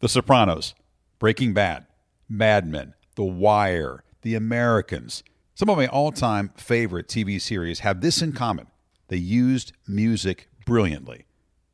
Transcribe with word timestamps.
The 0.00 0.08
Sopranos, 0.08 0.76
Breaking 1.18 1.54
Bad, 1.54 1.86
Mad 2.28 2.68
Men, 2.68 2.94
The 3.16 3.24
Wire, 3.24 4.04
The 4.22 4.36
Americans. 4.36 5.24
Some 5.56 5.68
of 5.68 5.76
my 5.76 5.88
all 5.88 6.12
time 6.12 6.52
favorite 6.56 7.08
TV 7.08 7.40
series 7.40 7.80
have 7.80 8.00
this 8.00 8.22
in 8.22 8.32
common 8.32 8.68
they 9.08 9.16
used 9.16 9.72
music 9.88 10.48
brilliantly. 10.64 11.26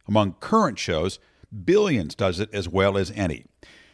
Among 0.09 0.35
current 0.41 0.79
shows, 0.79 1.19
Billions 1.67 2.15
does 2.15 2.41
it 2.41 2.49
as 2.55 2.67
well 2.67 2.97
as 2.97 3.11
any. 3.11 3.45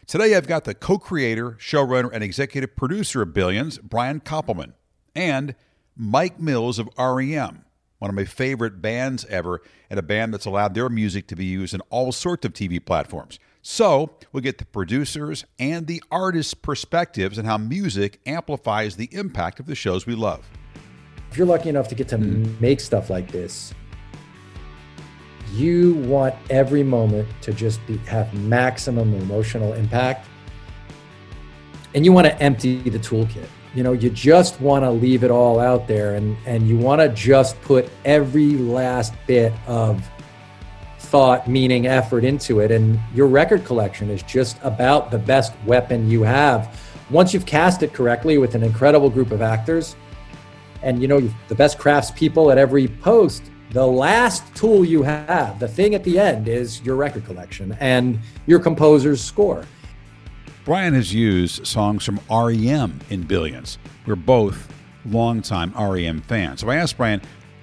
Today, 0.06 0.36
I've 0.36 0.46
got 0.46 0.62
the 0.62 0.74
co 0.74 0.96
creator, 0.96 1.56
showrunner, 1.58 2.10
and 2.12 2.22
executive 2.22 2.76
producer 2.76 3.22
of 3.22 3.34
Billions, 3.34 3.78
Brian 3.78 4.20
Koppelman, 4.20 4.74
and 5.12 5.56
Mike 5.96 6.38
Mills 6.38 6.78
of 6.78 6.88
REM, 6.96 7.64
one 7.98 8.08
of 8.08 8.14
my 8.14 8.24
favorite 8.24 8.80
bands 8.80 9.24
ever, 9.24 9.60
and 9.88 9.98
a 9.98 10.02
band 10.02 10.32
that's 10.32 10.46
allowed 10.46 10.74
their 10.74 10.88
music 10.88 11.26
to 11.28 11.34
be 11.34 11.46
used 11.46 11.74
in 11.74 11.80
all 11.90 12.12
sorts 12.12 12.46
of 12.46 12.52
TV 12.52 12.84
platforms. 12.84 13.40
So, 13.62 14.16
we'll 14.32 14.42
get 14.42 14.56
the 14.56 14.64
producers 14.64 15.44
and 15.58 15.86
the 15.86 16.02
artists' 16.10 16.54
perspectives 16.54 17.36
and 17.36 17.46
how 17.46 17.58
music 17.58 18.18
amplifies 18.24 18.96
the 18.96 19.08
impact 19.12 19.60
of 19.60 19.66
the 19.66 19.74
shows 19.74 20.06
we 20.06 20.14
love. 20.14 20.48
If 21.30 21.36
you're 21.36 21.46
lucky 21.46 21.68
enough 21.68 21.86
to 21.88 21.94
get 21.94 22.08
to 22.08 22.18
mm-hmm. 22.18 22.58
make 22.58 22.80
stuff 22.80 23.10
like 23.10 23.30
this, 23.30 23.74
you 25.52 25.94
want 25.94 26.34
every 26.48 26.82
moment 26.82 27.28
to 27.42 27.52
just 27.52 27.84
be, 27.86 27.98
have 27.98 28.32
maximum 28.34 29.14
emotional 29.14 29.74
impact. 29.74 30.26
And 31.94 32.04
you 32.04 32.12
want 32.12 32.28
to 32.28 32.42
empty 32.42 32.78
the 32.88 32.98
toolkit. 32.98 33.46
You 33.74 33.82
know, 33.82 33.92
you 33.92 34.10
just 34.10 34.60
want 34.60 34.84
to 34.84 34.90
leave 34.90 35.22
it 35.22 35.30
all 35.30 35.60
out 35.60 35.86
there 35.86 36.14
and, 36.14 36.36
and 36.46 36.68
you 36.68 36.78
want 36.78 37.00
to 37.00 37.08
just 37.10 37.60
put 37.62 37.88
every 38.04 38.52
last 38.52 39.12
bit 39.26 39.52
of 39.66 40.08
thought, 41.10 41.48
meaning, 41.48 41.86
effort 41.86 42.24
into 42.24 42.60
it. 42.60 42.70
And 42.70 42.98
your 43.14 43.26
record 43.26 43.64
collection 43.64 44.10
is 44.10 44.22
just 44.22 44.56
about 44.62 45.10
the 45.10 45.18
best 45.18 45.52
weapon 45.66 46.08
you 46.08 46.22
have. 46.22 46.80
Once 47.10 47.34
you've 47.34 47.46
cast 47.46 47.82
it 47.82 47.92
correctly 47.92 48.38
with 48.38 48.54
an 48.54 48.62
incredible 48.62 49.10
group 49.10 49.32
of 49.32 49.42
actors, 49.42 49.96
and 50.82 51.02
you 51.02 51.08
know 51.08 51.20
the 51.48 51.54
best 51.54 51.78
craftspeople 51.78 52.50
at 52.52 52.58
every 52.58 52.86
post, 52.86 53.50
the 53.70 53.86
last 53.86 54.54
tool 54.54 54.84
you 54.84 55.02
have, 55.02 55.58
the 55.58 55.68
thing 55.68 55.94
at 55.94 56.04
the 56.04 56.18
end, 56.18 56.48
is 56.48 56.80
your 56.82 56.96
record 56.96 57.24
collection 57.24 57.76
and 57.80 58.18
your 58.46 58.58
composer's 58.58 59.22
score. 59.22 59.64
Brian 60.64 60.94
has 60.94 61.12
used 61.12 61.66
songs 61.66 62.04
from 62.04 62.20
REM 62.30 63.00
in 63.10 63.22
Billions. 63.22 63.78
We're 64.06 64.14
both 64.14 64.72
longtime 65.04 65.72
REM 65.72 66.20
fans. 66.22 66.60
So 66.60 66.68
I 66.68 66.76
asked 66.76 66.96
Brian 66.96 67.20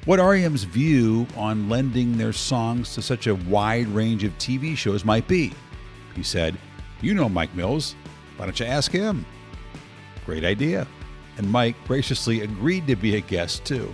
what 0.07 0.19
REM's 0.19 0.63
view 0.63 1.27
on 1.35 1.67
lending 1.67 2.17
their 2.17 2.31
songs 2.31 2.95
to 2.95 3.01
such 3.01 3.27
a 3.27 3.35
wide 3.35 3.89
range 3.89 4.23
of 4.23 4.31
TV 4.37 4.75
shows 4.75 5.03
might 5.03 5.27
be. 5.27 5.51
He 6.15 6.23
said, 6.23 6.57
You 7.01 7.13
know 7.13 7.27
Mike 7.27 7.53
Mills. 7.53 7.93
Why 8.37 8.45
don't 8.45 8.57
you 8.57 8.65
ask 8.65 8.89
him? 8.89 9.25
Great 10.25 10.45
idea. 10.45 10.87
And 11.37 11.51
Mike 11.51 11.75
graciously 11.85 12.39
agreed 12.41 12.87
to 12.87 12.95
be 12.95 13.17
a 13.17 13.19
guest 13.19 13.65
too. 13.65 13.93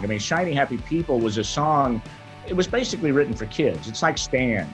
I 0.00 0.06
mean, 0.06 0.18
Shiny 0.18 0.52
Happy 0.52 0.78
People 0.78 1.20
was 1.20 1.38
a 1.38 1.44
song, 1.44 2.02
it 2.48 2.54
was 2.54 2.66
basically 2.66 3.12
written 3.12 3.32
for 3.32 3.46
kids. 3.46 3.88
It's 3.88 4.02
like 4.02 4.18
Stand. 4.18 4.68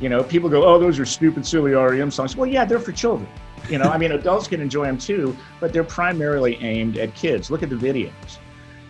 You 0.00 0.08
know, 0.08 0.22
people 0.22 0.48
go, 0.48 0.64
oh, 0.64 0.78
those 0.78 1.00
are 1.00 1.04
stupid, 1.04 1.44
silly 1.44 1.72
REM 1.72 2.12
songs. 2.12 2.36
Well, 2.36 2.48
yeah, 2.48 2.64
they're 2.64 2.78
for 2.78 2.92
children. 2.92 3.28
You 3.68 3.78
know, 3.78 3.86
I 3.86 3.98
mean, 3.98 4.12
adults 4.22 4.46
can 4.46 4.60
enjoy 4.60 4.86
them 4.86 4.98
too, 4.98 5.36
but 5.58 5.72
they're 5.72 5.82
primarily 5.82 6.54
aimed 6.62 6.96
at 6.96 7.12
kids. 7.16 7.50
Look 7.50 7.64
at 7.64 7.70
the 7.70 7.76
videos. 7.76 8.38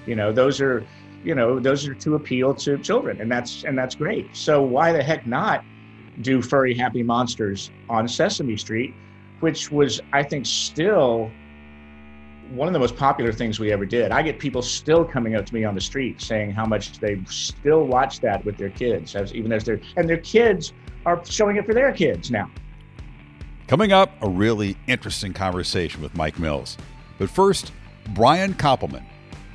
You 0.04 0.14
know, 0.14 0.30
those 0.30 0.60
are 0.60 0.86
you 1.24 1.34
know 1.34 1.58
those 1.58 1.86
are 1.86 1.94
to 1.94 2.14
appeal 2.14 2.54
to 2.54 2.78
children 2.78 3.20
and 3.20 3.30
that's 3.30 3.64
and 3.64 3.76
that's 3.76 3.94
great. 3.94 4.34
So 4.34 4.62
why 4.62 4.92
the 4.92 5.02
heck 5.02 5.26
not 5.26 5.64
do 6.20 6.42
furry 6.42 6.74
happy 6.74 7.02
monsters 7.02 7.70
on 7.88 8.08
sesame 8.08 8.56
street 8.56 8.92
which 9.38 9.70
was 9.70 10.00
i 10.12 10.20
think 10.20 10.44
still 10.44 11.30
one 12.50 12.66
of 12.66 12.72
the 12.72 12.78
most 12.78 12.96
popular 12.96 13.32
things 13.32 13.60
we 13.60 13.72
ever 13.72 13.84
did. 13.84 14.10
I 14.10 14.22
get 14.22 14.38
people 14.38 14.62
still 14.62 15.04
coming 15.04 15.34
up 15.34 15.44
to 15.46 15.54
me 15.54 15.64
on 15.64 15.74
the 15.74 15.80
street 15.80 16.20
saying 16.20 16.52
how 16.52 16.64
much 16.64 16.98
they 16.98 17.20
still 17.26 17.84
watch 17.84 18.20
that 18.20 18.44
with 18.44 18.56
their 18.56 18.70
kids 18.70 19.14
as 19.14 19.34
even 19.34 19.52
as 19.52 19.64
their 19.64 19.80
and 19.96 20.08
their 20.08 20.18
kids 20.18 20.72
are 21.04 21.22
showing 21.24 21.56
it 21.56 21.66
for 21.66 21.74
their 21.74 21.92
kids 21.92 22.30
now. 22.30 22.50
Coming 23.66 23.92
up 23.92 24.10
a 24.22 24.28
really 24.28 24.76
interesting 24.86 25.32
conversation 25.32 26.00
with 26.00 26.16
mike 26.16 26.38
mills. 26.38 26.76
But 27.18 27.30
first 27.30 27.72
brian 28.14 28.54
koppelman 28.54 29.04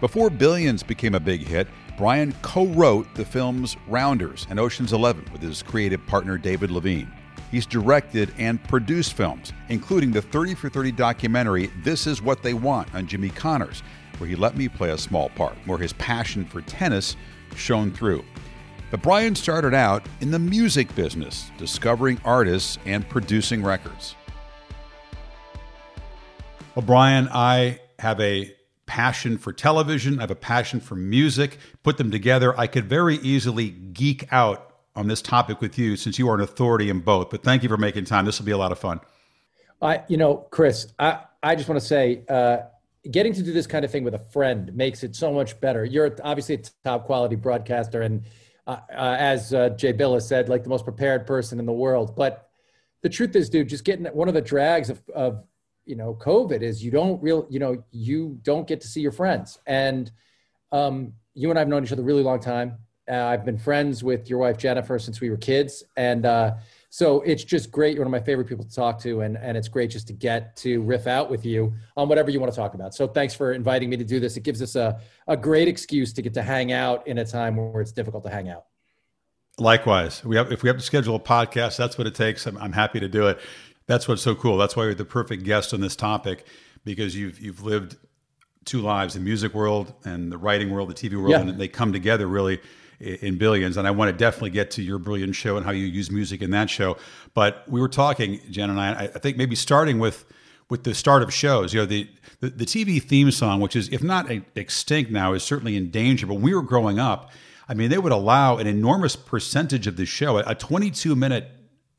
before 0.03 0.30
Billions 0.30 0.84
became 0.84 1.16
a 1.16 1.19
big 1.22 1.47
hit, 1.47 1.66
Brian 1.97 2.34
co 2.41 2.66
wrote 2.66 3.08
the 3.16 3.24
films 3.24 3.78
Rounders 3.88 4.46
and 4.50 4.59
Ocean's 4.59 4.91
Eleven 4.91 5.25
with 5.31 5.41
his 5.41 5.64
creative 5.64 6.06
partner 6.08 6.38
David 6.38 6.72
Levien. 6.72 7.09
He's 7.50 7.66
directed 7.66 8.34
and 8.38 8.62
produced 8.66 9.13
films, 9.13 9.53
including 9.69 10.12
the 10.12 10.22
30 10.22 10.56
for 10.56 10.68
30 10.68 10.92
documentary 10.92 11.68
This 11.86 12.06
Is 12.06 12.22
What 12.22 12.44
They 12.44 12.53
Want 12.53 12.94
on 12.94 13.08
Jimmy 13.08 13.30
Connors, 13.30 13.81
where 14.18 14.30
he 14.30 14.36
let 14.36 14.58
me 14.58 14.68
play 14.68 14.90
a 14.90 14.97
small 14.97 15.30
part, 15.30 15.56
where 15.66 15.78
his 15.78 15.94
passion 15.94 16.44
for 16.44 16.59
tennis 16.59 17.16
shone 17.56 17.90
through. 17.90 18.25
But 18.92 19.02
Brian 19.02 19.36
started 19.36 19.74
out 19.74 20.06
in 20.19 20.31
the 20.31 20.38
music 20.38 20.94
business, 20.96 21.50
discovering 21.58 22.19
artists 22.25 22.78
and 22.86 23.08
producing 23.08 23.63
records. 23.63 24.16
Well, 26.75 26.86
Brian, 26.86 27.30
I 27.31 27.80
have 28.00 28.19
a 28.19 28.53
passion 28.94 29.40
for 29.40 29.52
television, 29.52 30.20
I 30.20 30.22
have 30.22 30.30
a 30.30 30.36
passion 30.36 30.80
for 30.80 30.94
music. 30.94 31.58
Put 31.81 31.98
them 31.98 32.12
together, 32.12 32.58
I 32.59 32.68
could 32.68 32.86
very 32.86 33.16
easily 33.16 33.72
geek 33.72 34.31
out 34.31 34.72
on 34.96 35.08
this 35.08 35.20
topic 35.20 35.62
with 35.62 35.80
you 35.80 35.96
since 35.96 36.20
you 36.20 36.30
are 36.30 36.36
an 36.36 36.42
authority 36.42 36.92
in 36.92 37.00
both. 37.00 37.31
But 37.31 37.42
thank 37.42 37.64
you 37.64 37.70
for 37.70 37.78
making 37.78 38.06
time. 38.06 38.26
This 38.26 38.38
will 38.38 38.46
be 38.46 38.52
a 38.52 38.58
lot 38.58 38.72
of 38.72 38.78
fun. 38.78 39.00
I, 39.81 40.04
you 40.09 40.18
know, 40.18 40.46
Chris, 40.52 40.94
I, 41.00 41.22
I 41.42 41.56
just 41.56 41.68
want 41.68 41.81
to 41.81 41.88
say, 41.88 42.24
uh, 42.30 42.58
getting 43.09 43.34
to 43.34 43.42
do 43.42 43.52
this 43.52 43.66
kind 43.66 43.84
of 43.84 43.90
thing 43.90 44.04
with 44.04 44.14
a 44.14 44.20
friend 44.31 44.72
makes 44.76 45.04
it 45.04 45.16
so 45.16 45.34
much 45.34 45.60
better. 45.60 45.84
You're 45.84 46.16
obviously 46.24 46.54
a 46.54 46.62
top 46.84 47.08
quality 47.08 47.36
broadcaster, 47.36 48.04
and 48.04 48.22
uh, 48.68 48.78
uh, 48.92 49.16
as 49.18 49.56
uh, 49.56 49.70
Jay 49.70 49.94
Bilas 49.94 50.22
said, 50.22 50.50
like 50.50 50.62
the 50.62 50.70
most 50.70 50.84
prepared 50.84 51.25
person 51.25 51.60
in 51.60 51.66
the 51.66 51.74
world. 51.74 52.16
But 52.16 52.48
the 53.02 53.10
truth 53.10 53.36
is, 53.36 53.50
dude, 53.50 53.70
just 53.70 53.86
getting 53.86 54.06
one 54.06 54.28
of 54.28 54.36
the 54.36 54.42
drags 54.42 54.92
of, 54.92 55.02
of 55.16 55.44
you 55.85 55.95
know 55.95 56.13
covid 56.13 56.61
is 56.61 56.83
you 56.83 56.91
don't 56.91 57.21
real 57.21 57.45
you 57.49 57.59
know 57.59 57.83
you 57.91 58.39
don't 58.44 58.67
get 58.67 58.81
to 58.81 58.88
see 58.88 59.01
your 59.01 59.11
friends. 59.11 59.59
And 59.66 60.11
um, 60.71 61.13
you 61.33 61.49
and 61.49 61.59
i've 61.59 61.67
known 61.67 61.83
each 61.83 61.91
other 61.91 62.01
a 62.01 62.05
really 62.05 62.23
long 62.23 62.39
time. 62.39 62.77
Uh, 63.09 63.25
i've 63.25 63.45
been 63.45 63.57
friends 63.57 64.03
with 64.03 64.29
your 64.29 64.39
wife 64.39 64.57
jennifer 64.57 64.97
since 64.99 65.21
we 65.21 65.29
were 65.29 65.38
kids. 65.38 65.83
And 65.97 66.25
uh, 66.25 66.55
so 66.94 67.21
it's 67.21 67.44
just 67.44 67.71
great. 67.71 67.95
You're 67.95 68.05
one 68.05 68.13
of 68.13 68.21
my 68.21 68.23
favorite 68.23 68.45
people 68.45 68.66
to 68.66 68.71
talk 68.71 68.99
to. 68.99 69.21
And, 69.21 69.35
and 69.35 69.57
it's 69.57 69.67
great 69.67 69.89
just 69.89 70.05
to 70.09 70.13
get 70.13 70.55
to 70.57 70.79
riff 70.83 71.07
out 71.07 71.27
with 71.27 71.44
you 71.44 71.73
on 71.97 72.07
whatever 72.07 72.29
you 72.29 72.39
want 72.39 72.53
to 72.53 72.55
talk 72.55 72.75
about. 72.75 72.94
So 72.94 73.07
thanks 73.07 73.33
for 73.33 73.53
inviting 73.53 73.89
me 73.89 73.97
to 73.97 74.03
do 74.03 74.19
this. 74.19 74.38
It 74.38 74.44
gives 74.44 74.61
us 74.61 74.75
a, 74.75 75.01
a 75.27 75.35
great 75.35 75.67
excuse 75.67 76.13
to 76.13 76.21
get 76.21 76.35
to 76.35 76.44
hang 76.44 76.71
out 76.71 77.07
in 77.07 77.17
a 77.17 77.25
time 77.25 77.55
where 77.55 77.81
it's 77.81 77.94
difficult 77.94 78.23
to 78.25 78.29
hang 78.29 78.47
out. 78.47 78.65
Likewise, 79.57 80.23
we 80.23 80.35
have, 80.35 80.51
if 80.51 80.61
we 80.61 80.69
have 80.69 80.77
to 80.77 80.83
schedule 80.83 81.15
a 81.15 81.19
podcast, 81.19 81.77
that's 81.77 81.97
what 81.97 82.05
it 82.05 82.13
takes. 82.13 82.45
I'm, 82.45 82.59
I'm 82.59 82.73
happy 82.73 83.00
to 83.00 83.07
do 83.07 83.25
it. 83.25 83.39
That's 83.85 84.07
what's 84.07 84.21
so 84.21 84.35
cool. 84.35 84.57
That's 84.57 84.75
why 84.75 84.85
you're 84.85 84.94
the 84.94 85.05
perfect 85.05 85.44
guest 85.44 85.73
on 85.73 85.81
this 85.81 85.95
topic 85.95 86.45
because 86.85 87.16
you've 87.16 87.39
you've 87.39 87.63
lived 87.63 87.97
two 88.66 88.81
lives: 88.81 89.13
the 89.13 89.19
music 89.19 89.53
world 89.53 89.94
and 90.05 90.31
the 90.31 90.38
writing 90.38 90.69
world, 90.71 90.89
the 90.89 90.94
TV 90.94 91.17
world, 91.17 91.31
yeah. 91.31 91.41
and 91.41 91.59
they 91.59 91.67
come 91.67 91.94
together 91.94 92.27
really 92.27 92.61
in 92.99 93.38
billions. 93.38 93.77
And 93.77 93.88
I 93.88 93.91
want 93.91 94.09
to 94.09 94.17
definitely 94.17 94.51
get 94.51 94.71
to 94.71 94.81
your 94.81 94.97
brilliant 94.97 95.35
show 95.35 95.57
and 95.57 95.66
how 95.66 95.71
you 95.71 95.85
use 95.85 96.09
music 96.09 96.41
in 96.41 96.51
that 96.51 96.69
show. 96.69 96.97
But 97.33 97.63
we 97.67 97.81
were 97.81 97.89
talking, 97.89 98.39
Jen 98.49 98.69
and 98.69 98.79
I. 98.79 99.03
I 99.03 99.07
think 99.07 99.38
maybe 99.38 99.55
starting 99.55 100.00
with 100.00 100.25
with 100.69 100.83
the 100.83 100.94
start 100.94 101.21
of 101.21 101.33
shows. 101.33 101.73
You 101.73 101.81
know, 101.81 101.85
the 101.85 102.09
the, 102.39 102.50
the 102.50 102.65
TV 102.65 103.01
theme 103.01 103.31
song, 103.31 103.59
which 103.59 103.75
is 103.75 103.89
if 103.89 104.01
not 104.01 104.31
extinct 104.55 105.11
now, 105.11 105.33
is 105.33 105.44
certainly 105.44 105.75
in 105.75 105.91
danger. 105.91 106.25
But 106.25 106.35
when 106.35 106.44
we 106.44 106.55
were 106.55 106.61
growing 106.61 107.00
up, 107.00 107.31
I 107.67 107.73
mean, 107.73 107.89
they 107.89 107.97
would 107.97 108.11
allow 108.11 108.57
an 108.57 108.67
enormous 108.67 109.15
percentage 109.15 109.88
of 109.88 109.97
the 109.97 110.05
show, 110.05 110.38
a 110.38 110.55
22 110.55 111.15
minute 111.15 111.50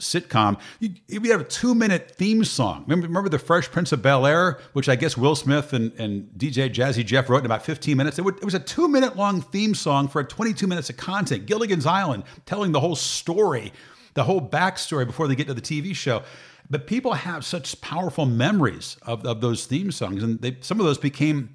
sitcom, 0.04 0.59
you, 0.81 0.91
you 1.09 1.31
have 1.32 1.41
a 1.41 1.44
two 1.44 1.75
minute 1.75 2.12
theme 2.17 2.44
song. 2.44 2.82
Remember, 2.82 3.06
remember 3.06 3.28
The 3.28 3.38
Fresh 3.38 3.70
Prince 3.70 3.93
of 3.93 4.02
Bel 4.02 4.26
Air, 4.26 4.58
which 4.73 4.88
I 4.88 4.96
guess 4.96 5.17
Will 5.17 5.34
Smith 5.34 5.73
and, 5.73 5.93
and 5.99 6.28
DJ 6.37 6.73
Jazzy 6.73 7.05
Jeff 7.05 7.28
wrote 7.28 7.40
in 7.40 7.46
about 7.46 7.64
15 7.64 7.96
minutes? 7.96 8.19
It, 8.19 8.23
would, 8.23 8.37
it 8.37 8.44
was 8.44 8.55
a 8.55 8.61
two 8.61 8.88
minute 8.88 9.17
long 9.17 9.40
theme 9.40 9.75
song 9.75 10.08
for 10.08 10.23
22 10.23 10.67
minutes 10.67 10.90
of 10.90 10.96
content. 10.96 11.46
Gilligan's 11.46 11.87
Island, 11.87 12.25
telling 12.46 12.73
the 12.73 12.81
whole 12.81 12.96
story, 12.96 13.73
the 14.14 14.25
whole 14.25 14.40
backstory 14.40 15.06
before 15.06 15.28
they 15.28 15.34
get 15.34 15.46
to 15.49 15.55
the 15.55 15.61
TV 15.61 15.94
show. 15.94 16.23
But 16.70 16.87
people 16.87 17.12
have 17.12 17.44
such 17.44 17.81
powerful 17.81 18.26
memories 18.26 18.96
of, 19.02 19.26
of 19.26 19.40
those 19.40 19.67
theme 19.67 19.93
songs, 19.93 20.23
and 20.23 20.40
they, 20.40 20.56
some 20.61 20.81
of 20.81 20.87
those 20.87 20.99
became 20.99 21.55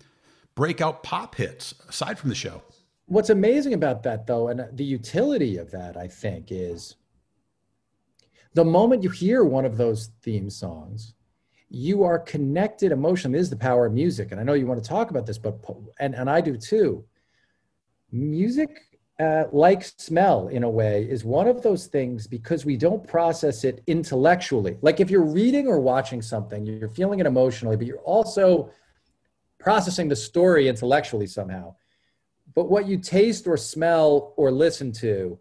breakout 0.55 1.03
pop 1.03 1.35
hits 1.35 1.73
aside 1.87 2.19
from 2.19 2.29
the 2.29 2.35
show. 2.35 2.61
What's 3.07 3.31
amazing 3.31 3.73
about 3.73 4.03
that, 4.03 4.27
though, 4.27 4.49
and 4.49 4.67
the 4.71 4.83
utility 4.83 5.57
of 5.57 5.71
that, 5.71 5.97
I 5.97 6.07
think, 6.07 6.51
is 6.51 6.95
the 8.53 8.65
moment 8.65 9.03
you 9.03 9.09
hear 9.09 9.43
one 9.43 9.65
of 9.65 9.77
those 9.77 10.11
theme 10.21 10.49
songs, 10.49 11.13
you 11.69 12.03
are 12.03 12.19
connected 12.19 12.91
emotionally. 12.91 13.37
This 13.37 13.45
is 13.45 13.51
the 13.51 13.55
power 13.55 13.85
of 13.85 13.93
music. 13.93 14.31
And 14.31 14.39
I 14.39 14.43
know 14.43 14.53
you 14.53 14.65
want 14.65 14.83
to 14.83 14.89
talk 14.89 15.11
about 15.11 15.25
this, 15.25 15.37
but, 15.37 15.59
and, 15.99 16.15
and 16.15 16.29
I 16.29 16.41
do 16.41 16.57
too. 16.57 17.05
Music 18.11 18.69
uh, 19.19 19.45
like 19.51 19.83
smell 19.83 20.47
in 20.47 20.63
a 20.63 20.69
way 20.69 21.05
is 21.09 21.25
one 21.25 21.47
of 21.47 21.61
those 21.61 21.87
things 21.87 22.25
because 22.25 22.65
we 22.65 22.77
don't 22.77 23.05
process 23.05 23.65
it 23.65 23.83
intellectually 23.87 24.77
like 24.81 25.01
if 25.01 25.09
you're 25.09 25.25
reading 25.25 25.67
or 25.67 25.81
watching 25.81 26.21
something 26.21 26.65
you're 26.65 26.87
feeling 26.87 27.19
it 27.19 27.25
emotionally 27.25 27.75
but 27.75 27.85
you're 27.85 27.99
also 27.99 28.71
processing 29.59 30.07
the 30.07 30.15
story 30.15 30.69
intellectually 30.69 31.27
somehow 31.27 31.75
but 32.55 32.69
what 32.69 32.87
you 32.87 32.97
taste 32.97 33.45
or 33.45 33.57
smell 33.57 34.33
or 34.37 34.51
listen 34.51 34.89
to 34.89 35.37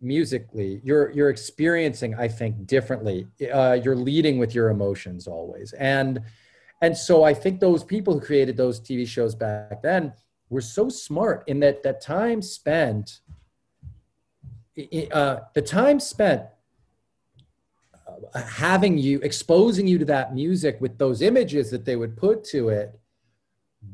musically 0.00 0.80
you're 0.82 1.10
you're 1.10 1.28
experiencing 1.28 2.14
i 2.14 2.26
think 2.26 2.66
differently. 2.66 3.26
Uh, 3.52 3.78
you're 3.82 3.96
leading 3.96 4.38
with 4.38 4.54
your 4.54 4.70
emotions 4.70 5.26
always. 5.26 5.72
And 5.74 6.22
and 6.80 6.96
so 6.96 7.22
i 7.24 7.34
think 7.34 7.60
those 7.60 7.84
people 7.84 8.14
who 8.14 8.20
created 8.20 8.56
those 8.56 8.80
tv 8.80 9.06
shows 9.06 9.34
back 9.34 9.82
then 9.82 10.12
were 10.48 10.60
so 10.60 10.88
smart 10.88 11.44
in 11.46 11.60
that 11.60 11.82
that 11.82 12.00
time 12.00 12.40
spent 12.40 13.20
uh, 15.12 15.40
the 15.54 15.60
time 15.62 16.00
spent 16.00 16.42
uh, 18.06 18.42
having 18.42 18.96
you 18.96 19.20
exposing 19.20 19.86
you 19.86 19.98
to 19.98 20.04
that 20.06 20.34
music 20.34 20.80
with 20.80 20.96
those 20.96 21.20
images 21.20 21.70
that 21.70 21.84
they 21.84 21.96
would 21.96 22.16
put 22.16 22.44
to 22.44 22.70
it 22.70 22.98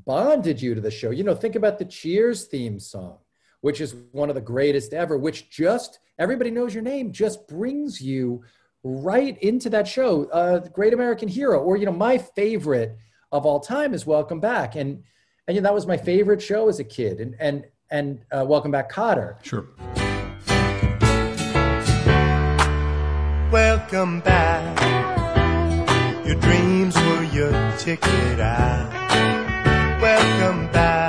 bonded 0.05 0.61
you 0.61 0.75
to 0.75 0.81
the 0.81 0.91
show. 0.91 1.11
You 1.11 1.25
know 1.25 1.35
think 1.35 1.57
about 1.57 1.79
the 1.79 1.85
cheers 1.85 2.45
theme 2.45 2.79
song 2.79 3.19
which 3.61 3.81
is 3.81 3.95
one 4.13 4.29
of 4.29 4.35
the 4.35 4.41
greatest 4.41 4.93
ever 4.93 5.17
which 5.17 5.51
just 5.51 5.99
everybody 6.19 6.51
knows 6.51 6.75
your 6.75 6.83
name 6.83 7.13
just 7.13 7.47
brings 7.49 8.01
you 8.01 8.43
right 8.83 9.39
into 9.43 9.69
that 9.69 9.87
show 9.87 10.25
uh, 10.31 10.59
great 10.69 10.95
american 10.95 11.29
hero 11.29 11.61
or 11.61 11.77
you 11.77 11.87
know 11.87 11.93
my 11.93 12.17
favorite 12.19 12.97
of 13.33 13.45
all 13.45 13.61
time 13.61 13.93
is 13.93 14.07
welcome 14.07 14.41
back 14.41 14.77
and 14.77 15.03
and 15.49 15.55
you 15.55 15.61
know, 15.61 15.69
that 15.69 15.75
was 15.75 15.87
my 15.87 15.97
favorite 15.97 16.43
show 16.43 16.69
as 16.69 16.81
a 16.81 16.85
kid. 16.85 17.21
And 17.21 17.37
and 17.39 17.65
and 17.89 18.25
uh, 18.37 18.45
Welcome 18.45 18.73
Back, 18.73 18.91
Kotter. 18.91 19.37
Sure. 19.45 19.69
Welcome 23.53 24.21
back. 24.21 24.77
Your 26.27 26.35
dreams 26.41 26.97
were 26.97 27.23
your 27.33 27.77
ticket 27.79 28.41
out. 28.41 28.91
Welcome 30.03 30.67
back 30.73 30.77
to 30.77 30.83
that 30.83 31.06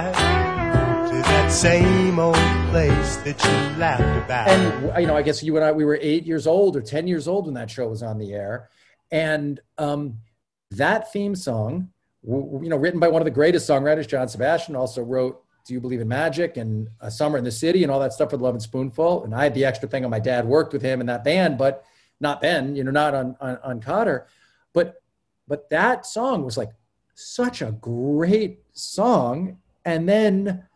same 1.49 2.19
old 2.19 2.35
place 2.69 3.17
that 3.17 3.43
you 3.43 3.79
laughed 3.79 4.25
about. 4.25 4.47
And 4.49 5.01
you 5.01 5.07
know, 5.07 5.15
I 5.15 5.21
guess 5.21 5.41
you 5.41 5.55
and 5.55 5.65
I 5.65 5.71
we 5.71 5.85
were 5.85 5.97
eight 6.01 6.25
years 6.25 6.47
old 6.47 6.75
or 6.75 6.81
ten 6.81 7.07
years 7.07 7.27
old 7.27 7.45
when 7.45 7.53
that 7.55 7.71
show 7.71 7.87
was 7.87 8.03
on 8.03 8.17
the 8.17 8.33
air, 8.33 8.69
and 9.11 9.59
um, 9.77 10.19
that 10.71 11.11
theme 11.11 11.35
song 11.35 11.89
you 12.27 12.67
know, 12.69 12.75
written 12.75 12.99
by 12.99 13.07
one 13.07 13.21
of 13.21 13.25
the 13.25 13.31
greatest 13.31 13.69
songwriters, 13.69 14.07
John 14.07 14.27
Sebastian, 14.27 14.75
also 14.75 15.01
wrote 15.01 15.41
"Do 15.65 15.73
You 15.73 15.79
Believe 15.79 16.01
in 16.01 16.07
Magic" 16.07 16.57
and 16.57 16.89
"A 16.99 17.09
Summer 17.09 17.37
in 17.37 17.43
the 17.43 17.51
City" 17.51 17.83
and 17.83 17.91
all 17.91 17.99
that 18.01 18.13
stuff 18.13 18.31
for 18.31 18.37
the 18.37 18.43
Lovin' 18.43 18.59
Spoonful. 18.59 19.23
And 19.23 19.33
I 19.33 19.43
had 19.43 19.53
the 19.53 19.65
extra 19.65 19.87
thing 19.87 20.03
on 20.03 20.11
my 20.11 20.19
dad 20.19 20.45
worked 20.45 20.73
with 20.73 20.81
him 20.81 20.99
in 20.99 21.07
that 21.07 21.23
band, 21.23 21.57
but 21.57 21.85
not 22.19 22.41
then, 22.41 22.75
you 22.75 22.83
know, 22.83 22.91
not 22.91 23.13
on 23.13 23.37
on, 23.39 23.57
on 23.63 23.81
Kotter. 23.81 24.25
But 24.73 25.01
but 25.47 25.69
that 25.69 26.05
song 26.05 26.43
was 26.43 26.57
like 26.57 26.71
such 27.13 27.61
a 27.61 27.71
great 27.71 28.59
song, 28.73 29.59
and 29.85 30.07
then 30.07 30.66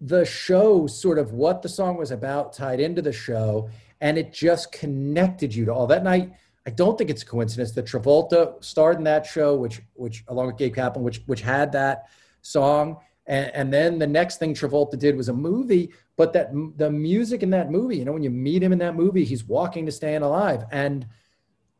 the 0.00 0.24
show, 0.24 0.86
sort 0.86 1.18
of 1.18 1.32
what 1.32 1.62
the 1.62 1.68
song 1.68 1.96
was 1.96 2.10
about, 2.10 2.52
tied 2.52 2.80
into 2.80 3.02
the 3.02 3.12
show, 3.12 3.70
and 4.00 4.18
it 4.18 4.32
just 4.32 4.72
connected 4.72 5.54
you 5.54 5.64
to 5.64 5.72
all 5.72 5.86
that 5.86 6.04
night 6.04 6.32
I 6.66 6.70
don't 6.70 6.98
think 6.98 7.10
it's 7.10 7.22
a 7.22 7.26
coincidence 7.26 7.70
that 7.72 7.86
Travolta 7.86 8.62
starred 8.62 8.98
in 8.98 9.04
that 9.04 9.24
show, 9.24 9.54
which 9.54 9.80
which 9.94 10.24
along 10.26 10.48
with 10.48 10.56
Gabe 10.56 10.74
Kaplan, 10.74 11.04
which 11.04 11.22
which 11.26 11.40
had 11.40 11.72
that 11.72 12.06
song. 12.42 12.98
And, 13.28 13.50
and 13.54 13.72
then 13.72 13.98
the 13.98 14.06
next 14.06 14.38
thing 14.38 14.52
Travolta 14.52 14.98
did 14.98 15.16
was 15.16 15.28
a 15.28 15.32
movie, 15.32 15.92
but 16.16 16.32
that 16.32 16.50
the 16.76 16.90
music 16.90 17.42
in 17.42 17.50
that 17.50 17.70
movie, 17.70 17.96
you 17.96 18.04
know, 18.04 18.12
when 18.12 18.22
you 18.22 18.30
meet 18.30 18.62
him 18.62 18.72
in 18.72 18.78
that 18.80 18.96
movie, 18.96 19.24
he's 19.24 19.44
walking 19.44 19.86
to 19.86 19.92
staying 19.92 20.22
alive. 20.22 20.64
And 20.72 21.06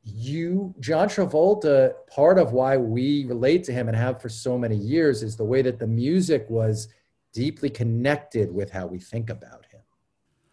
you, 0.04 0.72
John 0.78 1.08
Travolta, 1.08 1.94
part 2.08 2.38
of 2.38 2.52
why 2.52 2.76
we 2.76 3.26
relate 3.26 3.64
to 3.64 3.72
him 3.72 3.88
and 3.88 3.96
have 3.96 4.22
for 4.22 4.28
so 4.28 4.56
many 4.56 4.76
years 4.76 5.24
is 5.24 5.36
the 5.36 5.44
way 5.44 5.62
that 5.62 5.80
the 5.80 5.86
music 5.86 6.46
was 6.48 6.88
deeply 7.36 7.68
connected 7.68 8.52
with 8.52 8.70
how 8.70 8.86
we 8.86 8.98
think 8.98 9.28
about 9.28 9.66
him. 9.66 9.80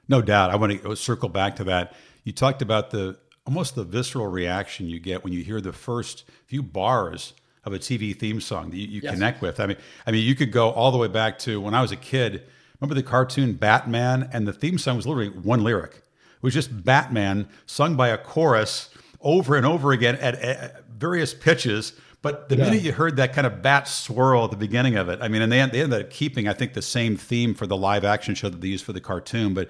No 0.09 0.21
doubt. 0.21 0.51
I 0.51 0.57
want 0.57 0.83
to 0.83 0.95
circle 0.95 1.30
back 1.30 1.56
to 1.56 1.63
that. 1.63 1.94
You 2.25 2.33
talked 2.33 2.62
about 2.62 2.91
the 2.91 3.18
almost 3.45 3.75
the 3.75 3.85
visceral 3.85 4.27
reaction 4.27 4.88
you 4.88 5.00
get 5.00 5.24
when 5.24 5.31
you 5.33 5.44
hear 5.44 5.62
the 5.62 5.74
first 5.74 6.25
few 6.45 6.62
bars 6.62 7.33
of 7.63 7.74
a 7.74 7.80
TV 7.80 8.18
theme 8.18 8.41
song 8.41 8.69
that 8.69 8.77
you, 8.77 8.88
you 8.88 9.01
yes. 9.01 9.13
connect 9.13 9.41
with. 9.41 9.59
I 9.59 9.68
mean, 9.68 9.77
I 10.06 10.12
mean, 10.12 10.25
you 10.25 10.35
could 10.35 10.51
go 10.51 10.71
all 10.71 10.91
the 10.91 10.97
way 10.97 11.07
back 11.07 11.39
to 11.39 11.62
when 11.62 11.74
I 11.74 11.81
was 11.81 11.91
a 11.91 11.97
kid. 11.97 12.44
Remember 12.80 12.95
the 12.95 13.03
cartoon 13.03 13.53
Batman, 13.53 14.30
and 14.33 14.45
the 14.45 14.53
theme 14.53 14.77
song 14.77 14.97
was 14.97 15.07
literally 15.07 15.30
one 15.30 15.63
lyric. 15.63 15.95
It 15.95 16.44
was 16.44 16.53
just 16.53 16.83
Batman 16.83 17.47
sung 17.65 17.95
by 17.95 18.09
a 18.09 18.18
chorus 18.18 18.89
over 19.21 19.56
and 19.56 19.65
over 19.65 19.94
again 19.94 20.15
at, 20.18 20.35
at 20.35 20.89
various 20.89 21.33
pitches. 21.33 21.94
But 22.23 22.47
the 22.47 22.55
yeah. 22.55 22.63
minute 22.63 22.81
you 22.83 22.93
heard 22.93 23.17
that 23.17 23.33
kind 23.33 23.45
of 23.45 23.61
bat 23.61 23.85
swirl 23.85 24.45
at 24.45 24.51
the 24.51 24.57
beginning 24.57 24.95
of 24.95 25.09
it, 25.09 25.19
I 25.21 25.27
mean, 25.27 25.41
and 25.41 25.51
they, 25.51 25.57
they 25.67 25.83
ended 25.83 26.05
up 26.05 26.09
keeping, 26.09 26.47
I 26.47 26.53
think, 26.53 26.73
the 26.73 26.81
same 26.81 27.17
theme 27.17 27.53
for 27.53 27.67
the 27.67 27.75
live 27.75 28.05
action 28.05 28.33
show 28.33 28.47
that 28.47 28.61
they 28.61 28.69
used 28.69 28.85
for 28.85 28.93
the 28.93 29.01
cartoon. 29.01 29.53
But 29.53 29.69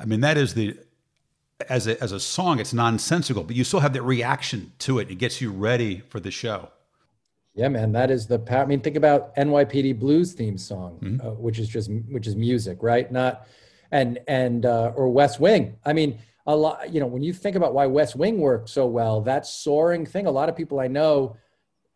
I 0.00 0.06
mean, 0.06 0.20
that 0.22 0.38
is 0.38 0.54
the 0.54 0.78
as 1.68 1.86
a, 1.86 2.02
as 2.02 2.10
a 2.10 2.18
song, 2.18 2.58
it's 2.58 2.72
nonsensical, 2.72 3.44
but 3.44 3.54
you 3.54 3.64
still 3.64 3.80
have 3.80 3.92
that 3.92 4.02
reaction 4.02 4.72
to 4.78 4.98
it. 4.98 5.10
It 5.10 5.16
gets 5.16 5.42
you 5.42 5.50
ready 5.52 6.00
for 6.08 6.18
the 6.18 6.30
show. 6.30 6.70
Yeah, 7.54 7.68
man, 7.68 7.92
that 7.92 8.10
is 8.10 8.26
the 8.26 8.38
power. 8.38 8.62
I 8.62 8.66
mean, 8.66 8.80
think 8.80 8.96
about 8.96 9.36
NYPD 9.36 9.98
Blue's 9.98 10.32
theme 10.32 10.56
song, 10.56 10.98
mm-hmm. 11.02 11.26
uh, 11.26 11.32
which 11.32 11.58
is 11.58 11.68
just 11.68 11.90
which 12.08 12.26
is 12.26 12.34
music, 12.34 12.78
right? 12.80 13.12
Not 13.12 13.46
and 13.90 14.20
and 14.26 14.64
uh, 14.64 14.92
or 14.96 15.10
West 15.10 15.38
Wing. 15.38 15.76
I 15.84 15.92
mean, 15.92 16.18
a 16.46 16.56
lot. 16.56 16.90
You 16.90 17.00
know, 17.00 17.06
when 17.06 17.22
you 17.22 17.34
think 17.34 17.56
about 17.56 17.74
why 17.74 17.84
West 17.84 18.16
Wing 18.16 18.38
worked 18.38 18.70
so 18.70 18.86
well, 18.86 19.20
that 19.22 19.44
soaring 19.44 20.06
thing. 20.06 20.26
A 20.26 20.30
lot 20.30 20.48
of 20.48 20.56
people 20.56 20.80
I 20.80 20.86
know 20.86 21.36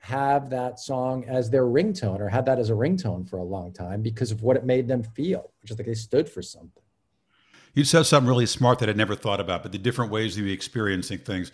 have 0.05 0.51
that 0.51 0.79
song 0.79 1.25
as 1.25 1.49
their 1.49 1.65
ringtone 1.65 2.21
or 2.21 2.29
had 2.29 2.45
that 2.45 2.59
as 2.59 2.69
a 2.69 2.75
ringtone 2.75 3.27
for 3.27 3.39
a 3.39 3.43
long 3.43 3.73
time 3.73 4.03
because 4.03 4.31
of 4.31 4.43
what 4.43 4.55
it 4.55 4.63
made 4.63 4.87
them 4.87 5.03
feel, 5.03 5.51
which 5.63 5.71
is 5.71 5.79
like 5.79 5.87
they 5.87 5.95
stood 5.95 6.29
for 6.29 6.43
something. 6.43 6.83
You 7.73 7.85
said 7.85 8.03
something 8.03 8.29
really 8.29 8.45
smart 8.45 8.81
that 8.81 8.91
I'd 8.91 8.99
never 8.99 9.15
thought 9.15 9.41
about, 9.41 9.63
but 9.63 9.73
the 9.73 9.79
different 9.79 10.13
ways 10.13 10.37
of 10.37 10.47
experiencing 10.47 11.21
things 11.21 11.53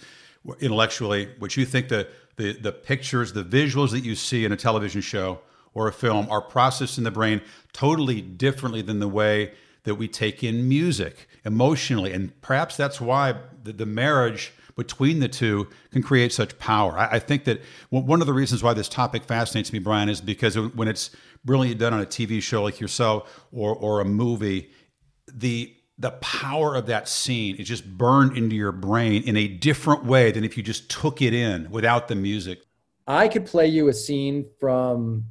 intellectually, 0.58 1.28
which 1.38 1.56
you 1.56 1.64
think 1.64 1.90
the, 1.90 2.08
the, 2.38 2.52
the 2.54 2.72
pictures, 2.72 3.32
the 3.32 3.44
visuals 3.44 3.92
that 3.92 4.00
you 4.00 4.16
see 4.16 4.44
in 4.44 4.50
a 4.50 4.56
television 4.56 5.00
show 5.00 5.38
or 5.72 5.86
a 5.86 5.92
film 5.92 6.28
are 6.28 6.42
processed 6.42 6.98
in 6.98 7.04
the 7.04 7.12
brain 7.12 7.40
totally 7.72 8.20
differently 8.20 8.82
than 8.82 8.98
the 8.98 9.08
way 9.08 9.52
that 9.84 9.94
we 9.96 10.08
take 10.08 10.44
in 10.44 10.68
music 10.68 11.28
emotionally. 11.44 12.12
And 12.12 12.38
perhaps 12.42 12.76
that's 12.76 13.00
why 13.00 13.34
the, 13.62 13.72
the 13.72 13.86
marriage 13.86 14.52
between 14.76 15.20
the 15.20 15.28
two 15.28 15.68
can 15.90 16.02
create 16.02 16.32
such 16.32 16.58
power. 16.58 16.98
I, 16.98 17.16
I, 17.16 17.18
think 17.18 17.44
that 17.44 17.60
one 17.90 18.20
of 18.20 18.26
the 18.26 18.32
reasons 18.32 18.62
why 18.62 18.72
this 18.72 18.88
topic 18.88 19.24
fascinates 19.24 19.72
me, 19.72 19.78
Brian, 19.78 20.08
is 20.08 20.20
because 20.20 20.58
when 20.58 20.88
it's 20.88 21.10
brilliantly 21.44 21.78
done 21.78 21.92
on 21.92 22.00
a 22.00 22.06
TV 22.06 22.40
show 22.40 22.62
like 22.62 22.80
yourself 22.80 23.46
or, 23.52 23.74
or 23.74 24.00
a 24.00 24.04
movie, 24.04 24.70
the 25.32 25.74
the 25.98 26.12
power 26.12 26.74
of 26.74 26.86
that 26.86 27.06
scene 27.08 27.56
is 27.56 27.68
just 27.68 27.86
burned 27.86 28.34
into 28.34 28.56
your 28.56 28.72
brain 28.72 29.22
in 29.24 29.36
a 29.36 29.46
different 29.46 30.02
way 30.02 30.30
than 30.30 30.44
if 30.44 30.56
you 30.56 30.62
just 30.62 30.90
took 30.90 31.20
it 31.20 31.34
in 31.34 31.70
without 31.70 32.08
the 32.08 32.14
music. 32.14 32.60
I 33.06 33.28
could 33.28 33.44
play 33.44 33.66
you 33.66 33.88
a 33.88 33.92
scene 33.92 34.46
from 34.58 35.26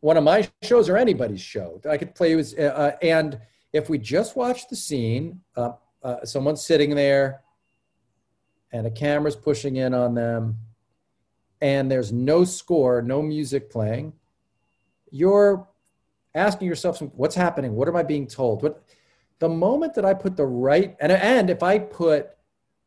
one 0.00 0.16
of 0.16 0.24
my 0.24 0.48
shows 0.62 0.88
or 0.88 0.96
anybody's 0.96 1.42
show. 1.42 1.82
I 1.88 1.98
could 1.98 2.14
play 2.14 2.30
you, 2.30 2.42
uh, 2.58 2.92
and 3.02 3.38
if 3.76 3.88
we 3.88 3.98
just 3.98 4.36
watch 4.36 4.68
the 4.68 4.76
scene, 4.76 5.40
uh, 5.56 5.72
uh, 6.02 6.24
someone's 6.24 6.64
sitting 6.64 6.94
there, 6.94 7.42
and 8.72 8.86
a 8.86 8.90
camera's 8.90 9.36
pushing 9.36 9.76
in 9.76 9.94
on 9.94 10.14
them, 10.14 10.58
and 11.60 11.90
there's 11.90 12.12
no 12.12 12.44
score, 12.44 13.02
no 13.02 13.22
music 13.22 13.70
playing. 13.70 14.12
You're 15.10 15.68
asking 16.34 16.68
yourself, 16.68 17.00
"What's 17.00 17.34
happening? 17.34 17.74
What 17.74 17.88
am 17.88 17.96
I 17.96 18.02
being 18.02 18.26
told?" 18.26 18.62
What 18.62 18.82
the 19.38 19.48
moment 19.48 19.94
that 19.94 20.04
I 20.04 20.14
put 20.14 20.36
the 20.36 20.46
right 20.46 20.96
and 21.00 21.12
and 21.12 21.50
if 21.50 21.62
I 21.62 21.78
put 21.78 22.30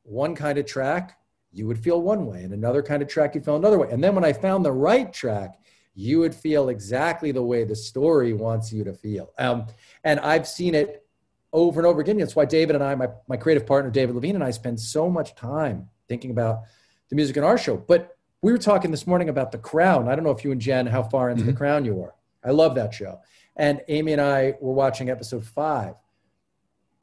one 0.03 0.35
kind 0.35 0.57
of 0.57 0.65
track, 0.65 1.19
you 1.51 1.67
would 1.67 1.79
feel 1.79 2.01
one 2.01 2.25
way, 2.25 2.43
and 2.43 2.53
another 2.53 2.83
kind 2.83 3.01
of 3.01 3.07
track 3.07 3.35
you 3.35 3.41
feel 3.41 3.55
another 3.55 3.79
way. 3.79 3.89
And 3.91 4.03
then 4.03 4.15
when 4.15 4.25
I 4.25 4.33
found 4.33 4.65
the 4.65 4.71
right 4.71 5.11
track, 5.11 5.59
you 5.99 6.19
would 6.19 6.33
feel 6.33 6.69
exactly 6.69 7.31
the 7.31 7.43
way 7.43 7.63
the 7.63 7.75
story 7.75 8.33
wants 8.33 8.71
you 8.71 8.83
to 8.83 8.93
feel. 8.93 9.31
Um, 9.37 9.67
and 10.03 10.19
I've 10.21 10.47
seen 10.47 10.73
it 10.75 11.05
over 11.51 11.79
and 11.79 11.87
over 11.87 11.99
again. 11.99 12.17
That's 12.17 12.35
why 12.35 12.45
David 12.45 12.75
and 12.75 12.83
I, 12.83 12.95
my, 12.95 13.09
my 13.27 13.37
creative 13.37 13.67
partner 13.67 13.91
David 13.91 14.15
Levien 14.15 14.35
and 14.35 14.43
I 14.43 14.51
spend 14.51 14.79
so 14.79 15.09
much 15.09 15.35
time 15.35 15.89
thinking 16.07 16.31
about 16.31 16.61
the 17.09 17.15
music 17.15 17.37
in 17.37 17.43
our 17.43 17.57
show. 17.57 17.75
But 17.75 18.17
we 18.41 18.51
were 18.51 18.57
talking 18.57 18.91
this 18.91 19.05
morning 19.05 19.29
about 19.29 19.51
The 19.51 19.57
Crown. 19.57 20.07
I 20.07 20.15
don't 20.15 20.23
know 20.23 20.31
if 20.31 20.43
you 20.43 20.51
and 20.51 20.61
Jen, 20.61 20.87
how 20.87 21.03
far 21.03 21.29
into 21.29 21.41
mm-hmm. 21.41 21.51
The 21.51 21.57
Crown 21.57 21.83
you 21.83 22.01
are. 22.01 22.15
I 22.43 22.51
love 22.51 22.75
that 22.75 22.93
show. 22.93 23.19
And 23.57 23.81
Amy 23.89 24.13
and 24.13 24.21
I 24.21 24.53
were 24.61 24.73
watching 24.73 25.09
episode 25.09 25.43
five 25.43 25.95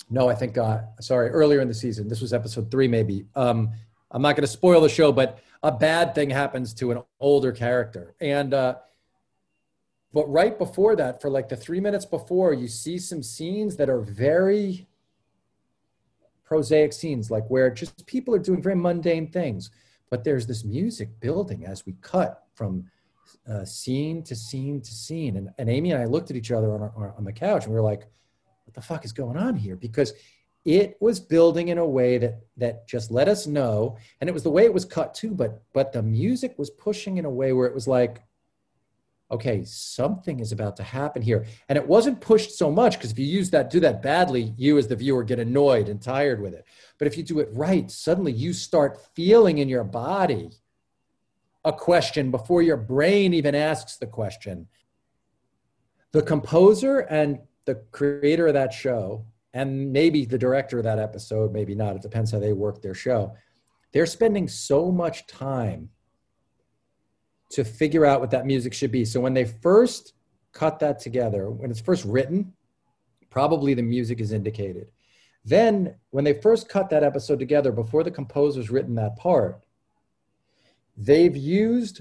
no, 0.09 0.29
I 0.29 0.35
think, 0.35 0.57
uh, 0.57 0.83
sorry, 1.01 1.31
earlier 1.31 1.61
in 1.61 1.69
the 1.69 1.75
season. 1.75 2.09
This 2.09 2.21
was 2.21 2.33
episode 2.33 2.71
three, 2.71 2.87
maybe. 2.87 3.27
Um, 3.35 3.71
I'm 4.11 4.23
not 4.23 4.37
going 4.37 4.43
to 4.43 4.53
spoil 4.53 4.81
the 4.81 4.89
show, 4.89 5.11
but 5.11 5.41
a 5.63 5.73
bad 5.73 6.15
thing 6.15 6.31
happens 6.31 6.73
to 6.75 6.93
an 6.93 7.03
older 7.19 7.51
character. 7.51 8.15
And 8.21 8.55
uh, 8.55 8.77
but 10.17 10.33
right 10.33 10.59
before 10.59 10.97
that, 10.97 11.21
for 11.21 11.29
like 11.29 11.51
the 11.51 11.57
three 11.57 11.79
minutes 11.79 12.07
before, 12.07 12.55
you 12.55 12.69
see 12.69 12.97
some 12.97 13.23
scenes 13.23 13.77
that 13.77 13.91
are 13.91 14.01
very 14.01 14.89
prosaic 16.43 16.95
scenes, 16.95 17.31
like 17.31 17.47
where 17.49 17.69
just 17.69 18.07
people 18.07 18.35
are 18.35 18.39
doing 18.39 18.63
very 18.63 18.77
mundane 18.77 19.31
things. 19.31 19.69
But 20.09 20.25
there's 20.25 20.47
this 20.47 20.65
music 20.65 21.21
building 21.21 21.67
as 21.67 21.85
we 21.85 21.97
cut 22.01 22.45
from 22.55 22.87
uh, 23.47 23.67
scene 23.67 24.23
to 24.23 24.35
scene 24.35 24.81
to 24.81 24.91
scene. 24.91 25.37
And, 25.37 25.51
and 25.59 25.69
Amy 25.69 25.93
and 25.93 26.01
I 26.01 26.07
looked 26.07 26.31
at 26.31 26.37
each 26.39 26.51
other 26.51 26.73
on, 26.73 26.81
our, 26.81 27.15
on 27.19 27.25
the 27.25 27.33
couch 27.35 27.65
and 27.65 27.75
we 27.75 27.79
were 27.79 27.85
like, 27.85 28.07
what 28.65 28.73
the 28.73 28.81
fuck 28.81 29.05
is 29.05 29.13
going 29.13 29.37
on 29.37 29.55
here? 29.55 29.77
Because 29.77 30.15
it 30.65 30.97
was 30.99 31.21
building 31.21 31.69
in 31.69 31.77
a 31.77 31.87
way 31.87 32.17
that 32.17 32.41
that 32.57 32.89
just 32.89 33.11
let 33.11 33.29
us 33.29 33.47
know 33.47 33.99
and 34.23 34.31
it 34.31 34.33
was 34.33 34.45
the 34.45 34.51
way 34.51 34.65
it 34.65 34.75
was 34.75 34.85
cut 34.85 35.15
too 35.15 35.33
but 35.33 35.63
but 35.73 35.93
the 35.93 36.03
music 36.03 36.59
was 36.59 36.71
pushing 36.71 37.19
in 37.19 37.25
a 37.25 37.31
way 37.31 37.53
where 37.53 37.69
it 37.69 37.75
was 37.75 37.87
like 37.87 38.27
okay 39.31 39.65
something 39.65 40.41
is 40.41 40.53
about 40.53 40.77
to 40.77 40.83
happen 40.83 41.21
here 41.21 41.45
and 41.69 41.77
it 41.77 41.87
wasn't 41.87 42.21
pushed 42.21 42.53
so 42.53 42.71
much 42.71 42.97
because 42.97 43.11
if 43.11 43.19
you 43.19 43.27
use 43.27 43.51
that 43.51 43.71
do 43.71 43.81
that 43.81 44.03
badly 44.03 44.55
you 44.57 44.79
as 44.79 44.87
the 44.87 44.97
viewer 44.97 45.25
get 45.25 45.39
annoyed 45.39 45.89
and 45.89 46.01
tired 46.01 46.41
with 46.41 46.55
it 46.55 46.65
but 46.99 47.07
if 47.07 47.17
you 47.17 47.23
do 47.23 47.41
it 47.41 47.49
right 47.53 47.91
suddenly 47.91 48.33
you 48.33 48.53
start 48.53 49.01
feeling 49.15 49.59
in 49.59 49.69
your 49.69 49.85
body 49.85 50.51
a 51.65 51.73
question 51.73 52.31
before 52.31 52.63
your 52.63 52.77
brain 52.77 53.35
even 53.35 53.55
asks 53.55 53.97
the 53.97 54.07
question 54.07 54.67
the 56.13 56.23
composer 56.23 57.01
and 57.01 57.41
the 57.65 57.75
creator 57.91 58.47
of 58.47 58.55
that 58.55 58.73
show 58.73 59.25
and 59.57 59.91
maybe 59.91 60.27
the 60.27 60.37
director 60.37 60.77
of 60.77 60.85
that 60.85 60.99
episode, 60.99 61.51
maybe 61.51 61.75
not. 61.75 61.97
It 61.97 62.03
depends 62.03 62.31
how 62.31 62.39
they 62.39 62.53
work 62.53 62.83
their 62.83 62.95
show. 62.95 63.35
They're 63.93 64.05
spending 64.05 64.49
so 64.49 64.93
much 64.93 65.27
time 65.27 65.89
to 67.51 67.65
figure 67.65 68.05
out 68.05 68.21
what 68.21 68.31
that 68.31 68.47
music 68.47 68.75
should 68.75 68.93
be. 68.93 69.05
So 69.05 69.21
when 69.21 69.35
they 69.35 69.45
first 69.45 70.15
cut 70.53 70.79
that 70.81 71.01
together, 71.01 71.51
when 71.51 71.71
it's 71.71 71.81
first 71.81 72.05
written, 72.05 72.53
probably 73.31 73.75
the 73.75 73.83
music 73.83 74.21
is 74.21 74.33
indicated. 74.33 74.89
Then, 75.45 75.95
when 76.11 76.25
they 76.25 76.33
first 76.33 76.69
cut 76.69 76.91
that 76.91 77.05
episode 77.05 77.39
together, 77.39 77.71
before 77.71 78.03
the 78.03 78.11
composer's 78.11 78.69
written 78.69 78.97
that 78.97 79.17
part, 79.17 79.61
they've 80.97 81.37
used 81.37 82.01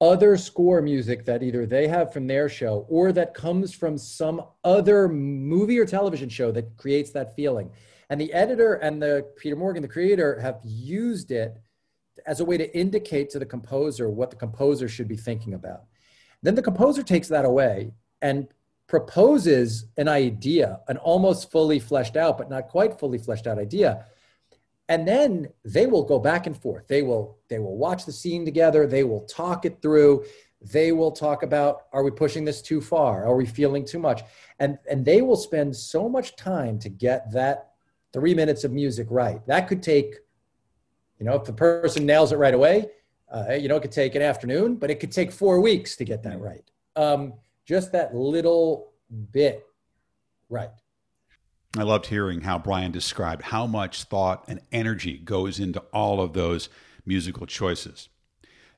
other 0.00 0.36
score 0.36 0.80
music 0.80 1.24
that 1.24 1.42
either 1.42 1.66
they 1.66 1.86
have 1.86 2.12
from 2.12 2.26
their 2.26 2.48
show 2.48 2.86
or 2.88 3.12
that 3.12 3.34
comes 3.34 3.74
from 3.74 3.98
some 3.98 4.42
other 4.62 5.08
movie 5.08 5.78
or 5.78 5.84
television 5.84 6.28
show 6.28 6.50
that 6.52 6.76
creates 6.76 7.10
that 7.10 7.34
feeling. 7.36 7.70
And 8.10 8.20
the 8.20 8.32
editor 8.32 8.74
and 8.74 9.02
the 9.02 9.26
Peter 9.36 9.56
Morgan, 9.56 9.82
the 9.82 9.88
creator, 9.88 10.38
have 10.40 10.60
used 10.62 11.30
it 11.30 11.56
as 12.26 12.40
a 12.40 12.44
way 12.44 12.56
to 12.56 12.76
indicate 12.76 13.30
to 13.30 13.38
the 13.38 13.46
composer 13.46 14.08
what 14.08 14.30
the 14.30 14.36
composer 14.36 14.88
should 14.88 15.08
be 15.08 15.16
thinking 15.16 15.54
about. 15.54 15.84
Then 16.42 16.54
the 16.54 16.62
composer 16.62 17.02
takes 17.02 17.28
that 17.28 17.44
away 17.44 17.92
and 18.22 18.48
proposes 18.86 19.86
an 19.96 20.08
idea, 20.08 20.80
an 20.88 20.98
almost 20.98 21.50
fully 21.50 21.78
fleshed 21.78 22.16
out, 22.16 22.36
but 22.38 22.50
not 22.50 22.68
quite 22.68 22.98
fully 22.98 23.18
fleshed 23.18 23.46
out 23.46 23.58
idea. 23.58 24.04
And 24.88 25.08
then 25.08 25.48
they 25.64 25.86
will 25.86 26.02
go 26.02 26.18
back 26.18 26.46
and 26.46 26.56
forth. 26.56 26.86
They 26.88 27.02
will 27.02 27.38
they 27.48 27.58
will 27.58 27.78
watch 27.78 28.04
the 28.04 28.12
scene 28.12 28.44
together. 28.44 28.86
They 28.86 29.04
will 29.04 29.22
talk 29.22 29.64
it 29.64 29.80
through. 29.80 30.26
They 30.60 30.92
will 30.92 31.10
talk 31.10 31.42
about 31.42 31.82
are 31.92 32.02
we 32.02 32.10
pushing 32.10 32.44
this 32.44 32.60
too 32.60 32.82
far? 32.82 33.24
Are 33.24 33.36
we 33.36 33.46
feeling 33.46 33.86
too 33.86 33.98
much? 33.98 34.22
And 34.58 34.78
and 34.90 35.04
they 35.04 35.22
will 35.22 35.36
spend 35.36 35.74
so 35.74 36.08
much 36.08 36.36
time 36.36 36.78
to 36.80 36.90
get 36.90 37.32
that 37.32 37.70
three 38.12 38.34
minutes 38.34 38.64
of 38.64 38.72
music 38.72 39.06
right. 39.10 39.44
That 39.46 39.68
could 39.68 39.82
take 39.82 40.16
you 41.18 41.26
know 41.26 41.34
if 41.34 41.44
the 41.44 41.52
person 41.52 42.06
nails 42.06 42.32
it 42.32 42.36
right 42.36 42.54
away 42.54 42.86
uh, 43.32 43.52
you 43.54 43.68
know 43.68 43.76
it 43.76 43.82
could 43.82 43.92
take 43.92 44.14
an 44.14 44.22
afternoon 44.22 44.76
but 44.76 44.90
it 44.90 45.00
could 45.00 45.12
take 45.12 45.32
four 45.32 45.60
weeks 45.60 45.96
to 45.96 46.04
get 46.04 46.22
that 46.22 46.40
right 46.40 46.70
um, 46.96 47.34
just 47.64 47.92
that 47.92 48.14
little 48.14 48.92
bit 49.32 49.66
right 50.48 50.70
I 51.76 51.82
loved 51.82 52.06
hearing 52.06 52.42
how 52.42 52.58
Brian 52.58 52.92
described 52.92 53.42
how 53.42 53.66
much 53.66 54.04
thought 54.04 54.44
and 54.46 54.60
energy 54.70 55.18
goes 55.18 55.58
into 55.58 55.80
all 55.92 56.20
of 56.20 56.32
those 56.32 56.68
musical 57.04 57.46
choices. 57.46 58.08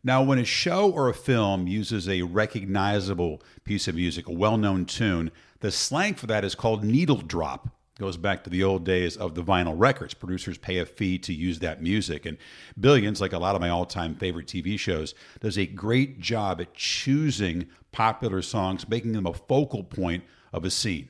Now, 0.03 0.23
when 0.23 0.39
a 0.39 0.45
show 0.45 0.91
or 0.91 1.09
a 1.09 1.15
film 1.15 1.67
uses 1.67 2.09
a 2.09 2.23
recognizable 2.23 3.43
piece 3.65 3.87
of 3.87 3.97
music, 3.97 4.29
a 4.29 4.33
well 4.33 4.57
known 4.57 4.87
tune, 4.87 5.31
the 5.61 5.71
slang 5.71 6.15
for 6.15 6.27
that 6.29 6.45
is 6.45 6.55
called 6.55 6.85
needle 6.85 7.17
drop. 7.17 7.76
Goes 7.99 8.19
back 8.19 8.45
to 8.45 8.51
the 8.51 8.63
old 8.63 8.85
days 8.85 9.17
of 9.17 9.35
the 9.35 9.43
vinyl 9.43 9.75
records. 9.75 10.13
Producers 10.13 10.59
pay 10.59 10.77
a 10.79 10.85
fee 10.85 11.19
to 11.21 11.33
use 11.33 11.61
that 11.61 11.83
music. 11.83 12.27
And 12.27 12.37
Billions, 12.79 13.23
like 13.23 13.33
a 13.33 13.39
lot 13.39 13.55
of 13.55 13.63
my 13.63 13.71
all 13.71 13.87
time 13.87 14.15
favorite 14.15 14.47
TV 14.47 14.79
shows, 14.79 15.15
does 15.41 15.57
a 15.57 15.65
great 15.65 16.21
job 16.21 16.61
at 16.61 16.75
choosing 16.75 17.69
popular 17.93 18.43
songs, 18.43 18.87
making 18.87 19.13
them 19.13 19.25
a 19.25 19.33
focal 19.33 19.83
point 19.83 20.25
of 20.53 20.67
a 20.67 20.71
scene. 20.71 21.09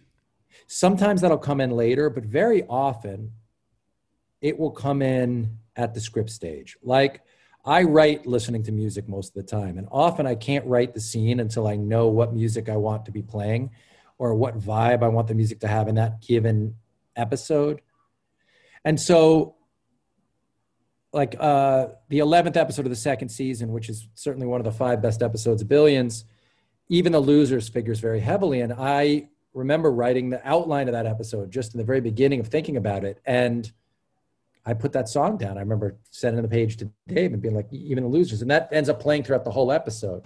Sometimes 0.68 1.22
that'll 1.22 1.38
come 1.38 1.60
in 1.60 1.72
later, 1.72 2.08
but 2.08 2.22
very 2.22 2.62
often 2.68 3.32
it 4.40 4.56
will 4.56 4.70
come 4.70 5.02
in 5.02 5.58
at 5.74 5.92
the 5.92 6.00
script 6.00 6.30
stage. 6.30 6.76
Like 6.84 7.22
I 7.64 7.82
write 7.82 8.26
listening 8.26 8.62
to 8.62 8.70
music 8.70 9.08
most 9.08 9.36
of 9.36 9.44
the 9.44 9.50
time, 9.50 9.78
and 9.78 9.88
often 9.90 10.24
I 10.24 10.36
can't 10.36 10.64
write 10.66 10.94
the 10.94 11.00
scene 11.00 11.40
until 11.40 11.66
I 11.66 11.74
know 11.74 12.06
what 12.06 12.32
music 12.32 12.68
I 12.68 12.76
want 12.76 13.04
to 13.06 13.10
be 13.10 13.22
playing 13.22 13.70
or 14.18 14.34
what 14.34 14.58
vibe 14.58 15.02
I 15.02 15.08
want 15.08 15.28
the 15.28 15.34
music 15.34 15.60
to 15.60 15.68
have 15.68 15.88
in 15.88 15.96
that 15.96 16.22
given 16.22 16.76
episode. 17.16 17.80
And 18.84 19.00
so 19.00 19.56
like 21.12 21.34
uh, 21.40 21.88
the 22.08 22.18
11th 22.18 22.56
episode 22.56 22.84
of 22.84 22.90
the 22.90 22.96
second 22.96 23.30
season, 23.30 23.72
which 23.72 23.88
is 23.88 24.06
certainly 24.14 24.46
one 24.46 24.60
of 24.60 24.64
the 24.64 24.72
five 24.72 25.00
best 25.00 25.22
episodes 25.22 25.62
of 25.62 25.68
Billions, 25.68 26.24
even 26.88 27.10
the 27.10 27.20
losers 27.20 27.68
figures 27.68 28.00
very 28.00 28.20
heavily. 28.20 28.60
And 28.60 28.72
I 28.72 29.28
remember 29.54 29.90
writing 29.90 30.28
the 30.28 30.46
outline 30.46 30.88
of 30.88 30.92
that 30.92 31.06
episode 31.06 31.50
just 31.50 31.74
in 31.74 31.78
the 31.78 31.84
very 31.84 32.00
beginning 32.00 32.38
of 32.38 32.48
thinking 32.48 32.76
about 32.76 33.02
it. 33.02 33.20
And 33.24 33.70
I 34.66 34.74
put 34.74 34.92
that 34.92 35.08
song 35.08 35.38
down. 35.38 35.56
I 35.56 35.60
remember 35.60 35.96
sending 36.10 36.42
the 36.42 36.48
page 36.48 36.76
to 36.78 36.90
Dave 37.08 37.32
and 37.32 37.40
being 37.40 37.54
like, 37.54 37.72
even 37.72 38.04
the 38.04 38.10
losers. 38.10 38.42
And 38.42 38.50
that 38.50 38.68
ends 38.70 38.88
up 38.88 39.00
playing 39.00 39.22
throughout 39.22 39.44
the 39.44 39.50
whole 39.50 39.72
episode. 39.72 40.22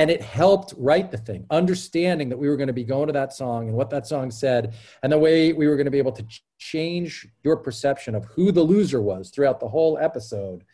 And 0.00 0.10
it 0.10 0.22
helped 0.22 0.72
write 0.78 1.10
the 1.10 1.18
thing 1.18 1.44
understanding 1.50 2.30
that 2.30 2.38
we 2.38 2.48
were 2.48 2.56
going 2.56 2.68
to 2.68 2.72
be 2.72 2.84
going 2.84 3.06
to 3.06 3.12
that 3.12 3.34
song 3.34 3.68
and 3.68 3.76
what 3.76 3.90
that 3.90 4.06
song 4.06 4.30
said 4.30 4.72
and 5.02 5.12
the 5.12 5.18
way 5.18 5.52
we 5.52 5.68
were 5.68 5.76
going 5.76 5.84
to 5.84 5.90
be 5.90 5.98
able 5.98 6.10
to 6.10 6.24
change 6.56 7.28
your 7.42 7.54
perception 7.54 8.14
of 8.14 8.24
who 8.24 8.50
the 8.50 8.62
loser 8.62 9.02
was 9.02 9.28
throughout 9.28 9.60
the 9.60 9.68
whole 9.68 9.98
episode 9.98 10.64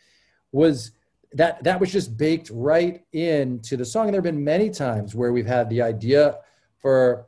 was 0.53 0.91
that 1.33 1.61
that 1.61 1.77
was 1.77 1.91
just 1.91 2.15
baked 2.15 2.49
right 2.53 3.03
into 3.11 3.75
the 3.75 3.83
song. 3.83 4.05
And 4.05 4.13
there 4.13 4.19
have 4.19 4.33
been 4.33 4.45
many 4.45 4.69
times 4.69 5.13
where 5.13 5.33
we've 5.33 5.45
had 5.45 5.69
the 5.69 5.81
idea 5.81 6.37
for 6.77 7.27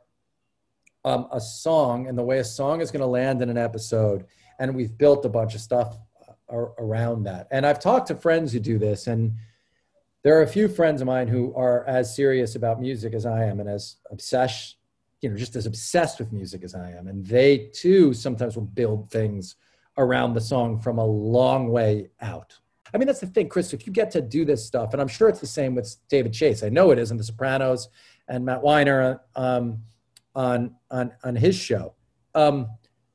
um, 1.04 1.28
a 1.30 1.40
song 1.40 2.08
and 2.08 2.16
the 2.16 2.22
way 2.22 2.38
a 2.38 2.44
song 2.44 2.80
is 2.80 2.90
going 2.90 3.00
to 3.00 3.06
land 3.06 3.42
in 3.42 3.50
an 3.50 3.58
episode 3.58 4.24
and 4.58 4.74
we've 4.74 4.96
built 4.96 5.26
a 5.26 5.28
bunch 5.28 5.54
of 5.54 5.60
stuff 5.60 5.98
uh, 6.50 6.56
around 6.78 7.24
that. 7.24 7.46
And 7.50 7.66
i've 7.66 7.78
talked 7.78 8.08
to 8.08 8.14
friends 8.14 8.54
who 8.54 8.58
do 8.58 8.78
this 8.78 9.06
and 9.06 9.34
there 10.22 10.38
are 10.38 10.42
a 10.42 10.46
few 10.46 10.68
friends 10.68 11.00
of 11.00 11.06
mine 11.06 11.28
who 11.28 11.54
are 11.54 11.84
as 11.86 12.14
serious 12.14 12.54
about 12.54 12.80
music 12.80 13.14
as 13.14 13.24
I 13.24 13.44
am 13.44 13.60
and 13.60 13.68
as 13.68 13.96
obsessed, 14.10 14.76
you 15.20 15.30
know, 15.30 15.36
just 15.36 15.56
as 15.56 15.66
obsessed 15.66 16.18
with 16.18 16.32
music 16.32 16.62
as 16.62 16.74
I 16.74 16.90
am. 16.90 17.08
And 17.08 17.24
they 17.26 17.70
too 17.72 18.12
sometimes 18.12 18.56
will 18.56 18.64
build 18.64 19.10
things 19.10 19.56
around 19.96 20.34
the 20.34 20.40
song 20.40 20.78
from 20.78 20.98
a 20.98 21.04
long 21.04 21.70
way 21.70 22.10
out. 22.20 22.58
I 22.92 22.98
mean, 22.98 23.06
that's 23.06 23.20
the 23.20 23.26
thing, 23.26 23.48
Chris. 23.48 23.72
If 23.72 23.86
you 23.86 23.92
get 23.92 24.10
to 24.12 24.20
do 24.20 24.44
this 24.44 24.64
stuff, 24.64 24.92
and 24.92 25.00
I'm 25.00 25.08
sure 25.08 25.28
it's 25.28 25.40
the 25.40 25.46
same 25.46 25.74
with 25.74 25.96
David 26.08 26.32
Chase. 26.32 26.62
I 26.62 26.68
know 26.68 26.90
it 26.90 26.98
is 26.98 27.10
in 27.10 27.16
The 27.16 27.24
Sopranos 27.24 27.88
and 28.28 28.44
Matt 28.44 28.62
Weiner 28.62 29.20
um, 29.36 29.82
on 30.34 30.74
on 30.90 31.12
on 31.22 31.36
his 31.36 31.56
show, 31.56 31.94
um, 32.34 32.68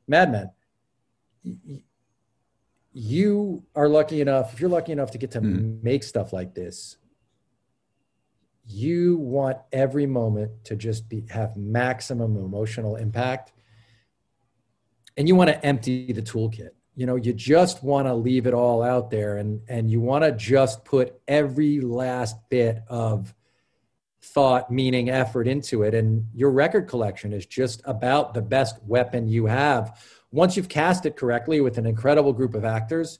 Mad 0.08 0.32
Men 0.32 0.50
you 2.98 3.62
are 3.76 3.90
lucky 3.90 4.22
enough, 4.22 4.54
if 4.54 4.62
you're 4.62 4.70
lucky 4.70 4.94
enough 4.94 5.12
to 5.12 5.18
get 5.18 5.32
to 5.32 5.42
mm. 5.42 5.84
make 5.84 6.02
stuff 6.02 6.32
like 6.32 6.56
this, 6.56 6.96
you 8.66 9.18
want 9.18 9.58
every 9.74 10.06
moment 10.06 10.64
to 10.64 10.78
just 10.78 11.10
be 11.10 11.26
have 11.30 11.58
maximum 11.58 12.38
emotional 12.38 12.96
impact. 12.96 13.52
And 15.18 15.28
you 15.28 15.36
want 15.36 15.50
to 15.50 15.66
empty 15.66 16.14
the 16.14 16.22
toolkit. 16.22 16.70
You 16.96 17.06
know, 17.06 17.18
you 17.18 17.34
just 17.34 17.84
want 17.84 18.08
to 18.08 18.14
leave 18.14 18.48
it 18.48 18.54
all 18.54 18.82
out 18.82 19.12
there 19.12 19.36
and 19.38 19.60
and 19.68 19.92
you 19.92 20.00
want 20.00 20.24
to 20.24 20.32
just 20.32 20.86
put 20.86 21.20
every 21.28 21.82
last 21.82 22.38
bit 22.50 22.82
of 22.88 23.36
thought, 24.22 24.72
meaning, 24.72 25.10
effort 25.10 25.50
into 25.50 25.84
it. 25.84 25.94
And 25.94 26.28
your 26.34 26.50
record 26.50 26.88
collection 26.88 27.34
is 27.34 27.46
just 27.46 27.82
about 27.84 28.34
the 28.34 28.42
best 28.42 28.82
weapon 28.84 29.28
you 29.28 29.48
have 29.48 30.02
once 30.36 30.56
you've 30.56 30.70
cast 30.70 31.06
it 31.06 31.16
correctly 31.16 31.62
with 31.62 31.78
an 31.78 31.86
incredible 31.86 32.34
group 32.34 32.54
of 32.54 32.66
actors 32.66 33.20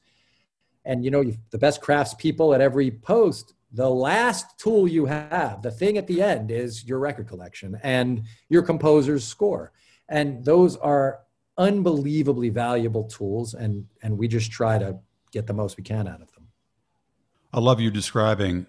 and 0.84 1.04
you 1.04 1.10
know 1.10 1.24
the 1.52 1.58
best 1.58 1.82
craftspeople 1.82 2.54
at 2.54 2.62
every 2.62 2.92
post 2.92 3.54
the 3.76 3.90
last 3.90 4.58
tool 4.58 4.88
you 4.88 5.06
have, 5.06 5.62
the 5.62 5.70
thing 5.70 5.98
at 5.98 6.08
the 6.08 6.22
end 6.22 6.50
is 6.50 6.86
your 6.86 6.98
record 6.98 7.28
collection 7.28 7.78
and 7.84 8.24
your 8.48 8.64
composer's 8.64 9.28
score. 9.28 9.74
And 10.08 10.46
those 10.46 10.78
are 10.78 11.20
unbelievably 11.58 12.50
valuable 12.50 13.04
tools 13.06 13.54
and 13.54 13.86
and 14.02 14.18
we 14.18 14.28
just 14.28 14.52
try 14.52 14.78
to 14.78 14.98
get 15.32 15.48
the 15.48 15.54
most 15.54 15.78
we 15.78 15.84
can 15.84 16.08
out 16.08 16.22
of 16.22 16.32
them. 16.34 16.48
I 17.54 17.60
love 17.60 17.80
you 17.80 17.92
describing 17.92 18.68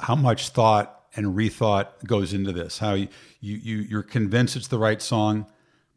how 0.00 0.14
much 0.14 0.50
thought 0.50 1.06
and 1.16 1.36
rethought 1.36 2.04
goes 2.04 2.32
into 2.32 2.52
this. 2.52 2.78
How 2.78 2.94
you 2.94 3.08
you 3.40 3.78
you're 3.78 4.02
convinced 4.02 4.56
it's 4.56 4.68
the 4.68 4.78
right 4.78 5.02
song, 5.02 5.46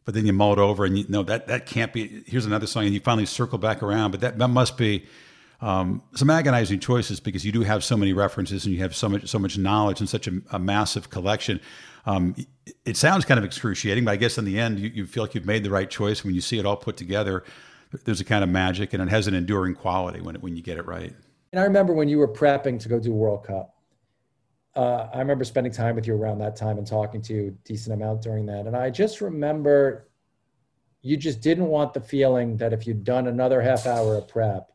but 0.10 0.16
then 0.16 0.26
you 0.26 0.34
mull 0.34 0.54
it 0.54 0.58
over 0.58 0.86
and 0.86 0.98
you 0.98 1.06
know 1.08 1.22
that 1.22 1.46
that 1.46 1.68
can't 1.68 1.94
be. 1.94 2.24
Here's 2.26 2.48
another 2.48 2.66
song, 2.66 2.86
and 2.86 2.96
you 2.96 3.00
finally 3.00 3.28
circle 3.28 3.60
back 3.60 3.84
around. 3.84 4.10
But 4.10 4.22
that 4.22 4.40
that 4.40 4.48
must 4.48 4.76
be 4.76 5.06
um, 5.62 6.02
some 6.16 6.32
agonizing 6.32 6.80
choices 6.80 7.20
because 7.20 7.46
you 7.46 7.52
do 7.52 7.62
have 7.62 7.84
so 7.84 7.96
many 7.96 8.12
references 8.12 8.66
and 8.66 8.74
you 8.74 8.82
have 8.82 8.96
so 8.96 9.08
much 9.08 9.28
so 9.28 9.38
much 9.38 9.60
knowledge 9.60 10.00
and 10.00 10.10
such 10.10 10.28
a, 10.28 10.42
a 10.50 10.58
massive 10.58 11.12
collection. 11.12 11.62
Um, 12.08 12.36
it 12.86 12.98
sounds 12.98 13.24
kind 13.24 13.38
of 13.38 13.44
excruciating, 13.44 14.04
but 14.04 14.10
I 14.10 14.16
guess 14.16 14.40
in 14.40 14.46
the 14.46 14.58
end, 14.58 14.80
you, 14.80 14.90
you, 14.90 15.06
feel 15.06 15.22
like 15.22 15.36
you've 15.36 15.46
made 15.46 15.64
the 15.64 15.70
right 15.70 15.88
choice 15.88 16.24
when 16.24 16.34
you 16.34 16.42
see 16.42 16.58
it 16.58 16.66
all 16.66 16.76
put 16.76 16.98
together. 16.98 17.44
There's 18.04 18.20
a 18.20 18.26
kind 18.26 18.44
of 18.44 18.50
magic, 18.50 18.94
and 18.94 19.04
it 19.04 19.10
has 19.10 19.28
an 19.28 19.36
enduring 19.36 19.76
quality 19.76 20.22
when 20.22 20.38
it, 20.38 20.42
when 20.42 20.58
you 20.58 20.64
get 20.64 20.80
it 20.80 20.88
right. 20.88 21.14
And 21.52 21.62
I 21.62 21.66
remember 21.66 21.94
when 21.94 22.10
you 22.10 22.18
were 22.18 22.28
prepping 22.28 22.80
to 22.80 22.90
go 22.90 23.00
do 23.00 23.14
World 23.14 23.44
Cup. 23.44 23.76
Uh, 24.80 25.10
I 25.14 25.20
remember 25.20 25.44
spending 25.44 25.74
time 25.74 25.96
with 25.96 26.08
you 26.08 26.16
around 26.16 26.38
that 26.38 26.56
time 26.56 26.78
and 26.78 26.88
talking 26.88 27.22
to 27.24 27.34
you 27.34 27.48
a 27.48 27.68
decent 27.68 27.94
amount 27.94 28.22
during 28.22 28.46
that. 28.46 28.66
And 28.66 28.78
I 28.78 28.90
just 28.90 29.20
remember 29.20 30.08
you 31.02 31.18
just 31.18 31.42
didn't 31.42 31.66
want 31.66 31.94
the 31.94 32.00
feeling 32.00 32.56
that 32.58 32.72
if 32.72 32.88
you'd 32.88 33.04
done 33.04 33.28
another 33.28 33.62
half 33.62 33.86
hour 33.86 34.16
of 34.16 34.30
prep, 34.30 34.72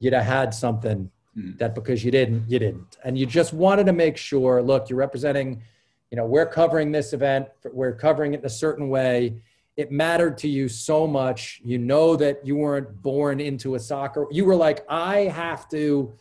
you'd 0.00 0.12
have 0.12 0.26
had 0.26 0.52
something 0.52 1.10
mm. 1.34 1.56
that 1.56 1.74
because 1.74 2.04
you 2.04 2.10
didn't, 2.10 2.44
you 2.46 2.58
didn't. 2.58 2.98
And 3.02 3.16
you 3.16 3.24
just 3.24 3.54
wanted 3.54 3.86
to 3.86 3.94
make 3.94 4.18
sure, 4.18 4.60
look, 4.60 4.90
you're 4.90 4.98
representing, 4.98 5.62
you 6.10 6.18
know, 6.18 6.26
we're 6.26 6.44
covering 6.44 6.92
this 6.92 7.14
event, 7.14 7.48
we're 7.72 7.94
covering 7.94 8.34
it 8.34 8.40
in 8.40 8.46
a 8.46 8.50
certain 8.50 8.90
way. 8.90 9.40
It 9.78 9.90
mattered 9.90 10.36
to 10.38 10.48
you 10.48 10.68
so 10.68 11.06
much. 11.06 11.62
You 11.64 11.78
know 11.78 12.16
that 12.16 12.44
you 12.44 12.54
weren't 12.54 13.00
born 13.00 13.40
into 13.40 13.76
a 13.76 13.78
soccer. 13.78 14.26
You 14.30 14.44
were 14.44 14.56
like, 14.56 14.84
I 14.90 15.20
have 15.20 15.70
to 15.70 16.12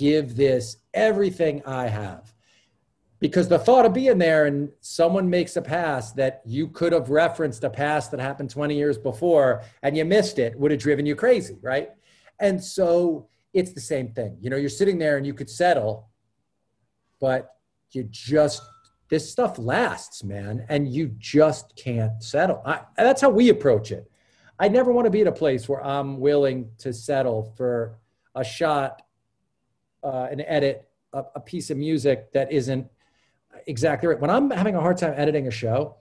give 0.00 0.34
this 0.34 0.78
everything 0.94 1.62
I 1.66 1.86
have. 1.86 2.32
Because 3.18 3.48
the 3.48 3.58
thought 3.58 3.84
of 3.84 3.92
being 3.92 4.16
there 4.16 4.46
and 4.46 4.70
someone 4.80 5.28
makes 5.28 5.56
a 5.56 5.62
pass 5.62 6.12
that 6.12 6.40
you 6.46 6.68
could 6.68 6.94
have 6.94 7.10
referenced 7.10 7.64
a 7.64 7.70
pass 7.70 8.08
that 8.08 8.18
happened 8.18 8.48
20 8.48 8.74
years 8.74 8.96
before 8.96 9.62
and 9.82 9.94
you 9.94 10.06
missed 10.06 10.38
it 10.38 10.58
would 10.58 10.70
have 10.70 10.80
driven 10.80 11.04
you 11.04 11.14
crazy, 11.14 11.58
right? 11.60 11.90
And 12.40 12.64
so 12.64 13.28
it's 13.52 13.74
the 13.74 13.80
same 13.80 14.08
thing. 14.08 14.38
You 14.40 14.48
know, 14.48 14.56
you're 14.56 14.70
sitting 14.70 14.98
there 14.98 15.18
and 15.18 15.26
you 15.26 15.34
could 15.34 15.50
settle, 15.50 16.08
but 17.20 17.50
you 17.90 18.04
just 18.04 18.62
this 19.10 19.30
stuff 19.30 19.58
lasts, 19.58 20.22
man, 20.22 20.64
and 20.68 20.88
you 20.88 21.08
just 21.18 21.74
can't 21.76 22.22
settle. 22.22 22.62
I, 22.64 22.82
that's 22.96 23.20
how 23.20 23.28
we 23.28 23.50
approach 23.50 23.90
it. 23.90 24.08
I 24.56 24.68
never 24.68 24.92
want 24.92 25.06
to 25.06 25.10
be 25.10 25.22
at 25.22 25.26
a 25.26 25.32
place 25.32 25.68
where 25.68 25.84
I'm 25.84 26.20
willing 26.20 26.70
to 26.78 26.92
settle 26.92 27.52
for 27.56 27.98
a 28.36 28.44
shot, 28.44 29.02
uh, 30.02 30.28
an 30.30 30.40
edit, 30.42 30.88
a, 31.12 31.24
a 31.34 31.40
piece 31.40 31.70
of 31.70 31.76
music 31.76 32.32
that 32.32 32.52
isn't 32.52 32.86
exactly 33.66 34.08
right. 34.08 34.20
When 34.20 34.30
I'm 34.30 34.50
having 34.50 34.74
a 34.74 34.80
hard 34.80 34.98
time 34.98 35.14
editing 35.16 35.46
a 35.46 35.50
show, 35.50 35.96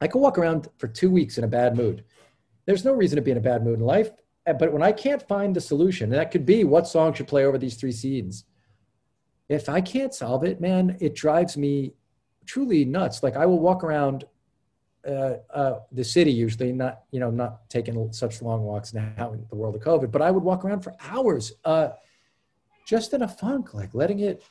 I 0.00 0.06
can 0.06 0.20
walk 0.20 0.38
around 0.38 0.68
for 0.78 0.88
two 0.88 1.10
weeks 1.10 1.38
in 1.38 1.44
a 1.44 1.48
bad 1.48 1.76
mood. 1.76 2.04
There's 2.66 2.84
no 2.84 2.92
reason 2.92 3.16
to 3.16 3.22
be 3.22 3.30
in 3.30 3.38
a 3.38 3.40
bad 3.40 3.64
mood 3.64 3.78
in 3.78 3.84
life 3.84 4.10
but 4.54 4.72
when 4.72 4.82
I 4.82 4.92
can't 4.92 5.26
find 5.26 5.54
the 5.54 5.60
solution, 5.60 6.10
and 6.10 6.20
that 6.20 6.30
could 6.30 6.46
be 6.46 6.64
what 6.64 6.86
song 6.86 7.12
should 7.12 7.28
play 7.28 7.44
over 7.44 7.58
these 7.58 7.76
three 7.76 7.92
scenes. 7.92 8.44
If 9.48 9.68
I 9.68 9.80
can't 9.80 10.14
solve 10.14 10.44
it, 10.44 10.60
man, 10.60 10.96
it 11.00 11.14
drives 11.14 11.56
me 11.56 11.92
truly 12.46 12.84
nuts. 12.84 13.22
Like 13.22 13.36
I 13.36 13.46
will 13.46 13.58
walk 13.58 13.82
around 13.84 14.24
uh, 15.06 15.34
uh, 15.52 15.78
the 15.92 16.04
city 16.04 16.30
usually, 16.30 16.72
not 16.72 17.02
you 17.10 17.20
know, 17.20 17.30
not 17.30 17.68
taking 17.68 18.12
such 18.12 18.42
long 18.42 18.62
walks 18.62 18.94
now 18.94 19.32
in 19.32 19.44
the 19.48 19.56
world 19.56 19.74
of 19.74 19.82
COVID, 19.82 20.10
but 20.10 20.22
I 20.22 20.30
would 20.30 20.42
walk 20.42 20.64
around 20.64 20.80
for 20.80 20.94
hours, 21.00 21.52
uh, 21.64 21.90
just 22.88 23.12
in 23.12 23.20
a 23.20 23.28
funk, 23.28 23.74
like 23.74 23.94
letting 23.94 24.20
it 24.20 24.42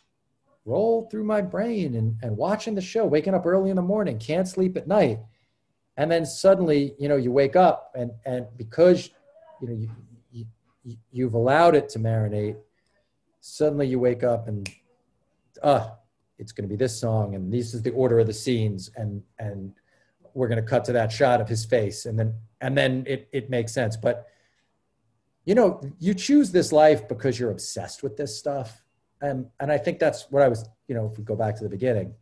roll 0.64 1.10
through 1.10 1.24
my 1.24 1.42
brain 1.42 1.96
and, 1.96 2.16
and 2.22 2.38
watching 2.38 2.76
the 2.76 2.82
show, 2.82 3.04
waking 3.04 3.34
up 3.34 3.48
early 3.48 3.72
in 3.72 3.76
the 3.76 3.82
morning, 3.82 4.20
can't 4.20 4.48
sleep 4.48 4.78
at 4.78 4.88
night. 4.88 5.18
And 5.98 6.12
then 6.12 6.24
suddenly, 6.24 6.94
you 7.00 7.10
know, 7.10 7.16
you 7.16 7.32
wake 7.32 7.56
up 7.56 7.94
and, 7.96 8.12
and 8.26 8.46
because 8.56 9.10
you 9.60 9.68
know 9.68 9.74
you, 9.74 10.46
you 10.84 10.98
you've 11.12 11.34
allowed 11.34 11.76
it 11.76 11.90
to 11.90 12.00
marinate 12.00 12.58
suddenly 13.42 13.88
you 13.88 14.00
wake 14.00 14.24
up 14.24 14.48
and 14.48 14.70
uh 15.64 15.90
it's 16.38 16.52
going 16.52 16.68
to 16.68 16.70
be 16.70 16.76
this 16.76 17.00
song 17.00 17.36
and 17.36 17.52
this 17.52 17.74
is 17.74 17.82
the 17.82 17.92
order 17.92 18.20
of 18.20 18.28
the 18.28 18.34
scenes 18.34 18.92
and 18.96 19.24
and 19.40 19.74
we're 20.34 20.48
going 20.48 20.62
to 20.62 20.70
cut 20.70 20.86
to 20.86 20.92
that 20.92 21.12
shot 21.12 21.42
of 21.42 21.50
his 21.50 21.66
face 21.66 22.06
and 22.06 22.18
then 22.20 22.34
and 22.62 22.78
then 22.78 23.04
it 23.08 23.28
it 23.32 23.50
makes 23.50 23.74
sense 23.74 23.98
but 23.98 24.28
you 25.48 25.56
know 25.56 25.82
you 25.98 26.14
choose 26.14 26.52
this 26.52 26.74
life 26.74 27.08
because 27.08 27.40
you're 27.40 27.52
obsessed 27.52 28.04
with 28.04 28.18
this 28.18 28.38
stuff. 28.38 28.84
And 29.22 29.48
and 29.60 29.72
i 29.72 29.78
think 29.80 29.98
that's 29.98 30.28
what 30.30 30.44
i 30.44 30.48
was 30.48 30.70
you 30.88 30.94
know 30.94 31.10
if 31.12 31.18
we 31.18 31.24
go 31.24 31.36
back 31.36 31.56
to 31.58 31.64
the 31.64 31.70
beginning. 31.70 32.14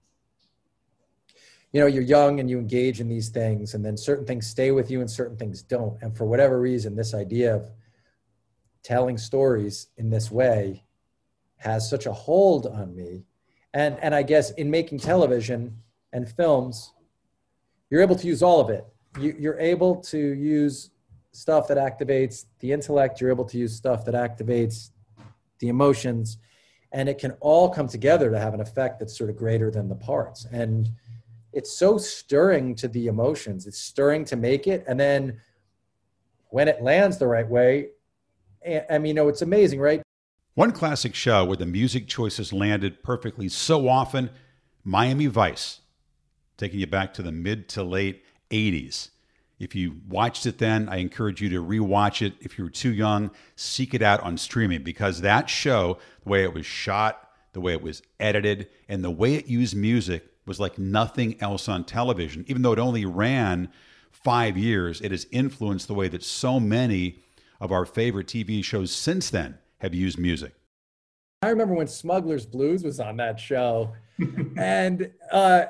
You 1.73 1.81
know 1.81 1.87
you're 1.87 2.03
young 2.03 2.39
and 2.39 2.49
you 2.49 2.59
engage 2.59 3.01
in 3.01 3.09
these 3.09 3.29
things 3.29 3.73
and 3.73 3.83
then 3.83 3.97
certain 3.97 4.25
things 4.25 4.47
stay 4.47 4.71
with 4.71 4.89
you 4.91 5.01
and 5.01 5.09
certain 5.09 5.35
things 5.35 5.61
don't. 5.63 6.01
And 6.01 6.15
for 6.15 6.25
whatever 6.25 6.61
reason 6.61 6.95
this 6.95 7.13
idea 7.13 7.55
of 7.55 7.71
telling 8.83 9.17
stories 9.17 9.87
in 9.97 10.11
this 10.11 10.29
way 10.29 10.85
has 11.57 11.89
such 11.89 12.05
a 12.05 12.13
hold 12.13 12.67
on 12.67 12.95
me. 12.95 13.25
And 13.73 13.97
and 14.01 14.13
i 14.13 14.21
guess 14.21 14.51
in 14.51 14.69
making 14.69 14.99
television 14.99 15.81
and 16.13 16.29
films 16.29 16.93
you're 17.89 18.03
able 18.03 18.15
to 18.15 18.27
use 18.27 18.43
all 18.43 18.61
of 18.61 18.69
it. 18.69 18.85
You, 19.19 19.35
you're 19.39 19.59
able 19.59 19.95
to 20.13 20.17
use 20.17 20.91
stuff 21.35 21.67
that 21.67 21.77
activates 21.77 22.45
the 22.59 22.71
intellect 22.71 23.19
you're 23.19 23.29
able 23.29 23.45
to 23.45 23.57
use 23.57 23.75
stuff 23.75 24.05
that 24.05 24.15
activates 24.15 24.89
the 25.59 25.67
emotions 25.67 26.37
and 26.91 27.09
it 27.09 27.17
can 27.17 27.31
all 27.41 27.69
come 27.69 27.87
together 27.87 28.31
to 28.31 28.39
have 28.39 28.53
an 28.53 28.61
effect 28.61 28.99
that's 28.99 29.17
sort 29.17 29.29
of 29.29 29.35
greater 29.35 29.69
than 29.69 29.89
the 29.89 29.95
parts 29.95 30.45
and 30.51 30.89
it's 31.55 31.71
so 31.71 31.97
stirring 31.97 32.75
to 32.75 32.89
the 32.89 33.07
emotions. 33.07 33.65
It's 33.65 33.79
stirring 33.79 34.25
to 34.25 34.35
make 34.35 34.67
it. 34.67 34.83
And 34.87 34.99
then 34.99 35.39
when 36.49 36.67
it 36.67 36.83
lands 36.83 37.17
the 37.17 37.27
right 37.27 37.47
way, 37.49 37.91
eh, 38.63 38.81
I 38.89 38.97
mean, 38.97 39.07
you 39.07 39.13
know, 39.13 39.29
it's 39.29 39.41
amazing, 39.41 39.79
right? 39.79 40.01
One 40.53 40.73
classic 40.73 41.15
show 41.15 41.45
where 41.45 41.55
the 41.55 41.65
music 41.65 42.07
choices 42.07 42.51
landed 42.51 43.03
perfectly 43.03 43.47
so 43.47 43.87
often 43.87 44.29
Miami 44.83 45.27
Vice, 45.27 45.79
taking 46.57 46.81
you 46.81 46.87
back 46.87 47.13
to 47.13 47.23
the 47.23 47.31
mid 47.31 47.69
to 47.69 47.83
late 47.83 48.23
80s. 48.51 49.09
If 49.59 49.73
you 49.73 50.01
watched 50.09 50.45
it 50.45 50.57
then, 50.57 50.89
I 50.89 50.97
encourage 50.97 51.41
you 51.41 51.49
to 51.49 51.63
rewatch 51.63 52.25
it. 52.25 52.33
If 52.41 52.57
you 52.57 52.65
were 52.65 52.69
too 52.69 52.93
young, 52.93 53.31
seek 53.55 53.93
it 53.93 54.01
out 54.01 54.19
on 54.21 54.37
streaming 54.37 54.83
because 54.83 55.21
that 55.21 55.49
show, 55.49 55.97
the 56.23 56.29
way 56.29 56.43
it 56.43 56.53
was 56.53 56.65
shot, 56.65 57.29
the 57.53 57.61
way 57.61 57.73
it 57.73 57.81
was 57.81 58.01
edited, 58.19 58.67
and 58.89 59.03
the 59.03 59.11
way 59.11 59.35
it 59.35 59.47
used 59.47 59.75
music 59.75 60.27
was 60.45 60.59
like 60.59 60.77
nothing 60.77 61.41
else 61.41 61.69
on 61.69 61.85
television. 61.85 62.43
Even 62.47 62.61
though 62.61 62.73
it 62.73 62.79
only 62.79 63.05
ran 63.05 63.69
five 64.11 64.57
years, 64.57 64.99
it 65.01 65.11
has 65.11 65.25
influenced 65.31 65.87
the 65.87 65.93
way 65.93 66.07
that 66.09 66.23
so 66.23 66.59
many 66.59 67.19
of 67.61 67.71
our 67.71 67.85
favorite 67.85 68.27
TV 68.27 68.63
shows 68.63 68.91
since 68.91 69.29
then 69.29 69.57
have 69.79 69.93
used 69.93 70.19
music. 70.19 70.53
I 71.41 71.49
remember 71.49 71.75
when 71.75 71.87
Smuggler's 71.87 72.45
Blues 72.45 72.83
was 72.83 72.99
on 72.99 73.17
that 73.17 73.39
show. 73.39 73.93
and 74.57 75.11
uh, 75.31 75.65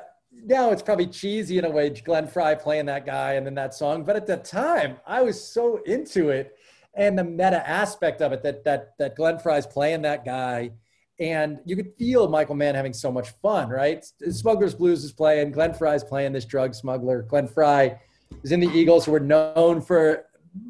now 0.46 0.70
it's 0.70 0.82
probably 0.82 1.06
cheesy 1.06 1.58
in 1.58 1.64
a 1.64 1.70
way, 1.70 1.90
Glenn 1.90 2.26
Frey 2.26 2.56
playing 2.58 2.86
that 2.86 3.04
guy 3.04 3.34
and 3.34 3.44
then 3.44 3.54
that 3.56 3.74
song. 3.74 4.04
But 4.04 4.16
at 4.16 4.26
the 4.26 4.36
time, 4.36 4.96
I 5.06 5.20
was 5.22 5.42
so 5.42 5.82
into 5.84 6.30
it. 6.30 6.56
And 6.94 7.18
the 7.18 7.24
meta 7.24 7.68
aspect 7.68 8.22
of 8.22 8.32
it 8.32 8.42
that 8.42 8.64
that 8.64 8.94
that 8.98 9.16
Glenn 9.16 9.38
Frey's 9.38 9.66
playing 9.66 10.02
that 10.02 10.24
guy 10.24 10.70
and 11.18 11.58
you 11.64 11.76
could 11.76 11.92
feel 11.98 12.28
Michael 12.28 12.54
Mann 12.54 12.74
having 12.74 12.92
so 12.92 13.10
much 13.10 13.30
fun, 13.42 13.68
right? 13.70 14.04
Smuggler's 14.30 14.74
Blues 14.74 15.02
is 15.02 15.12
playing, 15.12 15.50
Glenn 15.50 15.72
Frey's 15.72 16.04
playing 16.04 16.32
this 16.32 16.44
drug 16.44 16.74
smuggler. 16.74 17.22
Glenn 17.22 17.48
Frey 17.48 17.98
is 18.42 18.52
in 18.52 18.60
the 18.60 18.68
Eagles, 18.68 19.06
who 19.06 19.12
were 19.12 19.20
known 19.20 19.80
for 19.80 20.26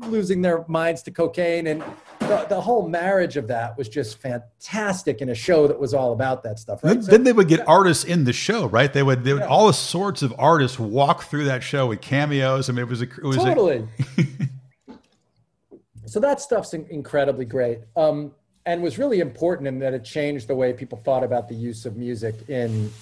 losing 0.07 0.43
their 0.43 0.65
minds 0.69 1.03
to 1.03 1.11
cocaine, 1.11 1.67
and 1.67 1.83
the, 2.27 2.47
the 2.49 2.61
whole 2.61 2.89
marriage 2.89 3.37
of 3.37 3.49
that 3.49 3.77
was 3.77 3.89
just 3.89 4.19
fantastic 4.19 5.21
in 5.21 5.29
a 5.29 5.35
show 5.35 5.67
that 5.67 5.79
was 5.79 5.95
all 5.95 6.13
about 6.13 6.43
that 6.45 6.59
stuff. 6.59 6.83
Right? 6.83 6.95
Then, 6.95 7.03
so, 7.03 7.11
then 7.11 7.25
they 7.25 7.33
would 7.33 7.49
get 7.49 7.61
yeah. 7.61 7.67
artists 7.67 8.05
in 8.05 8.25
the 8.25 8.33
show, 8.33 8.67
right? 8.67 8.93
They 8.93 9.03
would, 9.03 9.25
they 9.25 9.33
would 9.33 9.43
yeah. 9.43 9.49
all 9.49 9.73
sorts 9.73 10.23
of 10.23 10.35
artists 10.39 10.79
walk 10.79 11.25
through 11.25 11.45
that 11.45 11.63
show 11.63 11.87
with 11.87 12.01
cameos. 12.01 12.69
I 12.69 12.73
mean, 12.73 12.83
it 12.83 12.89
was 12.89 13.03
a, 13.03 13.05
it 13.05 13.23
was 13.23 13.37
totally. 13.37 13.89
A... 14.19 14.93
so 16.07 16.21
that 16.21 16.41
stuff's 16.41 16.75
incredibly 16.75 17.45
great. 17.45 17.81
Um, 17.97 18.33
and 18.67 18.83
was 18.83 18.99
really 18.99 19.21
important 19.21 19.69
in 19.69 19.79
that 19.79 19.95
it 19.95 20.05
changed 20.05 20.49
the 20.49 20.55
way 20.55 20.73
people 20.73 20.99
thought 20.99 21.23
about 21.23 21.49
the 21.49 21.55
use 21.55 21.87
of 21.87 21.97
music 21.97 22.35
in 22.49 22.93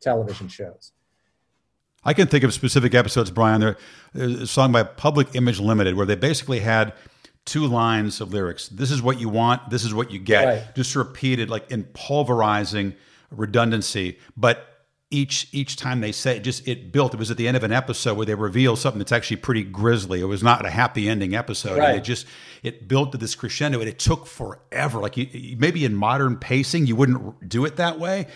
television 0.00 0.48
shows. 0.48 0.92
I 2.04 2.14
can 2.14 2.28
think 2.28 2.44
of 2.44 2.54
specific 2.54 2.94
episodes, 2.94 3.30
Brian. 3.30 3.76
There's 4.14 4.40
a 4.40 4.46
song 4.46 4.72
by 4.72 4.84
Public 4.84 5.34
Image 5.34 5.60
Limited 5.60 5.96
where 5.96 6.06
they 6.06 6.14
basically 6.14 6.60
had 6.60 6.94
two 7.50 7.66
lines 7.66 8.20
of 8.20 8.32
lyrics. 8.32 8.68
This 8.68 8.90
is 8.90 9.02
what 9.02 9.20
you 9.20 9.28
want. 9.28 9.70
This 9.70 9.84
is 9.84 9.92
what 9.92 10.10
you 10.10 10.18
get. 10.18 10.44
Right. 10.44 10.74
Just 10.74 10.94
repeated, 10.96 11.50
like 11.50 11.70
in 11.70 11.84
pulverizing 11.94 12.94
redundancy, 13.30 14.18
but 14.36 14.66
each 15.12 15.48
each 15.50 15.74
time 15.74 16.00
they 16.00 16.12
say 16.12 16.36
it 16.36 16.44
just 16.44 16.68
it 16.68 16.92
built 16.92 17.12
it 17.14 17.16
was 17.18 17.32
at 17.32 17.36
the 17.36 17.48
end 17.48 17.56
of 17.56 17.64
an 17.64 17.72
episode 17.72 18.16
where 18.16 18.24
they 18.26 18.34
reveal 18.36 18.76
something 18.76 19.00
that's 19.00 19.10
actually 19.10 19.38
pretty 19.38 19.64
grisly 19.64 20.20
it 20.20 20.24
was 20.26 20.40
not 20.40 20.64
a 20.64 20.70
happy 20.70 21.08
ending 21.08 21.34
episode 21.34 21.76
Right. 21.78 21.88
and 21.88 21.98
it 21.98 22.02
just 22.04 22.26
it 22.62 22.86
built 22.86 23.10
to 23.10 23.18
this 23.18 23.34
crescendo 23.34 23.80
and 23.80 23.88
it 23.88 23.98
took 23.98 24.28
forever 24.28 25.00
like 25.00 25.16
you, 25.16 25.26
you- 25.32 25.56
maybe 25.56 25.84
in 25.84 25.96
modern 25.96 26.36
pacing 26.36 26.86
you 26.86 26.94
wouldn't 26.94 27.48
do 27.48 27.64
it 27.64 27.74
that 27.74 27.98
way 27.98 28.28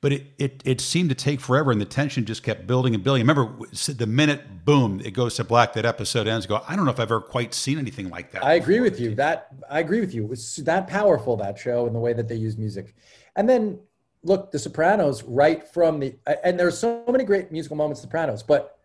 but 0.00 0.12
it, 0.12 0.26
it 0.38 0.62
it 0.64 0.80
seemed 0.80 1.08
to 1.10 1.14
take 1.14 1.40
forever 1.40 1.70
and 1.70 1.80
the 1.80 1.84
tension 1.84 2.24
just 2.24 2.42
kept 2.42 2.66
building 2.66 2.94
and 2.94 3.04
building 3.04 3.22
remember 3.22 3.54
the 3.88 4.06
minute 4.06 4.64
boom 4.64 5.00
it 5.04 5.12
goes 5.12 5.34
to 5.34 5.44
black 5.44 5.72
that 5.74 5.84
episode 5.84 6.26
ends 6.26 6.46
go 6.46 6.62
i 6.68 6.74
don't 6.74 6.84
know 6.84 6.90
if 6.90 6.98
i've 6.98 7.12
ever 7.12 7.20
quite 7.20 7.52
seen 7.54 7.78
anything 7.78 8.08
like 8.08 8.30
that 8.32 8.44
I 8.44 8.54
agree 8.54 8.76
before. 8.76 8.90
with 8.90 9.00
you. 9.00 9.14
That 9.14 9.48
I 9.70 9.80
agree 9.80 10.00
with 10.00 10.14
you. 10.14 10.24
It 10.24 10.30
was 10.30 10.56
that 10.56 10.86
powerful 10.86 11.36
that 11.36 11.58
show 11.58 11.86
and 11.86 11.94
the 11.94 12.00
way 12.00 12.12
that 12.12 12.28
they 12.28 12.34
use 12.34 12.56
music. 12.58 12.94
And 13.36 13.48
then 13.48 13.78
look, 14.22 14.50
The 14.50 14.58
Sopranos, 14.58 15.22
right 15.22 15.66
from 15.66 16.00
the 16.00 16.16
and 16.44 16.58
there's 16.58 16.78
so 16.78 17.04
many 17.08 17.24
great 17.24 17.52
musical 17.52 17.76
moments, 17.76 18.00
Sopranos, 18.00 18.42
but 18.42 18.78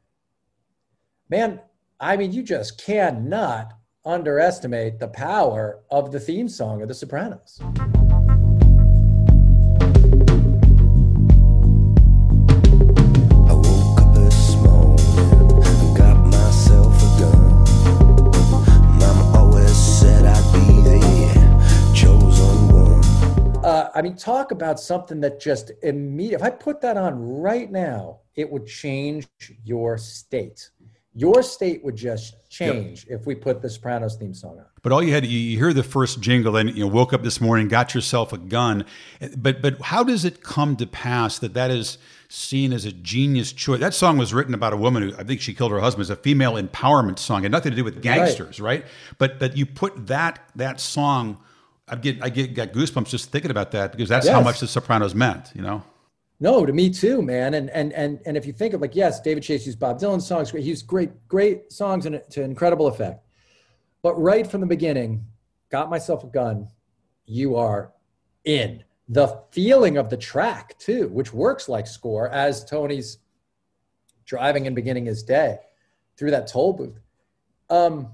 man, 1.30 1.60
I 2.00 2.18
mean, 2.18 2.32
you 2.32 2.44
just 2.44 2.84
cannot 2.84 3.74
underestimate 4.06 5.00
the 5.00 5.08
power 5.08 5.82
of 5.90 6.12
the 6.12 6.20
theme 6.20 6.48
song 6.48 6.82
of 6.82 6.88
The 6.88 6.94
Sopranos. 6.94 7.60
I 23.96 24.02
mean, 24.02 24.18
talk 24.18 24.52
about 24.52 24.80
something 24.80 25.22
that 25.22 25.40
just 25.40 25.72
immediate. 25.82 26.42
If 26.42 26.44
I 26.44 26.50
put 26.50 26.82
that 26.82 26.98
on 26.98 27.18
right 27.40 27.72
now, 27.72 28.20
it 28.36 28.52
would 28.52 28.68
change 28.68 29.26
your 29.64 29.98
state. 29.98 30.70
Your 31.18 31.42
state 31.42 31.82
would 31.86 31.96
just 31.96 32.36
change 32.50 33.08
if 33.10 33.26
we 33.26 33.36
put 33.36 33.62
the 33.62 33.70
Sopranos 33.70 34.18
theme 34.18 34.34
song 34.34 34.60
on. 34.60 34.66
But 34.84 34.92
all 34.92 35.02
you 35.02 35.14
had, 35.14 35.26
you- 35.26 35.40
you 35.40 35.58
hear 35.58 35.72
the 35.72 35.82
first 35.82 36.20
jingle, 36.20 36.58
and 36.58 36.76
you 36.76 36.82
know, 36.82 36.92
woke 36.92 37.14
up 37.14 37.24
this 37.24 37.40
morning, 37.40 37.70
got 37.70 37.96
yourself 37.96 38.34
a 38.34 38.38
gun. 38.38 38.84
But 39.38 39.62
but 39.62 39.80
how 39.80 40.04
does 40.04 40.26
it 40.26 40.44
come 40.44 40.76
to 40.76 40.86
pass 40.86 41.40
that 41.40 41.54
that 41.54 41.72
is 41.72 41.98
seen 42.28 42.74
as 42.74 42.84
a 42.84 42.92
genius 42.92 43.54
choice? 43.54 43.80
That 43.80 43.94
song 43.94 44.18
was 44.18 44.34
written 44.34 44.54
about 44.54 44.74
a 44.74 44.78
woman 44.78 45.04
who 45.04 45.16
I 45.18 45.24
think 45.24 45.40
she 45.40 45.54
killed 45.54 45.72
her 45.72 45.80
husband. 45.80 46.02
It's 46.02 46.10
a 46.10 46.18
female 46.18 46.56
empowerment 46.56 47.18
song, 47.18 47.40
it 47.40 47.44
had 47.44 47.52
nothing 47.54 47.72
to 47.72 47.78
do 47.78 47.86
with 47.86 48.02
gangsters, 48.02 48.60
right? 48.60 48.86
But 49.18 49.40
but 49.40 49.56
you 49.56 49.66
put 49.66 50.08
that 50.08 50.40
that 50.58 50.82
song. 50.82 51.38
I 51.88 51.96
get 51.96 52.24
I 52.24 52.30
get 52.30 52.54
got 52.54 52.72
goosebumps 52.72 53.10
just 53.10 53.32
thinking 53.32 53.52
about 53.52 53.72
that 53.72 53.92
because 53.92 54.10
that's 54.10 54.28
how 54.28 54.42
much 54.42 54.60
The 54.60 54.68
Sopranos 54.68 55.14
meant, 55.14 55.52
you 55.54 55.62
know. 55.62 55.84
No, 56.40 56.66
to 56.66 56.74
me 56.74 56.90
too, 56.90 57.22
man. 57.22 57.54
And 57.54 57.70
and 57.70 57.94
and 57.94 58.20
and 58.26 58.36
if 58.36 58.46
you 58.46 58.54
think 58.54 58.74
of 58.74 58.82
like, 58.82 58.96
yes, 58.96 59.22
David 59.22 59.44
Chase 59.44 59.66
used 59.66 59.80
Bob 59.80 60.00
Dylan 60.00 60.22
songs. 60.22 60.50
He 60.50 60.60
used 60.60 60.88
great, 60.88 61.28
great 61.28 61.72
songs 61.72 62.06
and 62.06 62.22
to 62.32 62.42
incredible 62.42 62.88
effect. 62.88 63.24
But 64.02 64.16
right 64.16 64.46
from 64.46 64.62
the 64.62 64.68
beginning, 64.68 65.26
got 65.70 65.90
myself 65.90 66.24
a 66.24 66.28
gun. 66.28 66.70
You 67.26 67.56
are 67.56 67.94
in 68.44 68.84
the 69.08 69.42
feeling 69.52 69.98
of 69.98 70.10
the 70.10 70.18
track 70.18 70.78
too, 70.80 71.08
which 71.10 71.34
works 71.34 71.70
like 71.70 71.88
score 71.88 72.30
as 72.30 72.66
Tony's 72.66 73.20
driving 74.26 74.66
and 74.68 74.76
beginning 74.76 75.06
his 75.06 75.24
day 75.24 75.60
through 76.18 76.32
that 76.32 76.48
toll 76.48 76.74
booth. 76.74 77.00
Um, 77.70 78.10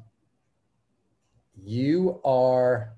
you 1.63 2.19
are 2.23 2.93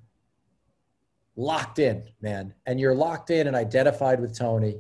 locked 1.36 1.80
in, 1.80 2.10
man, 2.22 2.54
and 2.66 2.80
you're 2.80 2.96
locked 2.96 3.30
in 3.30 3.48
and 3.48 3.56
identified 3.56 4.20
with 4.20 4.38
Tony 4.38 4.80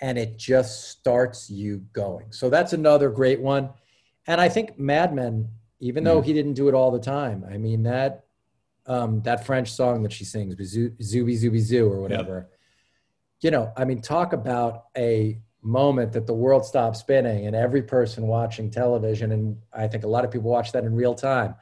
and 0.00 0.18
it 0.18 0.36
just 0.36 0.90
starts 0.90 1.48
you 1.48 1.78
going. 1.92 2.32
So 2.32 2.50
that's 2.50 2.72
another 2.72 3.10
great 3.10 3.40
one. 3.40 3.70
And 4.26 4.40
I 4.40 4.48
think 4.48 4.78
Mad 4.78 5.14
Men, 5.14 5.48
even 5.80 6.04
though 6.04 6.20
he 6.20 6.32
didn't 6.32 6.54
do 6.54 6.68
it 6.68 6.74
all 6.74 6.90
the 6.90 6.98
time, 6.98 7.44
I 7.50 7.58
mean 7.58 7.82
that 7.84 8.24
um, 8.86 9.22
that 9.22 9.46
French 9.46 9.72
song 9.72 10.02
that 10.02 10.12
she 10.12 10.24
sings, 10.24 10.56
Zoo- 10.62 10.90
Zooby 11.00 11.42
Zooby 11.42 11.60
Zoo 11.60 11.90
or 11.90 12.00
whatever. 12.00 12.50
You 13.40 13.50
know, 13.50 13.72
I 13.76 13.84
mean, 13.84 14.00
talk 14.00 14.32
about 14.32 14.86
a 14.96 15.38
moment 15.62 16.12
that 16.12 16.26
the 16.26 16.34
world 16.34 16.66
stops 16.66 17.00
spinning 17.00 17.46
and 17.46 17.56
every 17.56 17.82
person 17.82 18.26
watching 18.26 18.70
television, 18.70 19.32
and 19.32 19.56
I 19.72 19.88
think 19.88 20.04
a 20.04 20.08
lot 20.08 20.24
of 20.24 20.30
people 20.30 20.50
watch 20.50 20.72
that 20.72 20.84
in 20.84 20.94
real 20.94 21.14
time. 21.14 21.54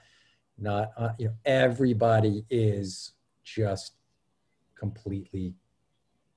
Not, 0.58 0.90
uh, 0.96 1.10
you 1.18 1.26
know, 1.26 1.34
everybody 1.44 2.44
is 2.50 3.12
just 3.44 3.94
completely 4.78 5.54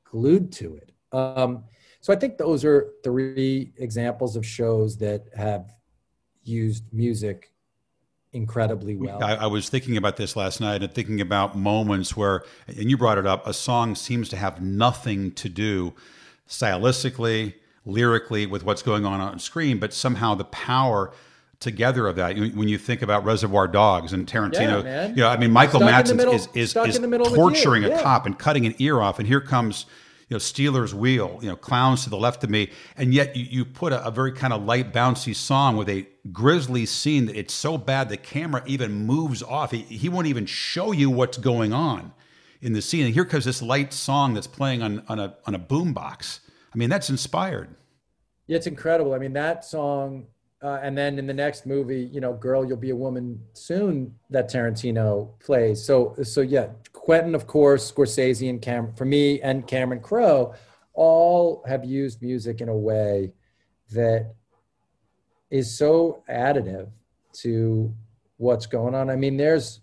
glued 0.04 0.52
to 0.54 0.76
it. 0.76 0.92
Um, 1.12 1.64
so 2.02 2.14
I 2.14 2.16
think 2.16 2.38
those 2.38 2.64
are 2.64 2.94
three 3.04 3.74
examples 3.78 4.36
of 4.36 4.46
shows 4.46 4.98
that 4.98 5.26
have 5.36 5.74
used 6.44 6.84
music 6.94 7.52
incredibly 8.34 8.96
well. 8.96 9.24
I, 9.24 9.36
I 9.36 9.46
was 9.48 9.70
thinking 9.70 9.98
about 9.98 10.18
this 10.18 10.36
last 10.36 10.60
night 10.60 10.84
and 10.84 10.94
thinking 10.94 11.22
about 11.22 11.56
moments 11.58 12.16
where, 12.16 12.44
and 12.68 12.90
you 12.90 12.98
brought 12.98 13.18
it 13.18 13.26
up, 13.26 13.48
a 13.48 13.54
song 13.54 13.96
seems 13.96 14.30
to 14.30 14.38
have 14.38 14.62
nothing 14.62 15.32
to 15.32 15.50
do 15.50 15.94
stylistically, 16.48 17.56
lyrically 17.86 18.46
with 18.46 18.64
what's 18.64 18.82
going 18.82 19.06
on 19.06 19.22
on 19.22 19.40
screen, 19.40 19.80
but 19.80 19.94
somehow 19.94 20.36
the 20.36 20.46
power 20.46 21.12
together 21.60 22.08
of 22.08 22.16
that. 22.18 22.38
When 22.38 22.68
you 22.68 22.78
think 22.78 23.02
about 23.02 23.24
Reservoir 23.26 23.68
Dogs 23.68 24.14
and 24.14 24.28
Tarantino, 24.28 24.78
Yeah, 24.78 24.84
man. 24.84 25.10
you 25.12 25.16
know, 25.18 25.30
I 25.30 25.38
mean, 25.38 25.52
Michael 25.52 25.82
Madsen 25.82 26.34
is 26.34 26.48
is, 26.54 26.76
is 26.76 26.96
in 26.96 27.02
the 27.02 27.08
middle 27.08 27.28
of 27.28 27.34
the 27.34 27.38
torturing 27.38 27.84
deal, 27.84 27.92
a 27.92 27.96
yeah. 27.96 28.04
cop 28.04 28.26
and 28.26 28.38
cutting 28.38 28.66
an 28.66 28.76
ear 28.80 29.02
off, 29.02 29.20
and 29.20 29.28
here 29.28 29.42
comes. 29.42 29.86
You 30.28 30.34
know, 30.34 30.40
Stealers 30.40 30.92
Wheel, 30.92 31.38
you 31.44 31.50
know, 31.50 31.56
clowns 31.56 32.04
to 32.06 32.10
the 32.10 32.18
left 32.18 32.44
of 32.44 32.50
me. 32.50 32.72
And 32.98 33.14
yet 33.14 33.36
you, 33.36 33.46
you 33.46 33.64
put 33.64 33.94
a, 33.94 34.04
a 34.08 34.10
very 34.10 34.32
kind 34.32 34.54
of 34.54 34.64
light, 34.64 34.92
bouncy 34.92 35.36
song 35.36 35.78
with 35.78 35.88
a 35.88 36.08
grisly 36.32 36.88
scene 36.88 37.28
that 37.28 37.36
it's 37.36 37.54
so 37.54 37.78
bad 37.78 38.10
the 38.10 38.18
camera 38.18 38.64
even 38.66 39.06
moves 39.06 39.44
off. 39.44 39.70
He, 39.70 39.84
he 39.84 40.10
won't 40.10 40.26
even 40.26 40.48
show 40.48 40.92
you 40.92 41.12
what's 41.12 41.38
going 41.38 41.74
on 41.74 42.12
in 42.60 42.74
the 42.74 42.82
scene. 42.82 43.06
And 43.06 43.14
here 43.14 43.24
comes 43.24 43.46
this 43.46 43.62
light 43.62 43.94
song 43.94 44.34
that's 44.34 44.48
playing 44.48 44.82
on, 44.82 45.04
on 45.08 45.20
a 45.20 45.36
on 45.46 45.54
a 45.54 45.60
boombox. 45.60 46.40
I 46.74 46.78
mean, 46.80 46.90
that's 46.90 47.12
inspired. 47.12 47.76
Yeah, 48.48 48.58
it's 48.58 48.66
incredible. 48.66 49.14
I 49.14 49.20
mean, 49.20 49.34
that 49.34 49.64
song, 49.64 50.26
uh, 50.62 50.80
and 50.82 50.98
then 50.98 51.20
in 51.20 51.28
the 51.28 51.34
next 51.34 51.66
movie, 51.66 52.10
you 52.12 52.22
know, 52.22 52.34
"Girl, 52.34 52.66
You'll 52.66 52.78
Be 52.78 52.92
a 52.92 52.96
Woman 52.96 53.40
Soon," 53.54 54.16
that 54.30 54.50
Tarantino 54.50 55.38
plays. 55.40 55.84
So, 55.84 56.16
so 56.24 56.42
yeah, 56.42 56.68
Quentin, 56.94 57.36
of 57.36 57.46
course, 57.46 57.92
Scorsese, 57.92 58.50
and 58.50 58.62
Cameron, 58.62 58.96
for 58.96 59.06
me, 59.06 59.42
and 59.42 59.68
Cameron 59.68 60.02
Crowe, 60.02 60.54
all 60.94 61.64
have 61.68 61.84
used 61.86 62.22
music 62.22 62.62
in 62.62 62.70
a 62.70 62.78
way 62.78 63.34
that 63.92 64.34
is 65.52 65.78
so 65.78 66.24
additive 66.30 66.90
to 67.34 67.94
what's 68.38 68.66
going 68.66 68.96
on. 68.96 69.10
I 69.10 69.16
mean, 69.16 69.38
there's, 69.38 69.82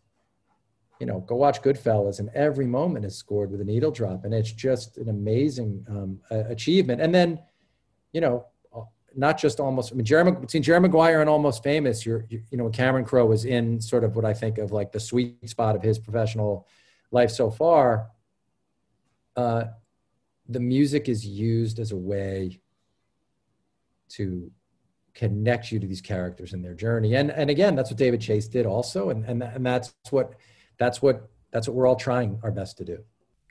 you 0.99 1.07
know, 1.07 1.21
go 1.21 1.37
watch 1.37 1.63
Goodfellas, 1.63 2.19
and 2.19 2.29
every 2.35 2.67
moment 2.67 3.05
is 3.05 3.17
scored 3.17 3.51
with 3.51 3.61
a 3.61 3.65
needle 3.65 3.91
drop, 3.91 4.25
and 4.25 4.35
it's 4.35 4.53
just 4.53 4.99
an 4.99 5.09
amazing 5.09 5.85
um, 5.89 6.21
achievement. 6.31 7.01
And 7.01 7.15
then, 7.15 7.41
you 8.13 8.21
know, 8.21 8.47
not 9.17 9.39
just 9.39 9.61
almost. 9.61 9.93
I 9.93 9.97
mean, 9.97 10.35
between 10.41 10.63
Jerry 10.63 10.81
Maguire 10.81 11.21
and 11.21 11.29
Almost 11.29 11.63
Famous, 11.63 12.05
you're, 12.05 12.25
you 12.29 12.43
you 12.51 12.59
know, 12.59 12.69
Cameron 12.71 13.05
Crowe 13.05 13.27
was 13.27 13.45
in 13.45 13.81
sort 13.81 14.05
of 14.05 14.17
what 14.17 14.25
I 14.25 14.35
think 14.35 14.59
of 14.59 14.73
like 14.73 14.93
the 14.93 15.01
sweet 15.01 15.49
spot 15.49 15.77
of 15.77 15.83
his 15.83 15.99
professional 15.99 16.67
life 17.11 17.31
so 17.31 17.51
far. 17.51 18.09
Uh, 19.37 19.65
the 20.49 20.61
music 20.61 21.09
is 21.09 21.27
used 21.27 21.79
as 21.79 21.93
a 21.93 21.97
way 21.97 22.61
to 24.11 24.51
connect 25.15 25.71
you 25.71 25.79
to 25.79 25.87
these 25.87 26.01
characters 26.01 26.53
and 26.53 26.65
their 26.65 26.75
journey. 26.75 27.15
And 27.15 27.31
and 27.31 27.51
again, 27.51 27.75
that's 27.75 27.91
what 27.91 27.99
David 27.99 28.21
Chase 28.21 28.49
did 28.49 28.67
also, 28.67 29.11
and 29.11 29.25
and 29.25 29.43
and 29.43 29.65
that's 29.65 29.95
what 30.11 30.35
that's 30.79 31.03
what 31.03 31.29
that's 31.51 31.69
what 31.69 31.75
we're 31.75 31.87
all 31.87 31.97
trying 31.97 32.41
our 32.43 32.51
best 32.51 32.79
to 32.79 32.85
do. 32.85 33.05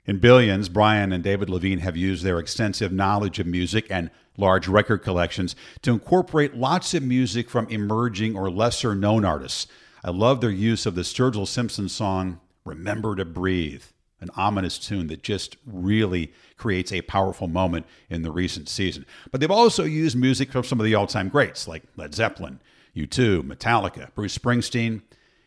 In 0.04 0.18
Billions, 0.18 0.68
Brian 0.68 1.12
and 1.12 1.22
David 1.22 1.48
Levien 1.48 1.78
have 1.78 1.96
used 1.96 2.24
their 2.24 2.40
extensive 2.40 2.90
knowledge 2.90 3.38
of 3.38 3.46
music 3.46 3.86
and 3.88 4.10
large 4.36 4.66
record 4.66 4.98
collections 5.04 5.54
to 5.82 5.92
incorporate 5.92 6.56
lots 6.56 6.92
of 6.92 7.04
music 7.04 7.48
from 7.48 7.68
emerging 7.68 8.36
or 8.36 8.50
lesser 8.50 8.96
known 8.96 9.24
artists. 9.24 9.68
I 10.02 10.10
love 10.10 10.40
their 10.40 10.50
use 10.50 10.86
of 10.86 10.96
the 10.96 11.02
Sturgill 11.02 11.46
Simpson 11.46 11.88
song, 11.88 12.40
Remember 12.64 13.14
to 13.14 13.24
Breathe, 13.24 13.84
an 14.20 14.30
ominous 14.36 14.76
tune 14.76 15.06
that 15.06 15.22
just 15.22 15.56
really 15.64 16.32
creates 16.56 16.92
a 16.92 17.02
powerful 17.02 17.46
moment 17.46 17.86
in 18.10 18.22
the 18.22 18.32
recent 18.32 18.68
season. 18.68 19.06
But 19.30 19.40
they've 19.40 19.50
also 19.52 19.84
used 19.84 20.16
music 20.16 20.50
from 20.50 20.64
some 20.64 20.80
of 20.80 20.84
the 20.84 20.96
all 20.96 21.06
time 21.06 21.28
greats 21.28 21.68
like 21.68 21.84
Led 21.96 22.12
Zeppelin, 22.12 22.58
U2, 22.96 23.42
Metallica, 23.42 24.12
Bruce 24.16 24.36
Springsteen, 24.36 25.02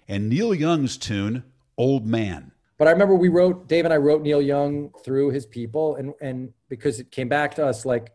and 0.08 0.30
Neil 0.30 0.54
Young's 0.54 0.96
tune, 0.96 1.44
Old 1.78 2.08
Man. 2.08 2.54
But 2.78 2.88
I 2.88 2.92
remember 2.92 3.16
we 3.16 3.30
wrote 3.30 3.68
Dave 3.68 3.86
and 3.86 3.94
I 3.94 3.98
wrote 3.98 4.22
Neil 4.22 4.42
Young 4.42 4.92
through 5.04 5.32
his 5.32 5.46
people, 5.46 5.96
and 5.96 6.14
and 6.22 6.54
because 6.70 7.00
it 7.00 7.12
came 7.12 7.30
back 7.30 7.56
to 7.56 7.66
us 7.66 7.86
like 7.86 8.12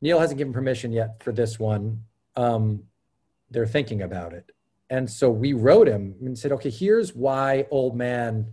Neil 0.00 0.18
hasn't 0.20 0.38
given 0.38 0.52
permission 0.52 0.92
yet 0.92 1.22
for 1.22 1.32
this 1.32 1.58
one. 1.58 2.02
Um, 2.36 2.84
they're 3.50 3.66
thinking 3.66 4.02
about 4.02 4.32
it, 4.32 4.52
and 4.90 5.10
so 5.10 5.30
we 5.30 5.52
wrote 5.52 5.88
him 5.88 6.14
and 6.20 6.38
said, 6.38 6.52
okay, 6.52 6.70
here's 6.70 7.14
why 7.14 7.66
Old 7.70 7.96
Man 7.96 8.52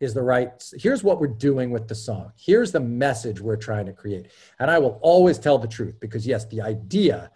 is 0.00 0.14
the 0.14 0.22
right, 0.22 0.50
here's 0.78 1.04
what 1.04 1.20
we're 1.20 1.26
doing 1.26 1.70
with 1.70 1.86
the 1.86 1.94
song. 1.94 2.32
Here's 2.36 2.72
the 2.72 2.80
message 2.80 3.40
we're 3.40 3.56
trying 3.56 3.84
to 3.86 3.92
create. 3.92 4.28
And 4.58 4.70
I 4.70 4.78
will 4.78 4.98
always 5.02 5.38
tell 5.38 5.58
the 5.58 5.68
truth 5.68 6.00
because, 6.00 6.26
yes, 6.26 6.46
the 6.46 6.62
idea 6.62 7.30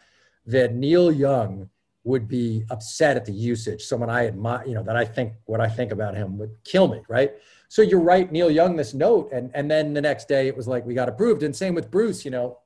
that 0.47 0.75
Neil 0.75 1.13
Young 1.13 1.69
would 2.05 2.29
be 2.29 2.65
upset 2.71 3.17
at 3.17 3.25
the 3.25 3.33
usage, 3.33 3.83
someone 3.83 4.11
I 4.11 4.27
admire, 4.27 4.63
you 4.67 4.75
know, 4.75 4.83
that 4.83 4.97
I 4.97 5.07
think 5.07 5.33
what 5.47 5.61
I 5.61 5.69
think 5.69 5.91
about 5.91 6.15
him 6.15 6.39
would 6.39 6.55
kill 6.63 6.87
me, 6.87 7.03
right? 7.09 7.33
So 7.69 7.81
you 7.83 7.99
write 7.99 8.31
Neil 8.31 8.51
Young 8.51 8.77
this 8.77 8.95
note, 8.95 9.33
and 9.33 9.51
and 9.55 9.71
then 9.71 9.95
the 9.95 10.03
next 10.03 10.29
day 10.29 10.47
it 10.47 10.57
was 10.57 10.69
like 10.69 10.85
we 10.85 10.95
got 10.95 11.09
approved. 11.09 11.43
And 11.43 11.57
same 11.57 11.75
with 11.75 11.91
Bruce, 11.91 12.25
you 12.25 12.31
know. 12.31 12.59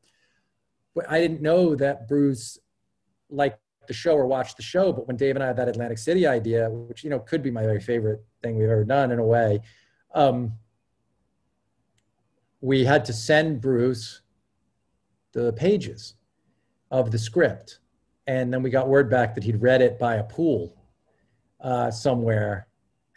I 1.09 1.21
didn't 1.21 1.41
know 1.41 1.77
that 1.77 2.09
Bruce 2.09 2.59
liked 3.31 3.61
the 3.87 3.95
show 3.95 4.15
or 4.15 4.27
watched 4.27 4.57
the 4.57 4.63
show, 4.63 4.93
but 4.93 5.07
when 5.07 5.17
Dave 5.17 5.37
and 5.37 5.43
I 5.43 5.47
had 5.47 5.57
that 5.57 5.69
Atlantic 5.69 5.99
City 5.99 6.27
idea, 6.27 6.69
which 6.69 7.05
you 7.05 7.11
know 7.11 7.21
could 7.21 7.43
be 7.43 7.51
my 7.51 7.63
very 7.63 7.81
favorite 7.81 8.25
thing 8.43 8.59
we've 8.59 8.69
ever 8.69 8.85
done 8.85 9.13
in 9.13 9.21
a 9.21 9.25
way, 9.25 9.61
um, 10.15 10.53
we 12.61 12.85
had 12.85 13.05
to 13.05 13.13
send 13.13 13.61
Bruce 13.61 14.23
the 15.33 15.53
pages 15.53 16.15
of 16.91 17.11
the 17.11 17.19
script, 17.19 17.79
and 18.29 18.53
then 18.53 18.63
we 18.63 18.71
got 18.71 18.89
word 18.89 19.11
back 19.11 19.35
that 19.35 19.43
he'd 19.43 19.61
read 19.61 19.83
it 19.83 19.99
by 19.99 20.17
a 20.17 20.23
pool 20.23 20.77
uh, 21.61 21.91
somewhere 21.91 22.69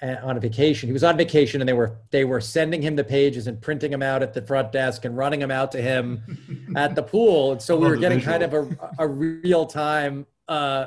on 0.02 0.36
a 0.36 0.40
vacation. 0.40 0.88
He 0.90 0.94
was 0.94 1.04
on 1.04 1.16
vacation, 1.16 1.62
and 1.62 1.68
they 1.68 1.74
were 1.74 2.00
they 2.10 2.26
were 2.26 2.42
sending 2.42 2.82
him 2.82 2.96
the 2.96 3.04
pages 3.04 3.46
and 3.46 3.62
printing 3.62 3.92
them 3.92 4.02
out 4.02 4.24
at 4.24 4.34
the 4.34 4.42
front 4.42 4.72
desk 4.72 5.06
and 5.06 5.16
running 5.16 5.42
them 5.42 5.52
out 5.52 5.72
to 5.74 5.82
him 5.82 6.74
at 6.76 6.96
the 6.96 7.04
pool. 7.04 7.52
And 7.52 7.62
so 7.62 7.78
we 7.78 7.88
were 7.88 7.98
getting 7.98 8.20
visual. 8.20 8.40
kind 8.40 8.54
of 8.54 8.80
a, 8.82 8.90
a 9.00 9.08
real 9.08 9.68
time 9.68 10.26
uh, 10.48 10.86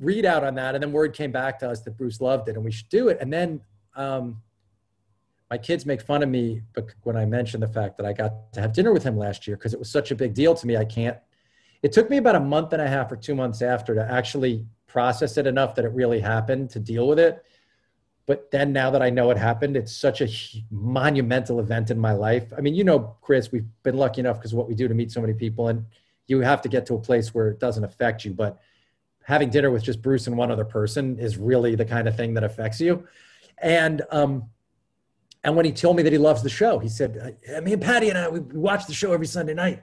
readout 0.00 0.42
on 0.42 0.54
that. 0.54 0.74
And 0.74 0.82
then 0.82 0.92
word 0.92 1.14
came 1.14 1.32
back 1.32 1.58
to 1.60 1.70
us 1.70 1.80
that 1.80 1.96
Bruce 1.96 2.20
loved 2.20 2.48
it 2.48 2.54
and 2.54 2.64
we 2.64 2.70
should 2.70 2.88
do 2.88 3.08
it. 3.08 3.18
And 3.20 3.32
then 3.32 3.60
um, 3.96 4.40
my 5.50 5.58
kids 5.58 5.84
make 5.84 6.00
fun 6.00 6.22
of 6.22 6.28
me 6.28 6.62
when 7.02 7.16
I 7.16 7.24
mention 7.24 7.60
the 7.60 7.68
fact 7.68 7.96
that 7.96 8.06
I 8.06 8.12
got 8.12 8.52
to 8.52 8.60
have 8.60 8.72
dinner 8.72 8.92
with 8.92 9.02
him 9.02 9.16
last 9.16 9.46
year 9.46 9.56
because 9.56 9.74
it 9.74 9.78
was 9.78 9.90
such 9.90 10.10
a 10.10 10.14
big 10.14 10.34
deal 10.34 10.54
to 10.54 10.66
me. 10.66 10.76
I 10.76 10.84
can't. 10.84 11.18
It 11.82 11.92
took 11.92 12.10
me 12.10 12.18
about 12.18 12.36
a 12.36 12.40
month 12.40 12.72
and 12.72 12.82
a 12.82 12.88
half 12.88 13.10
or 13.10 13.16
two 13.16 13.34
months 13.34 13.62
after 13.62 13.94
to 13.94 14.10
actually 14.10 14.66
process 14.86 15.36
it 15.36 15.46
enough 15.46 15.74
that 15.76 15.84
it 15.84 15.92
really 15.92 16.20
happened 16.20 16.70
to 16.70 16.80
deal 16.80 17.06
with 17.06 17.18
it 17.18 17.44
but 18.30 18.48
then 18.52 18.72
now 18.72 18.92
that 18.92 19.02
I 19.02 19.10
know 19.10 19.32
it 19.32 19.36
happened, 19.36 19.76
it's 19.76 19.90
such 19.92 20.20
a 20.20 20.28
monumental 20.70 21.58
event 21.58 21.90
in 21.90 21.98
my 21.98 22.12
life. 22.12 22.52
I 22.56 22.60
mean, 22.60 22.76
you 22.76 22.84
know, 22.84 23.16
Chris, 23.22 23.50
we've 23.50 23.66
been 23.82 23.96
lucky 23.96 24.20
enough 24.20 24.36
because 24.36 24.54
what 24.54 24.68
we 24.68 24.76
do 24.76 24.86
to 24.86 24.94
meet 24.94 25.10
so 25.10 25.20
many 25.20 25.32
people, 25.32 25.66
and 25.66 25.84
you 26.28 26.40
have 26.40 26.62
to 26.62 26.68
get 26.68 26.86
to 26.86 26.94
a 26.94 26.98
place 27.00 27.34
where 27.34 27.48
it 27.48 27.58
doesn't 27.58 27.82
affect 27.82 28.24
you. 28.24 28.32
But 28.32 28.60
having 29.24 29.50
dinner 29.50 29.72
with 29.72 29.82
just 29.82 30.00
Bruce 30.00 30.28
and 30.28 30.36
one 30.36 30.52
other 30.52 30.64
person 30.64 31.18
is 31.18 31.38
really 31.38 31.74
the 31.74 31.84
kind 31.84 32.06
of 32.06 32.16
thing 32.16 32.34
that 32.34 32.44
affects 32.44 32.80
you. 32.80 33.04
And 33.58 34.02
um, 34.12 34.44
and 35.42 35.56
when 35.56 35.64
he 35.64 35.72
told 35.72 35.96
me 35.96 36.04
that 36.04 36.12
he 36.12 36.18
loves 36.18 36.44
the 36.44 36.50
show, 36.50 36.78
he 36.78 36.88
said, 36.88 37.36
"Me 37.64 37.72
and 37.72 37.82
Patty 37.82 38.10
and 38.10 38.18
I 38.18 38.28
we 38.28 38.38
watch 38.38 38.86
the 38.86 38.94
show 38.94 39.12
every 39.12 39.26
Sunday 39.26 39.54
night." 39.54 39.82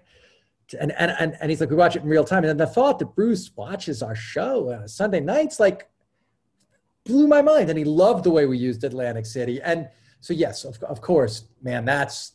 And, 0.79 0.91
and, 0.93 1.15
and, 1.19 1.37
and 1.39 1.49
he's 1.49 1.61
like, 1.61 1.69
we 1.69 1.75
watch 1.75 1.95
it 1.95 2.03
in 2.03 2.09
real 2.09 2.23
time. 2.23 2.43
And 2.43 2.59
the 2.59 2.67
thought 2.67 2.99
that 2.99 3.15
Bruce 3.15 3.51
watches 3.55 4.01
our 4.01 4.15
show 4.15 4.69
uh, 4.69 4.87
Sunday 4.87 5.19
nights, 5.19 5.59
like, 5.59 5.89
blew 7.05 7.27
my 7.27 7.41
mind. 7.41 7.69
And 7.69 7.77
he 7.79 7.85
loved 7.85 8.23
the 8.23 8.31
way 8.31 8.45
we 8.45 8.57
used 8.57 8.83
Atlantic 8.83 9.25
City. 9.25 9.61
And 9.61 9.87
so, 10.19 10.33
yes, 10.33 10.65
of, 10.65 10.81
of 10.83 11.01
course, 11.01 11.45
man, 11.61 11.85
that's, 11.85 12.33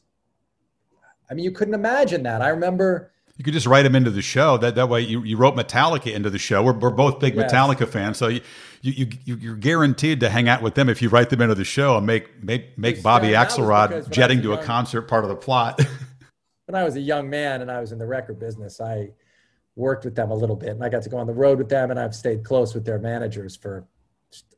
I 1.30 1.34
mean, 1.34 1.44
you 1.44 1.50
couldn't 1.50 1.74
imagine 1.74 2.22
that. 2.24 2.42
I 2.42 2.48
remember. 2.48 3.10
You 3.36 3.44
could 3.44 3.54
just 3.54 3.66
write 3.66 3.86
him 3.86 3.94
into 3.94 4.10
the 4.10 4.22
show. 4.22 4.58
That 4.58 4.74
that 4.74 4.88
way, 4.88 5.00
you, 5.00 5.22
you 5.24 5.38
wrote 5.38 5.56
Metallica 5.56 6.12
into 6.12 6.28
the 6.28 6.38
show. 6.38 6.62
We're, 6.62 6.74
we're 6.74 6.90
both 6.90 7.18
big 7.18 7.34
yes. 7.34 7.50
Metallica 7.50 7.88
fans, 7.88 8.18
so 8.18 8.28
you, 8.28 8.42
you 8.82 9.08
you 9.24 9.36
you're 9.36 9.56
guaranteed 9.56 10.20
to 10.20 10.28
hang 10.28 10.48
out 10.48 10.60
with 10.60 10.74
them 10.74 10.90
if 10.90 11.00
you 11.00 11.08
write 11.08 11.30
them 11.30 11.40
into 11.40 11.54
the 11.54 11.64
show 11.64 11.96
and 11.96 12.06
make 12.06 12.44
make 12.44 12.76
make 12.76 13.02
Bobby 13.02 13.28
Axelrod 13.28 14.10
jetting 14.10 14.42
to 14.42 14.52
a 14.52 14.62
concert 14.62 15.02
part 15.02 15.24
of 15.24 15.30
the 15.30 15.36
plot. 15.36 15.80
when 16.72 16.80
I 16.80 16.84
was 16.84 16.96
a 16.96 17.00
young 17.00 17.28
man 17.28 17.60
and 17.60 17.70
I 17.70 17.80
was 17.80 17.92
in 17.92 17.98
the 17.98 18.06
record 18.06 18.38
business, 18.38 18.80
I 18.80 19.10
worked 19.76 20.06
with 20.06 20.14
them 20.14 20.30
a 20.30 20.34
little 20.34 20.56
bit, 20.56 20.70
and 20.70 20.82
I 20.82 20.88
got 20.88 21.02
to 21.02 21.10
go 21.10 21.18
on 21.18 21.26
the 21.26 21.34
road 21.34 21.58
with 21.58 21.68
them, 21.68 21.90
and 21.90 22.00
I've 22.00 22.14
stayed 22.14 22.44
close 22.44 22.74
with 22.74 22.86
their 22.86 22.98
managers 22.98 23.54
for 23.54 23.86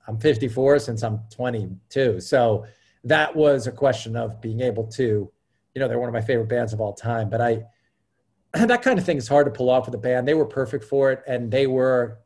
I'm 0.07 0.19
54 0.19 0.79
since 0.79 1.03
I'm 1.03 1.21
22. 1.35 2.21
So 2.21 2.67
that 3.03 3.35
was 3.35 3.67
a 3.67 3.73
question 3.73 4.15
of 4.15 4.41
being 4.41 4.61
able 4.61 4.85
to, 4.93 5.29
you 5.75 5.81
know, 5.81 5.89
they're 5.89 5.99
one 5.99 6.09
of 6.09 6.13
my 6.13 6.21
favorite 6.21 6.49
bands 6.49 6.73
of 6.73 6.81
all 6.81 6.93
time. 6.93 7.29
But 7.31 7.41
I, 7.41 7.65
that 8.53 8.83
kind 8.83 8.97
of 8.97 9.05
thing 9.05 9.17
is 9.17 9.27
hard 9.27 9.47
to 9.47 9.51
pull 9.51 9.69
off 9.69 9.87
with 9.87 9.95
a 9.97 9.99
band. 9.99 10.29
They 10.29 10.35
were 10.35 10.47
perfect 10.47 10.85
for 10.85 11.11
it. 11.11 11.23
And 11.27 11.51
they 11.51 11.67
were, 11.67 12.19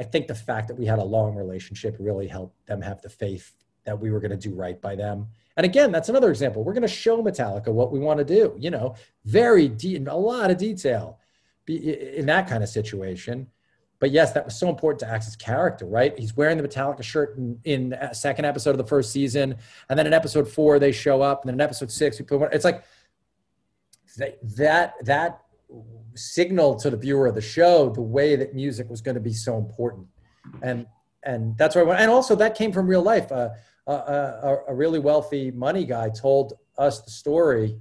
I 0.00 0.02
think 0.02 0.26
the 0.26 0.34
fact 0.34 0.66
that 0.68 0.74
we 0.74 0.86
had 0.86 0.98
a 0.98 1.04
long 1.04 1.36
relationship 1.36 1.96
really 2.00 2.26
helped 2.26 2.66
them 2.66 2.80
have 2.80 3.00
the 3.02 3.10
faith 3.10 3.52
that 3.84 4.00
we 4.00 4.10
were 4.10 4.18
going 4.18 4.32
to 4.32 4.36
do 4.36 4.54
right 4.54 4.80
by 4.80 4.96
them. 4.96 5.28
And 5.56 5.64
again, 5.64 5.92
that's 5.92 6.08
another 6.08 6.30
example. 6.30 6.64
We're 6.64 6.72
going 6.72 6.82
to 6.82 6.88
show 6.88 7.22
Metallica 7.22 7.68
what 7.68 7.92
we 7.92 7.98
want 7.98 8.18
to 8.18 8.24
do, 8.24 8.54
you 8.58 8.70
know, 8.70 8.94
very 9.24 9.68
deep, 9.68 10.06
a 10.08 10.16
lot 10.16 10.50
of 10.50 10.58
detail 10.58 11.18
in 11.68 12.26
that 12.26 12.48
kind 12.48 12.62
of 12.62 12.68
situation. 12.68 13.48
But 14.02 14.10
yes, 14.10 14.32
that 14.32 14.44
was 14.44 14.58
so 14.58 14.68
important 14.68 14.98
to 15.00 15.06
Axl's 15.06 15.36
character, 15.36 15.86
right? 15.86 16.18
He's 16.18 16.36
wearing 16.36 16.58
the 16.58 16.66
Metallica 16.66 17.04
shirt 17.04 17.36
in, 17.36 17.60
in 17.62 17.92
a 17.92 18.12
second 18.12 18.46
episode 18.46 18.70
of 18.70 18.78
the 18.78 18.86
first 18.86 19.12
season, 19.12 19.54
and 19.88 19.96
then 19.96 20.08
in 20.08 20.12
episode 20.12 20.48
four 20.48 20.80
they 20.80 20.90
show 20.90 21.22
up, 21.22 21.42
and 21.42 21.48
then 21.48 21.54
in 21.54 21.60
episode 21.60 21.88
six 21.88 22.18
we 22.18 22.24
put 22.24 22.40
one. 22.40 22.48
It's 22.52 22.64
like 22.64 22.82
that 24.56 24.94
that 25.04 25.42
signal 26.16 26.74
to 26.76 26.90
the 26.90 26.96
viewer 26.96 27.28
of 27.28 27.34
the 27.34 27.40
show 27.40 27.90
the 27.90 28.02
way 28.02 28.36
that 28.36 28.54
music 28.54 28.90
was 28.90 29.00
going 29.00 29.14
to 29.14 29.20
be 29.20 29.32
so 29.32 29.56
important, 29.56 30.08
and 30.62 30.86
and 31.22 31.56
that's 31.56 31.76
why. 31.76 31.82
I 31.82 31.84
went. 31.84 32.00
And 32.00 32.10
also 32.10 32.34
that 32.34 32.56
came 32.56 32.72
from 32.72 32.88
real 32.88 33.02
life. 33.02 33.30
Uh, 33.30 33.50
a, 33.86 33.92
a, 33.92 34.58
a 34.68 34.74
really 34.74 34.98
wealthy 34.98 35.50
money 35.50 35.84
guy 35.84 36.10
told 36.10 36.54
us 36.78 37.00
the 37.00 37.10
story 37.10 37.80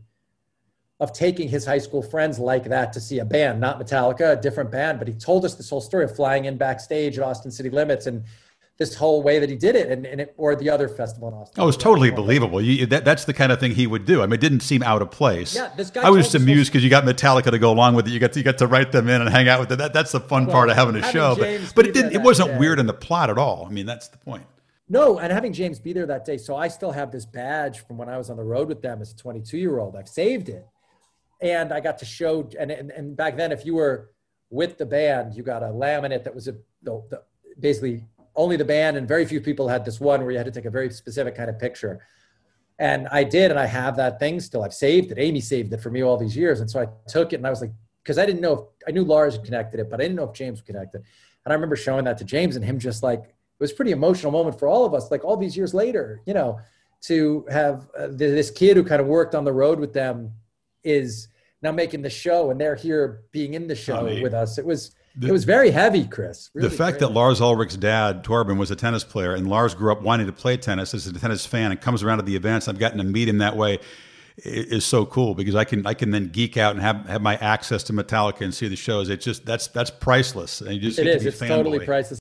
of 1.00 1.14
taking 1.14 1.48
his 1.48 1.66
high 1.66 1.80
school 1.80 2.04
friends 2.04 2.38
like 2.38 2.66
that 2.66 2.94
to 2.94 3.02
see 3.02 3.20
a 3.20 3.26
band, 3.26 3.60
not 3.60 3.80
Metallica, 3.80 4.38
a 4.38 4.42
different 4.42 4.70
band. 4.70 5.00
But 5.00 5.08
he 5.08 5.16
told 5.16 5.46
us 5.46 5.56
this 5.56 5.70
whole 5.70 5.82
story 5.82 6.04
of 6.04 6.16
flying 6.16 6.46
in 6.46 6.58
backstage 6.58 7.18
at 7.18 7.24
Austin 7.24 7.52
City 7.52 7.70
Limits 7.70 8.06
and 8.06 8.24
this 8.78 8.96
whole 8.96 9.22
way 9.22 9.38
that 9.38 9.48
he 9.48 9.56
did 9.56 9.76
it, 9.76 9.92
and, 9.92 10.08
and 10.08 10.22
it, 10.22 10.34
or 10.38 10.56
the 10.56 10.68
other 10.68 10.88
festival 10.88 11.28
in 11.28 11.36
Austin. 11.36 11.64
Oh, 11.64 11.68
it's 11.68 11.78
totally 11.78 12.10
believable. 12.10 12.60
You, 12.60 12.88
that, 12.88 13.06
that's 13.06 13.26
the 13.26 13.34
kind 13.34 13.52
of 13.52 13.60
thing 13.60 13.76
he 13.76 13.86
would 13.86 14.06
do. 14.06 14.24
I 14.24 14.26
mean, 14.26 14.34
it 14.34 14.42
didn't 14.42 14.62
seem 14.62 14.82
out 14.82 15.04
of 15.04 15.12
place. 15.12 15.56
Yeah, 15.56 15.72
this 15.78 15.92
guy. 15.92 16.02
I 16.02 16.10
was 16.10 16.26
just 16.26 16.36
amused 16.36 16.72
because 16.72 16.84
you 16.84 16.90
got 16.90 17.04
Metallica 17.04 17.52
to 17.52 17.60
go 17.60 17.72
along 17.72 17.94
with 17.94 18.08
it. 18.08 18.12
You 18.12 18.20
got 18.20 18.34
to, 18.34 18.40
you 18.40 18.44
got 18.44 18.58
to 18.58 18.66
write 18.66 18.92
them 18.92 19.08
in 19.08 19.22
and 19.22 19.30
hang 19.30 19.48
out 19.48 19.60
with 19.60 19.70
them. 19.70 19.78
That, 19.78 19.94
that's 19.94 20.12
the 20.12 20.20
fun 20.20 20.48
well, 20.48 20.56
part 20.56 20.70
of 20.70 20.76
having 20.76 20.96
a 20.96 21.12
show. 21.12 21.36
James 21.36 21.74
but 21.74 21.76
but 21.76 21.88
it 21.88 21.94
didn't. 21.94 22.14
It 22.14 22.22
wasn't 22.22 22.60
weird 22.60 22.80
in 22.80 22.88
the 22.88 22.94
plot 22.94 23.30
at 23.30 23.38
all. 23.38 23.68
I 23.68 23.72
mean, 23.72 23.86
that's 23.86 24.08
the 24.08 24.18
point. 24.18 24.46
No, 24.92 25.20
and 25.20 25.32
having 25.32 25.54
James 25.54 25.80
be 25.80 25.94
there 25.94 26.06
that 26.08 26.26
day, 26.26 26.38
so 26.38 26.58
I 26.58 26.68
still 26.68 26.92
have 26.92 27.12
this 27.12 27.26
badge 27.26 27.80
from 27.88 27.98
when 27.98 28.10
I 28.10 28.18
was 28.18 28.30
on 28.30 28.36
the 28.36 28.44
road 28.44 28.68
with 28.68 28.82
them 28.82 29.02
as 29.02 29.14
a 29.14 29.16
22 29.16 29.58
year 29.58 29.80
old. 29.80 29.96
I've 29.96 30.10
saved 30.10 30.50
it 30.50 30.68
and 31.42 31.72
I 31.72 31.80
got 31.80 31.98
to 32.00 32.06
show 32.06 32.50
and, 32.60 32.70
and 32.70 32.92
and 32.92 33.16
back 33.16 33.38
then 33.38 33.54
if 33.54 33.66
you 33.66 33.76
were 33.76 34.12
with 34.50 34.78
the 34.78 34.86
band, 34.86 35.34
you 35.34 35.44
got 35.44 35.64
a 35.64 35.68
laminate 35.68 36.26
that 36.26 36.36
was 36.36 36.50
a 36.50 36.58
the, 36.84 37.02
the, 37.10 37.24
basically 37.58 38.04
only 38.36 38.58
the 38.58 38.66
band 38.66 38.98
and 38.98 39.08
very 39.08 39.26
few 39.26 39.40
people 39.40 39.70
had 39.70 39.86
this 39.86 40.02
one 40.02 40.24
where 40.24 40.32
you 40.32 40.38
had 40.38 40.46
to 40.46 40.52
take 40.52 40.66
a 40.66 40.70
very 40.70 40.90
specific 40.90 41.36
kind 41.36 41.50
of 41.50 41.58
picture. 41.58 42.06
And 42.78 43.08
I 43.14 43.24
did, 43.24 43.50
and 43.50 43.60
I 43.60 43.68
have 43.68 43.96
that 43.96 44.20
thing 44.20 44.42
still. 44.42 44.62
I've 44.62 44.74
saved 44.74 45.12
it. 45.12 45.20
Amy 45.20 45.40
saved 45.40 45.72
it 45.72 45.80
for 45.82 45.90
me 45.90 46.02
all 46.02 46.18
these 46.18 46.36
years, 46.36 46.60
and 46.60 46.70
so 46.70 46.82
I 46.82 46.88
took 47.08 47.32
it, 47.32 47.36
and 47.36 47.46
I 47.46 47.50
was 47.50 47.62
like, 47.62 47.72
because 48.04 48.18
I 48.18 48.26
didn't 48.26 48.42
know 48.42 48.54
if 48.54 48.60
I 48.88 48.92
knew 48.92 49.04
Lars 49.04 49.36
had 49.36 49.46
connected 49.46 49.80
it, 49.80 49.90
but 49.90 50.00
I 50.00 50.04
didn't 50.04 50.16
know 50.16 50.24
if 50.24 50.34
James 50.34 50.60
would 50.60 50.66
connect 50.66 50.96
it. 50.96 51.04
And 51.46 51.52
I 51.52 51.56
remember 51.56 51.76
showing 51.76 52.06
that 52.06 52.18
to 52.18 52.24
James, 52.26 52.56
and 52.56 52.66
him 52.66 52.80
just 52.80 53.04
like 53.04 53.36
was 53.62 53.72
pretty 53.72 53.92
emotional 53.92 54.32
moment 54.32 54.60
for 54.60 54.68
all 54.68 54.86
of 54.86 54.94
us. 54.94 55.12
Like 55.12 55.24
all 55.24 55.38
these 55.38 55.56
years 55.56 55.74
later, 55.74 56.22
you 56.26 56.34
know, 56.34 56.60
to 57.02 57.46
have 57.50 57.88
uh, 57.98 58.08
this 58.10 58.52
kid 58.52 58.76
who 58.76 58.84
kind 58.84 59.02
of 59.02 59.08
worked 59.08 59.36
on 59.36 59.44
the 59.44 59.54
road 59.54 59.80
with 59.80 59.94
them 59.94 60.34
is 60.84 61.28
now 61.62 61.72
making 61.72 62.02
the 62.02 62.10
show 62.10 62.52
and 62.52 62.60
they're 62.60 62.76
here 62.76 63.22
being 63.32 63.54
in 63.54 63.68
the 63.68 63.76
show 63.76 64.08
I 64.08 64.14
mean, 64.14 64.24
with 64.24 64.34
us. 64.34 64.58
It 64.58 64.66
was 64.66 64.96
the, 65.16 65.28
it 65.28 65.32
was 65.32 65.44
very 65.44 65.72
heavy, 65.72 66.06
Chris. 66.06 66.50
Really 66.54 66.70
the 66.70 66.76
fact 66.76 67.00
that 67.00 67.10
Lars 67.10 67.40
Ulrich's 67.42 67.78
dad, 67.78 68.24
Torben, 68.24 68.58
was 68.58 68.72
a 68.72 68.76
tennis 68.76 69.04
player 69.04 69.36
and 69.36 69.48
Lars 69.48 69.76
grew 69.76 69.92
up 69.92 70.02
wanting 70.02 70.28
to 70.28 70.34
play 70.34 70.58
tennis 70.58 70.94
as 70.94 71.06
a 71.06 71.14
tennis 71.14 71.46
fan 71.46 71.72
and 71.72 71.80
comes 71.80 72.02
around 72.02 72.18
to 72.18 72.24
the 72.24 72.36
events. 72.36 72.68
I've 72.68 72.80
gotten 72.80 72.98
to 72.98 73.04
meet 73.04 73.28
him 73.28 73.40
that 73.40 73.56
way 73.56 73.80
is 74.38 74.86
so 74.86 75.06
cool 75.06 75.36
because 75.36 75.54
I 75.56 75.66
can 75.66 75.86
I 75.86 75.94
can 75.94 76.10
then 76.10 76.28
geek 76.28 76.58
out 76.58 76.74
and 76.74 76.82
have, 76.82 77.06
have 77.08 77.22
my 77.22 77.36
access 77.36 77.84
to 77.84 77.94
Metallica 77.94 78.42
and 78.42 78.54
see 78.54 78.68
the 78.68 78.76
shows. 78.76 79.10
It's 79.10 79.24
just 79.24 79.46
that's 79.46 79.68
that's 79.68 79.92
priceless. 79.92 80.62
And 80.62 80.74
you 80.74 80.80
just 80.80 80.98
it 80.98 81.08
is. 81.08 81.26
It's 81.26 81.40
totally 81.40 81.80
boy. 81.80 81.86
priceless. 81.86 82.21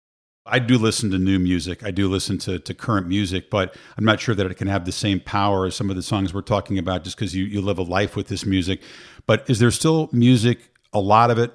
I 0.50 0.58
do 0.58 0.76
listen 0.76 1.10
to 1.12 1.18
new 1.18 1.38
music. 1.38 1.84
I 1.84 1.90
do 1.90 2.08
listen 2.08 2.38
to, 2.38 2.58
to 2.58 2.74
current 2.74 3.06
music, 3.06 3.50
but 3.50 3.76
I'm 3.96 4.04
not 4.04 4.20
sure 4.20 4.34
that 4.34 4.50
it 4.50 4.54
can 4.54 4.68
have 4.68 4.84
the 4.84 4.92
same 4.92 5.20
power 5.20 5.66
as 5.66 5.76
some 5.76 5.90
of 5.90 5.96
the 5.96 6.02
songs 6.02 6.34
we're 6.34 6.42
talking 6.42 6.78
about 6.78 7.04
just 7.04 7.16
because 7.16 7.34
you, 7.34 7.44
you 7.44 7.60
live 7.60 7.78
a 7.78 7.82
life 7.82 8.16
with 8.16 8.28
this 8.28 8.44
music. 8.44 8.80
But 9.26 9.48
is 9.48 9.58
there 9.60 9.70
still 9.70 10.10
music, 10.12 10.58
a 10.92 11.00
lot 11.00 11.30
of 11.30 11.38
it, 11.38 11.52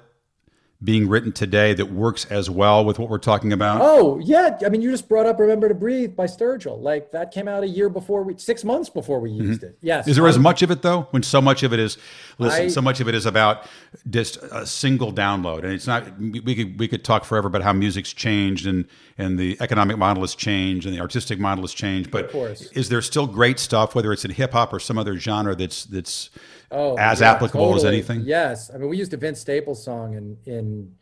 being 0.82 1.08
written 1.08 1.32
today 1.32 1.72
that 1.72 1.90
works 1.90 2.26
as 2.26 2.50
well 2.50 2.84
with 2.84 2.98
what 2.98 3.08
we're 3.08 3.18
talking 3.18 3.52
about? 3.52 3.80
Oh 3.82 4.18
yeah, 4.18 4.58
I 4.64 4.68
mean, 4.68 4.82
you 4.82 4.90
just 4.90 5.08
brought 5.08 5.26
up 5.26 5.38
"Remember 5.38 5.68
to 5.68 5.74
Breathe" 5.74 6.14
by 6.14 6.26
Sturgill. 6.26 6.80
Like 6.80 7.12
that 7.12 7.30
came 7.30 7.48
out 7.48 7.62
a 7.62 7.68
year 7.68 7.88
before 7.88 8.22
we, 8.22 8.36
six 8.36 8.62
months 8.62 8.90
before 8.90 9.18
we 9.18 9.30
used 9.30 9.60
mm-hmm. 9.60 9.70
it. 9.70 9.78
Yes. 9.80 10.06
Is 10.06 10.16
there 10.16 10.26
as 10.26 10.38
much 10.38 10.62
of 10.62 10.70
it 10.70 10.82
though? 10.82 11.02
When 11.10 11.22
so 11.22 11.40
much 11.40 11.62
of 11.62 11.72
it 11.72 11.78
is, 11.78 11.96
listen, 12.38 12.66
I, 12.66 12.68
so 12.68 12.82
much 12.82 13.00
of 13.00 13.08
it 13.08 13.14
is 13.14 13.24
about 13.24 13.66
just 14.10 14.36
a 14.36 14.66
single 14.66 15.12
download, 15.12 15.64
and 15.64 15.72
it's 15.72 15.86
not. 15.86 16.18
We 16.18 16.54
could 16.54 16.78
we 16.78 16.88
could 16.88 17.04
talk 17.04 17.24
forever 17.24 17.48
about 17.48 17.62
how 17.62 17.72
music's 17.72 18.12
changed 18.12 18.66
and 18.66 18.86
and 19.16 19.38
the 19.38 19.56
economic 19.60 19.96
model 19.96 20.22
has 20.22 20.34
changed 20.34 20.86
and 20.86 20.94
the 20.94 21.00
artistic 21.00 21.38
model 21.38 21.64
has 21.64 21.72
changed. 21.72 22.10
But 22.10 22.34
is 22.72 22.90
there 22.90 23.00
still 23.00 23.26
great 23.26 23.58
stuff, 23.58 23.94
whether 23.94 24.12
it's 24.12 24.24
in 24.24 24.30
hip 24.30 24.52
hop 24.52 24.72
or 24.74 24.80
some 24.80 24.98
other 24.98 25.18
genre 25.18 25.54
that's 25.54 25.84
that's 25.84 26.30
oh, 26.70 26.96
as 26.96 27.20
yeah, 27.20 27.32
applicable 27.32 27.72
totally. 27.72 27.78
as 27.78 27.84
anything? 27.84 28.22
Yes, 28.24 28.70
I 28.72 28.78
mean 28.78 28.88
we 28.88 28.96
used 28.96 29.12
a 29.14 29.16
Vince 29.16 29.40
Staples 29.40 29.82
song 29.84 30.14
in 30.14 30.36
in 30.46 30.94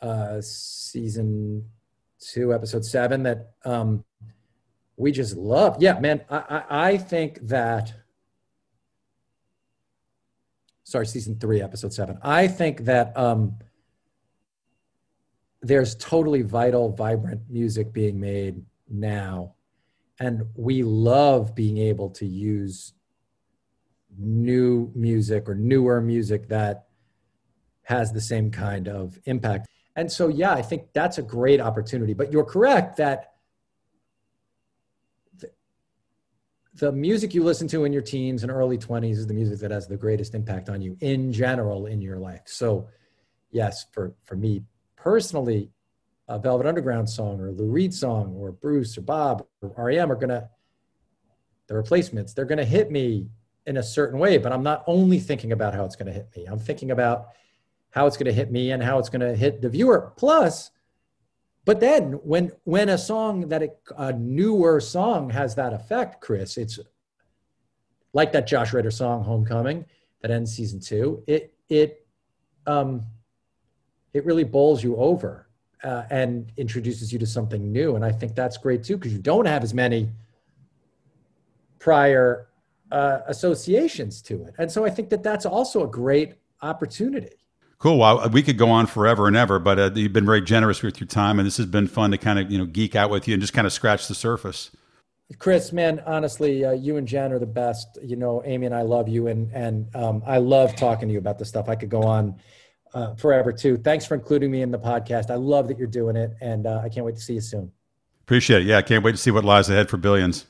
uh, 0.00 0.40
season 0.40 1.64
two, 2.18 2.52
episode 2.52 2.84
seven 2.84 3.22
that 3.24 3.52
um, 3.64 4.04
we 4.96 5.12
just 5.12 5.36
love. 5.36 5.76
Yeah, 5.80 5.98
man, 5.98 6.22
I, 6.30 6.36
I, 6.36 6.88
I 6.88 6.96
think 6.98 7.40
that. 7.48 7.92
Sorry, 10.84 11.06
season 11.06 11.38
three, 11.38 11.62
episode 11.62 11.94
seven. 11.94 12.18
I 12.22 12.48
think 12.48 12.84
that 12.84 13.16
um, 13.16 13.56
there's 15.62 15.94
totally 15.94 16.42
vital, 16.42 16.90
vibrant 16.90 17.40
music 17.48 17.92
being 17.92 18.20
made 18.20 18.62
now. 18.90 19.54
And 20.20 20.42
we 20.54 20.82
love 20.82 21.54
being 21.54 21.78
able 21.78 22.10
to 22.10 22.26
use 22.26 22.92
new 24.18 24.90
music 24.94 25.48
or 25.48 25.54
newer 25.54 26.00
music 26.00 26.48
that 26.48 26.86
has 27.82 28.12
the 28.12 28.20
same 28.20 28.50
kind 28.50 28.88
of 28.88 29.18
impact. 29.24 29.68
And 29.96 30.10
so, 30.10 30.28
yeah, 30.28 30.52
I 30.52 30.62
think 30.62 30.92
that's 30.92 31.18
a 31.18 31.22
great 31.22 31.60
opportunity. 31.60 32.14
But 32.14 32.32
you're 32.32 32.44
correct 32.44 32.96
that 32.96 33.32
the, 36.74 36.92
music 36.92 37.34
you 37.34 37.44
listen 37.44 37.68
to 37.68 37.84
in 37.84 37.92
your 37.92 38.02
teens 38.02 38.42
and 38.42 38.50
early 38.50 38.78
20s 38.78 39.12
is 39.12 39.26
the 39.26 39.34
music 39.34 39.58
that 39.60 39.70
has 39.70 39.86
the 39.86 39.96
greatest 39.96 40.34
impact 40.34 40.68
on 40.68 40.80
you 40.80 40.96
in 41.00 41.32
general 41.32 41.86
in 41.86 42.00
your 42.00 42.18
life. 42.18 42.42
So, 42.46 42.88
yes, 43.50 43.86
for, 43.92 44.14
for 44.24 44.36
me 44.36 44.62
personally, 44.96 45.70
a 46.28 46.38
Velvet 46.38 46.66
Underground 46.66 47.10
song 47.10 47.40
or 47.40 47.50
Lou 47.50 47.66
Reed 47.66 47.92
song 47.92 48.34
or 48.36 48.52
Bruce 48.52 48.96
or 48.96 49.02
Bob 49.02 49.44
or 49.60 49.74
REM 49.76 50.10
are 50.10 50.16
going 50.16 50.30
to, 50.30 50.48
the 51.66 51.76
replacements, 51.76 52.32
they're 52.32 52.44
going 52.44 52.58
to 52.58 52.64
hit 52.64 52.90
me 52.90 53.28
in 53.66 53.76
a 53.76 53.82
certain 53.82 54.18
way, 54.18 54.38
but 54.38 54.52
I'm 54.52 54.62
not 54.62 54.82
only 54.86 55.18
thinking 55.20 55.52
about 55.52 55.74
how 55.74 55.84
it's 55.84 55.96
going 55.96 56.06
to 56.06 56.12
hit 56.12 56.28
me. 56.36 56.46
I'm 56.46 56.58
thinking 56.58 56.90
about 56.90 57.28
how 57.90 58.06
it's 58.06 58.16
going 58.16 58.26
to 58.26 58.32
hit 58.32 58.50
me 58.50 58.72
and 58.72 58.82
how 58.82 58.98
it's 58.98 59.08
going 59.08 59.20
to 59.20 59.36
hit 59.36 59.62
the 59.62 59.68
viewer. 59.68 60.12
Plus, 60.16 60.70
but 61.64 61.78
then 61.78 62.14
when 62.24 62.50
when 62.64 62.88
a 62.88 62.98
song 62.98 63.48
that 63.48 63.62
it, 63.62 63.80
a 63.96 64.12
newer 64.12 64.80
song 64.80 65.30
has 65.30 65.54
that 65.54 65.72
effect, 65.72 66.20
Chris, 66.20 66.56
it's 66.56 66.80
like 68.12 68.32
that 68.32 68.46
Josh 68.46 68.72
Ritter 68.72 68.90
song 68.90 69.22
"Homecoming" 69.22 69.84
that 70.22 70.30
ends 70.30 70.52
season 70.52 70.80
two. 70.80 71.22
It 71.28 71.54
it 71.68 72.04
um, 72.66 73.02
it 74.12 74.24
really 74.24 74.44
bowls 74.44 74.82
you 74.82 74.96
over 74.96 75.48
uh, 75.84 76.02
and 76.10 76.50
introduces 76.56 77.12
you 77.12 77.18
to 77.20 77.26
something 77.26 77.70
new, 77.70 77.94
and 77.94 78.04
I 78.04 78.10
think 78.10 78.34
that's 78.34 78.56
great 78.56 78.82
too 78.82 78.96
because 78.96 79.12
you 79.12 79.20
don't 79.20 79.46
have 79.46 79.62
as 79.62 79.72
many 79.72 80.10
prior 81.78 82.48
uh, 82.92 83.22
associations 83.26 84.22
to 84.22 84.44
it, 84.44 84.54
and 84.58 84.70
so 84.70 84.84
I 84.84 84.90
think 84.90 85.08
that 85.10 85.22
that's 85.22 85.46
also 85.46 85.84
a 85.84 85.88
great 85.88 86.34
opportunity. 86.60 87.36
Cool. 87.78 87.98
Well, 87.98 88.28
we 88.28 88.44
could 88.44 88.58
go 88.58 88.70
on 88.70 88.86
forever 88.86 89.26
and 89.26 89.36
ever, 89.36 89.58
but 89.58 89.76
uh, 89.76 89.90
you've 89.92 90.12
been 90.12 90.24
very 90.24 90.40
generous 90.40 90.84
with 90.84 91.00
your 91.00 91.08
time, 91.08 91.40
and 91.40 91.46
this 91.46 91.56
has 91.56 91.66
been 91.66 91.88
fun 91.88 92.12
to 92.12 92.18
kind 92.18 92.38
of 92.38 92.48
you 92.48 92.58
know 92.58 92.64
geek 92.64 92.94
out 92.94 93.10
with 93.10 93.26
you 93.26 93.34
and 93.34 93.40
just 93.40 93.52
kind 93.52 93.66
of 93.66 93.72
scratch 93.72 94.06
the 94.06 94.14
surface. 94.14 94.70
Chris, 95.38 95.72
man, 95.72 96.00
honestly, 96.06 96.64
uh, 96.64 96.72
you 96.72 96.96
and 96.96 97.08
Jen 97.08 97.32
are 97.32 97.38
the 97.38 97.46
best. 97.46 97.98
You 98.02 98.16
know, 98.16 98.42
Amy 98.44 98.66
and 98.66 98.74
I 98.74 98.82
love 98.82 99.08
you, 99.08 99.26
and 99.26 99.50
and 99.52 99.94
um, 99.96 100.22
I 100.24 100.38
love 100.38 100.76
talking 100.76 101.08
to 101.08 101.12
you 101.12 101.18
about 101.18 101.38
this 101.38 101.48
stuff. 101.48 101.68
I 101.68 101.74
could 101.74 101.88
go 101.88 102.02
on 102.02 102.36
uh, 102.94 103.14
forever 103.14 103.52
too. 103.52 103.76
Thanks 103.76 104.06
for 104.06 104.14
including 104.14 104.50
me 104.50 104.62
in 104.62 104.70
the 104.70 104.78
podcast. 104.78 105.30
I 105.30 105.36
love 105.36 105.68
that 105.68 105.78
you're 105.78 105.86
doing 105.88 106.14
it, 106.14 106.34
and 106.40 106.66
uh, 106.66 106.82
I 106.84 106.88
can't 106.88 107.04
wait 107.04 107.16
to 107.16 107.20
see 107.20 107.34
you 107.34 107.40
soon. 107.40 107.72
Appreciate 108.22 108.62
it. 108.62 108.66
Yeah, 108.66 108.78
I 108.78 108.82
can't 108.82 109.02
wait 109.02 109.12
to 109.12 109.18
see 109.18 109.30
what 109.30 109.44
lies 109.44 109.68
ahead 109.68 109.90
for 109.90 109.96
Billions. 109.96 110.46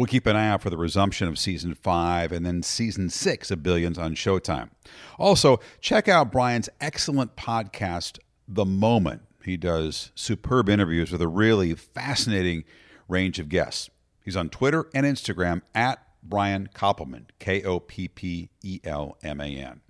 We'll 0.00 0.06
keep 0.06 0.24
an 0.24 0.34
eye 0.34 0.48
out 0.48 0.62
for 0.62 0.70
the 0.70 0.78
resumption 0.78 1.28
of 1.28 1.38
season 1.38 1.74
five 1.74 2.32
and 2.32 2.46
then 2.46 2.62
season 2.62 3.10
six 3.10 3.50
of 3.50 3.62
Billions 3.62 3.98
on 3.98 4.14
Showtime. 4.14 4.70
Also, 5.18 5.60
check 5.82 6.08
out 6.08 6.32
Brian's 6.32 6.70
excellent 6.80 7.36
podcast, 7.36 8.18
The 8.48 8.64
Moment. 8.64 9.20
He 9.44 9.58
does 9.58 10.10
superb 10.14 10.70
interviews 10.70 11.12
with 11.12 11.20
a 11.20 11.28
really 11.28 11.74
fascinating 11.74 12.64
range 13.08 13.38
of 13.38 13.50
guests. 13.50 13.90
He's 14.24 14.38
on 14.38 14.48
Twitter 14.48 14.88
and 14.94 15.04
Instagram 15.04 15.60
at 15.74 16.02
Brian 16.22 16.70
Koppelman, 16.74 17.26
K 17.38 17.62
O 17.62 17.78
P 17.78 18.08
P 18.08 18.48
E 18.62 18.80
L 18.82 19.18
M 19.22 19.38
A 19.38 19.54
N. 19.54 19.82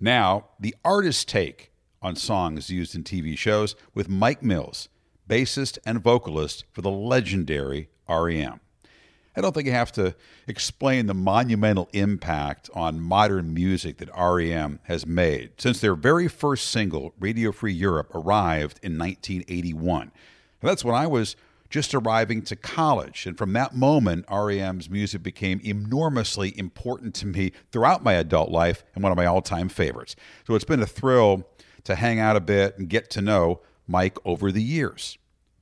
Now, 0.00 0.46
the 0.58 0.74
artist 0.86 1.28
take 1.28 1.70
on 2.00 2.16
songs 2.16 2.70
used 2.70 2.94
in 2.94 3.04
TV 3.04 3.36
shows 3.36 3.76
with 3.92 4.08
Mike 4.08 4.42
Mills, 4.42 4.88
bassist 5.28 5.76
and 5.84 6.02
vocalist 6.02 6.64
for 6.72 6.80
the 6.80 6.90
legendary 6.90 7.90
REM. 8.08 8.60
I 9.38 9.40
don't 9.40 9.54
think 9.54 9.66
you 9.66 9.72
have 9.72 9.92
to 9.92 10.16
explain 10.48 11.06
the 11.06 11.14
monumental 11.14 11.88
impact 11.92 12.68
on 12.74 13.00
modern 13.00 13.54
music 13.54 13.98
that 13.98 14.10
REM 14.18 14.80
has 14.82 15.06
made 15.06 15.52
since 15.58 15.80
their 15.80 15.94
very 15.94 16.26
first 16.26 16.70
single, 16.70 17.14
Radio 17.20 17.52
Free 17.52 17.72
Europe, 17.72 18.12
arrived 18.16 18.80
in 18.82 18.98
1981. 18.98 20.10
That's 20.60 20.84
when 20.84 20.96
I 20.96 21.06
was 21.06 21.36
just 21.70 21.94
arriving 21.94 22.42
to 22.42 22.56
college. 22.56 23.26
And 23.26 23.38
from 23.38 23.52
that 23.52 23.76
moment, 23.76 24.24
REM's 24.28 24.90
music 24.90 25.22
became 25.22 25.60
enormously 25.62 26.58
important 26.58 27.14
to 27.16 27.26
me 27.28 27.52
throughout 27.70 28.02
my 28.02 28.14
adult 28.14 28.50
life 28.50 28.82
and 28.96 29.04
one 29.04 29.12
of 29.12 29.16
my 29.16 29.26
all 29.26 29.40
time 29.40 29.68
favorites. 29.68 30.16
So 30.48 30.56
it's 30.56 30.64
been 30.64 30.82
a 30.82 30.86
thrill 30.86 31.48
to 31.84 31.94
hang 31.94 32.18
out 32.18 32.34
a 32.34 32.40
bit 32.40 32.76
and 32.76 32.88
get 32.88 33.08
to 33.10 33.22
know 33.22 33.60
Mike 33.86 34.18
over 34.24 34.50
the 34.50 34.62
years. 34.64 35.16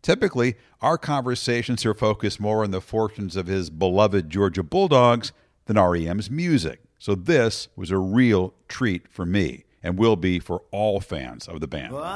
Typically, 0.07 0.55
our 0.83 0.97
conversations 0.97 1.85
are 1.85 1.93
focused 1.93 2.39
more 2.39 2.63
on 2.63 2.71
the 2.71 2.81
fortunes 2.81 3.35
of 3.35 3.49
his 3.49 3.71
beloved 3.71 4.31
Georgia 4.31 4.63
Bulldogs 4.63 5.33
than 5.65 5.77
REM's 5.77 6.31
music. 6.31 6.79
So 6.97 7.17
this 7.17 7.67
was 7.75 7.91
a 7.91 7.99
real 7.99 8.55
treat 8.69 9.09
for 9.09 9.27
me 9.27 9.65
and 9.83 9.99
will 9.99 10.15
be 10.15 10.39
for 10.39 10.63
all 10.71 11.01
fans 11.01 11.49
of 11.49 11.59
the 11.59 11.67
band. 11.67 11.93
Well, 11.93 12.07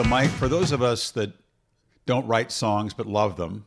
So, 0.00 0.08
Mike, 0.08 0.30
for 0.30 0.48
those 0.48 0.72
of 0.72 0.80
us 0.80 1.10
that 1.10 1.30
don't 2.06 2.26
write 2.26 2.50
songs 2.50 2.94
but 2.94 3.04
love 3.04 3.36
them, 3.36 3.66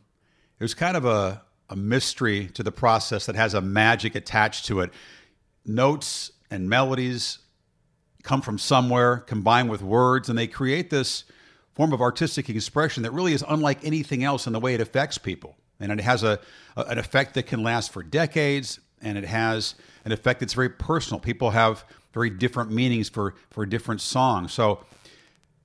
there's 0.58 0.74
kind 0.74 0.96
of 0.96 1.04
a, 1.04 1.40
a 1.70 1.76
mystery 1.76 2.48
to 2.54 2.64
the 2.64 2.72
process 2.72 3.26
that 3.26 3.36
has 3.36 3.54
a 3.54 3.60
magic 3.60 4.16
attached 4.16 4.66
to 4.66 4.80
it. 4.80 4.90
Notes 5.64 6.32
and 6.50 6.68
melodies 6.68 7.38
come 8.24 8.42
from 8.42 8.58
somewhere, 8.58 9.18
combined 9.18 9.70
with 9.70 9.80
words, 9.80 10.28
and 10.28 10.36
they 10.36 10.48
create 10.48 10.90
this 10.90 11.22
form 11.72 11.92
of 11.92 12.00
artistic 12.00 12.48
expression 12.48 13.04
that 13.04 13.12
really 13.12 13.32
is 13.32 13.44
unlike 13.48 13.78
anything 13.84 14.24
else 14.24 14.48
in 14.48 14.52
the 14.52 14.58
way 14.58 14.74
it 14.74 14.80
affects 14.80 15.18
people. 15.18 15.54
And 15.78 15.92
it 15.92 16.00
has 16.00 16.24
a, 16.24 16.40
a, 16.76 16.80
an 16.80 16.98
effect 16.98 17.34
that 17.34 17.44
can 17.44 17.62
last 17.62 17.92
for 17.92 18.02
decades, 18.02 18.80
and 19.00 19.16
it 19.16 19.24
has 19.24 19.76
an 20.04 20.10
effect 20.10 20.40
that's 20.40 20.54
very 20.54 20.70
personal. 20.70 21.20
People 21.20 21.50
have 21.50 21.84
very 22.12 22.30
different 22.30 22.72
meanings 22.72 23.08
for, 23.08 23.36
for 23.50 23.64
different 23.64 24.00
songs. 24.00 24.52
So 24.52 24.84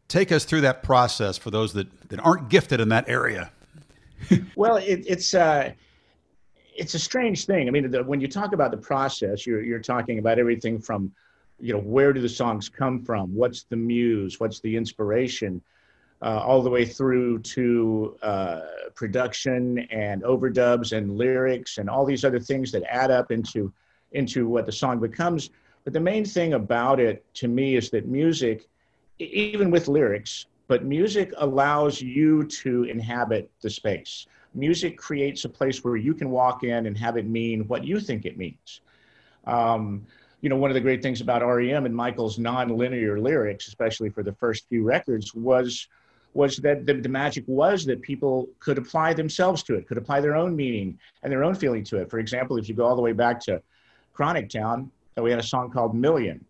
take 0.10 0.34
us 0.34 0.44
through 0.44 0.62
that 0.62 0.84
process 0.84 1.38
for 1.38 1.50
those 1.50 1.72
that, 1.74 2.10
that 2.10 2.20
aren't 2.20 2.50
gifted 2.50 2.82
in 2.82 2.90
that 2.90 3.08
area. 3.08 3.52
well, 4.58 4.76
it, 4.76 5.06
it's 5.08 5.34
uh, 5.34 5.72
it's 6.76 6.94
a 6.94 7.00
strange 7.00 7.46
thing. 7.46 7.70
I 7.70 7.72
mean, 7.72 7.90
the, 7.90 8.04
when 8.04 8.20
you 8.20 8.28
talk 8.28 8.52
about 8.52 8.72
the 8.72 8.78
process, 8.78 9.48
you're 9.48 9.62
you're 9.62 9.80
talking 9.80 10.20
about 10.20 10.38
everything 10.38 10.80
from, 10.80 11.14
you 11.62 11.74
know, 11.74 11.80
where 11.80 12.12
do 12.12 12.20
the 12.20 12.28
songs 12.28 12.68
come 12.68 13.06
from? 13.06 13.34
What's 13.34 13.64
the 13.64 13.78
muse? 13.78 14.38
What's 14.42 14.60
the 14.60 14.76
inspiration? 14.76 15.62
uh, 16.22 16.42
all 16.46 16.62
the 16.62 16.70
way 16.70 16.86
through 16.86 17.40
to 17.40 18.18
uh, 18.22 18.62
production 18.96 19.80
and 19.90 20.22
overdubs 20.24 20.96
and 20.96 21.18
lyrics 21.18 21.78
and 21.78 21.90
all 21.90 22.06
these 22.06 22.26
other 22.26 22.40
things 22.40 22.72
that 22.72 22.84
add 22.84 23.12
up 23.12 23.32
into 23.32 23.72
into 24.12 24.48
what 24.48 24.66
the 24.66 24.72
song 24.72 25.00
becomes. 25.00 25.52
But 25.84 25.94
the 25.94 26.00
main 26.00 26.26
thing 26.26 26.54
about 26.54 27.00
it 27.00 27.24
to 27.36 27.48
me 27.48 27.76
is 27.76 27.90
that 27.92 28.08
music, 28.08 28.68
even 29.20 29.70
with 29.70 29.88
lyrics, 29.88 30.46
but 30.68 30.84
music 30.84 31.34
allows 31.38 32.02
you 32.02 32.44
to 32.46 32.84
inhabit 32.84 33.50
the 33.62 33.70
space. 33.70 34.28
Music 34.54 34.98
creates 34.98 35.46
a 35.46 35.50
place 35.50 35.84
where 35.84 35.96
you 35.96 36.14
can 36.14 36.30
walk 36.30 36.64
in 36.64 36.86
and 36.86 36.98
have 36.98 37.18
it 37.18 37.28
mean 37.28 37.68
what 37.68 37.84
you 37.84 38.00
think 38.00 38.26
it 38.26 38.38
means. 38.38 38.82
Um, 39.46 40.06
you 40.42 40.50
know, 40.50 40.56
one 40.56 40.70
of 40.70 40.76
the 40.76 40.82
great 40.82 41.02
things 41.02 41.22
about 41.22 41.46
REM 41.46 41.86
and 41.86 41.96
Michael's 41.96 42.40
non-linear 42.40 43.20
lyrics, 43.20 43.68
especially 43.68 44.10
for 44.10 44.24
the 44.24 44.34
first 44.34 44.68
few 44.70 44.84
records, 44.84 45.34
was 45.36 45.88
was 46.36 46.58
that 46.58 46.86
the, 46.86 46.94
the, 46.94 47.10
magic 47.10 47.44
was 47.48 47.86
that 47.86 48.04
people 48.04 48.48
could 48.60 48.78
apply 48.78 49.14
themselves 49.14 49.64
to 49.64 49.74
it, 49.74 49.88
could 49.88 49.98
apply 49.98 50.22
their 50.22 50.36
own 50.36 50.56
meaning 50.56 50.98
and 51.24 51.32
their 51.32 51.44
own 51.44 51.56
feeling 51.56 51.84
to 51.84 51.98
it. 51.98 52.08
For 52.08 52.20
example, 52.20 52.58
if 52.58 52.70
you 52.70 52.76
go 52.76 52.86
all 52.86 52.96
the 52.96 53.02
way 53.02 53.14
back 53.14 53.40
to 53.42 53.60
Chronic 54.14 54.48
Town, 54.48 54.92
we 55.18 55.32
had 55.32 55.40
a 55.40 55.44
song 55.44 55.72
called 55.72 55.96
Million. 55.96 56.46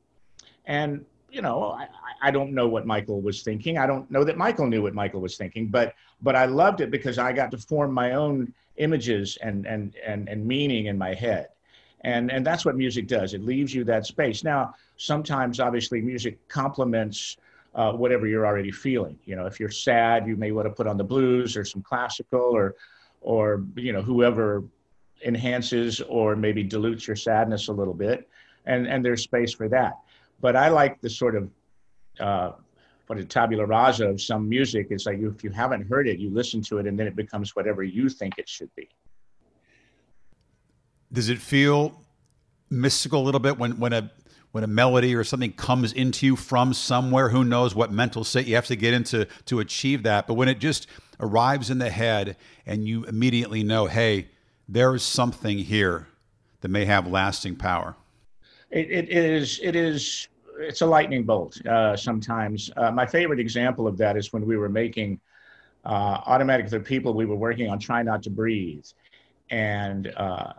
And, 0.65 1.05
you 1.31 1.41
know, 1.41 1.71
I, 1.71 1.87
I 2.21 2.31
don't 2.31 2.53
know 2.53 2.67
what 2.67 2.85
Michael 2.85 3.21
was 3.21 3.41
thinking. 3.41 3.77
I 3.77 3.85
don't 3.85 4.09
know 4.11 4.23
that 4.23 4.37
Michael 4.37 4.67
knew 4.67 4.83
what 4.83 4.93
Michael 4.93 5.21
was 5.21 5.37
thinking, 5.37 5.67
but 5.67 5.95
but 6.21 6.35
I 6.35 6.45
loved 6.45 6.81
it 6.81 6.91
because 6.91 7.17
I 7.17 7.33
got 7.33 7.51
to 7.51 7.57
form 7.57 7.93
my 7.93 8.13
own 8.13 8.53
images 8.77 9.37
and 9.41 9.65
and 9.65 9.95
and, 10.05 10.27
and 10.29 10.45
meaning 10.45 10.87
in 10.87 10.97
my 10.97 11.13
head. 11.13 11.49
And 12.01 12.31
and 12.31 12.45
that's 12.45 12.65
what 12.65 12.75
music 12.75 13.07
does. 13.07 13.33
It 13.33 13.43
leaves 13.43 13.73
you 13.73 13.83
that 13.85 14.05
space. 14.05 14.43
Now, 14.43 14.73
sometimes 14.97 15.59
obviously 15.59 16.01
music 16.01 16.47
complements 16.47 17.37
uh, 17.75 17.93
whatever 17.93 18.27
you're 18.27 18.45
already 18.45 18.71
feeling. 18.71 19.17
You 19.25 19.35
know, 19.35 19.45
if 19.45 19.59
you're 19.59 19.71
sad, 19.71 20.27
you 20.27 20.35
may 20.35 20.51
want 20.51 20.67
to 20.67 20.73
put 20.73 20.87
on 20.87 20.97
the 20.97 21.03
blues 21.03 21.55
or 21.55 21.63
some 21.63 21.81
classical 21.81 22.39
or, 22.39 22.75
or 23.21 23.63
you 23.75 23.93
know, 23.93 24.01
whoever 24.01 24.63
enhances 25.25 26.01
or 26.01 26.35
maybe 26.35 26.63
dilutes 26.63 27.07
your 27.07 27.15
sadness 27.15 27.67
a 27.67 27.73
little 27.73 27.93
bit, 27.93 28.27
and 28.65 28.87
and 28.87 29.03
there's 29.03 29.23
space 29.23 29.53
for 29.53 29.67
that. 29.69 29.97
But 30.41 30.55
I 30.55 30.69
like 30.69 31.01
the 31.01 31.09
sort 31.09 31.35
of 31.35 31.49
uh, 32.19 32.51
what 33.07 33.17
a 33.17 33.25
tabula 33.25 33.65
rasa 33.65 34.07
of 34.07 34.21
some 34.21 34.47
music. 34.47 34.87
It's 34.91 35.05
like 35.05 35.19
if 35.19 35.43
you 35.43 35.49
haven't 35.49 35.87
heard 35.87 36.07
it, 36.07 36.19
you 36.19 36.29
listen 36.29 36.61
to 36.63 36.77
it, 36.77 36.87
and 36.87 36.97
then 36.97 37.07
it 37.07 37.15
becomes 37.15 37.55
whatever 37.55 37.83
you 37.83 38.07
think 38.09 38.37
it 38.37 38.47
should 38.47 38.73
be. 38.75 38.87
Does 41.11 41.29
it 41.29 41.39
feel 41.39 41.99
mystical 42.69 43.21
a 43.21 43.25
little 43.25 43.39
bit 43.39 43.57
when 43.57 43.79
when 43.79 43.93
a 43.93 44.11
when 44.51 44.63
a 44.63 44.67
melody 44.67 45.15
or 45.15 45.23
something 45.23 45.51
comes 45.51 45.93
into 45.93 46.25
you 46.25 46.35
from 46.35 46.73
somewhere 46.73 47.29
who 47.29 47.43
knows 47.43 47.75
what 47.75 47.91
mental 47.91 48.23
state 48.23 48.47
you 48.47 48.55
have 48.55 48.67
to 48.67 48.75
get 48.75 48.93
into 48.93 49.27
to 49.45 49.59
achieve 49.59 50.03
that 50.03 50.27
but 50.27 50.35
when 50.35 50.47
it 50.47 50.59
just 50.59 50.87
arrives 51.19 51.69
in 51.69 51.79
the 51.79 51.89
head 51.89 52.37
and 52.65 52.87
you 52.87 53.03
immediately 53.05 53.63
know 53.63 53.87
hey 53.87 54.27
there 54.67 54.93
is 54.93 55.03
something 55.03 55.57
here 55.57 56.07
that 56.61 56.69
may 56.69 56.85
have 56.85 57.07
lasting 57.07 57.55
power 57.55 57.95
it, 58.71 58.91
it 58.91 59.09
is 59.09 59.59
it 59.63 59.75
is 59.75 60.27
it's 60.59 60.81
a 60.81 60.85
lightning 60.85 61.23
bolt 61.23 61.65
uh, 61.65 61.95
sometimes 61.95 62.69
uh, 62.77 62.91
my 62.91 63.05
favorite 63.05 63.39
example 63.39 63.87
of 63.87 63.97
that 63.97 64.17
is 64.17 64.33
when 64.33 64.45
we 64.45 64.57
were 64.57 64.69
making 64.69 65.19
uh, 65.85 66.21
automatic 66.25 66.69
for 66.69 66.79
people 66.79 67.13
we 67.13 67.25
were 67.25 67.35
working 67.35 67.69
on 67.69 67.79
try 67.79 68.03
not 68.03 68.21
to 68.23 68.29
breathe 68.29 68.85
and 69.49 70.13
uh, 70.17 70.53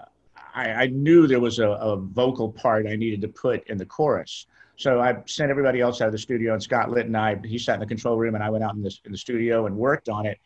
I, 0.55 0.71
I 0.71 0.87
knew 0.89 1.27
there 1.27 1.41
was 1.41 1.59
a, 1.59 1.69
a, 1.69 1.97
vocal 1.97 2.53
part 2.53 2.87
I 2.87 2.97
needed 2.97 3.21
to 3.23 3.29
put 3.29 3.67
in 3.69 3.79
the 3.79 3.87
chorus. 3.87 4.47
So 4.77 5.01
I 5.01 5.17
sent 5.27 5.51
everybody 5.51 5.81
else 5.81 6.01
out 6.01 6.07
of 6.07 6.13
the 6.13 6.19
studio, 6.19 6.55
and 6.55 6.63
Scott 6.63 6.91
Litt 6.91 7.07
and 7.07 7.17
I, 7.17 7.39
he 7.45 7.59
sat 7.59 7.75
in 7.75 7.81
the 7.81 7.87
control 7.87 8.17
room, 8.17 8.35
and 8.35 8.43
I 8.43 8.51
went 8.51 8.65
out 8.65 8.75
in 8.75 8.87
in 9.05 9.13
the 9.13 9.19
studio 9.19 9.67
and 9.67 9.77
worked 9.77 10.09
on 10.09 10.27
it. 10.27 10.39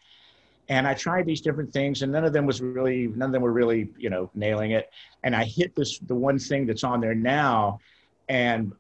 And 0.69 0.87
I 0.87 0.95
tried 0.95 1.27
these 1.27 1.41
different 1.41 1.73
things, 1.73 2.03
and 2.03 2.11
none 2.11 2.25
of 2.25 2.33
them 2.33 2.47
was 2.47 2.62
really, 2.62 3.09
none 3.09 3.29
of 3.29 3.33
them 3.33 3.43
were 3.43 3.53
really, 3.53 3.91
you 3.99 4.09
know, 4.09 4.31
nailing 4.35 4.71
it. 4.71 4.91
And 5.23 5.37
I 5.37 5.45
hit 5.45 5.75
this, 5.77 5.99
the 5.99 6.15
one 6.15 6.39
thing 6.39 6.67
that's 6.67 6.85
on 6.85 7.01
there 7.01 7.15
now, 7.15 7.81
and 8.29 8.73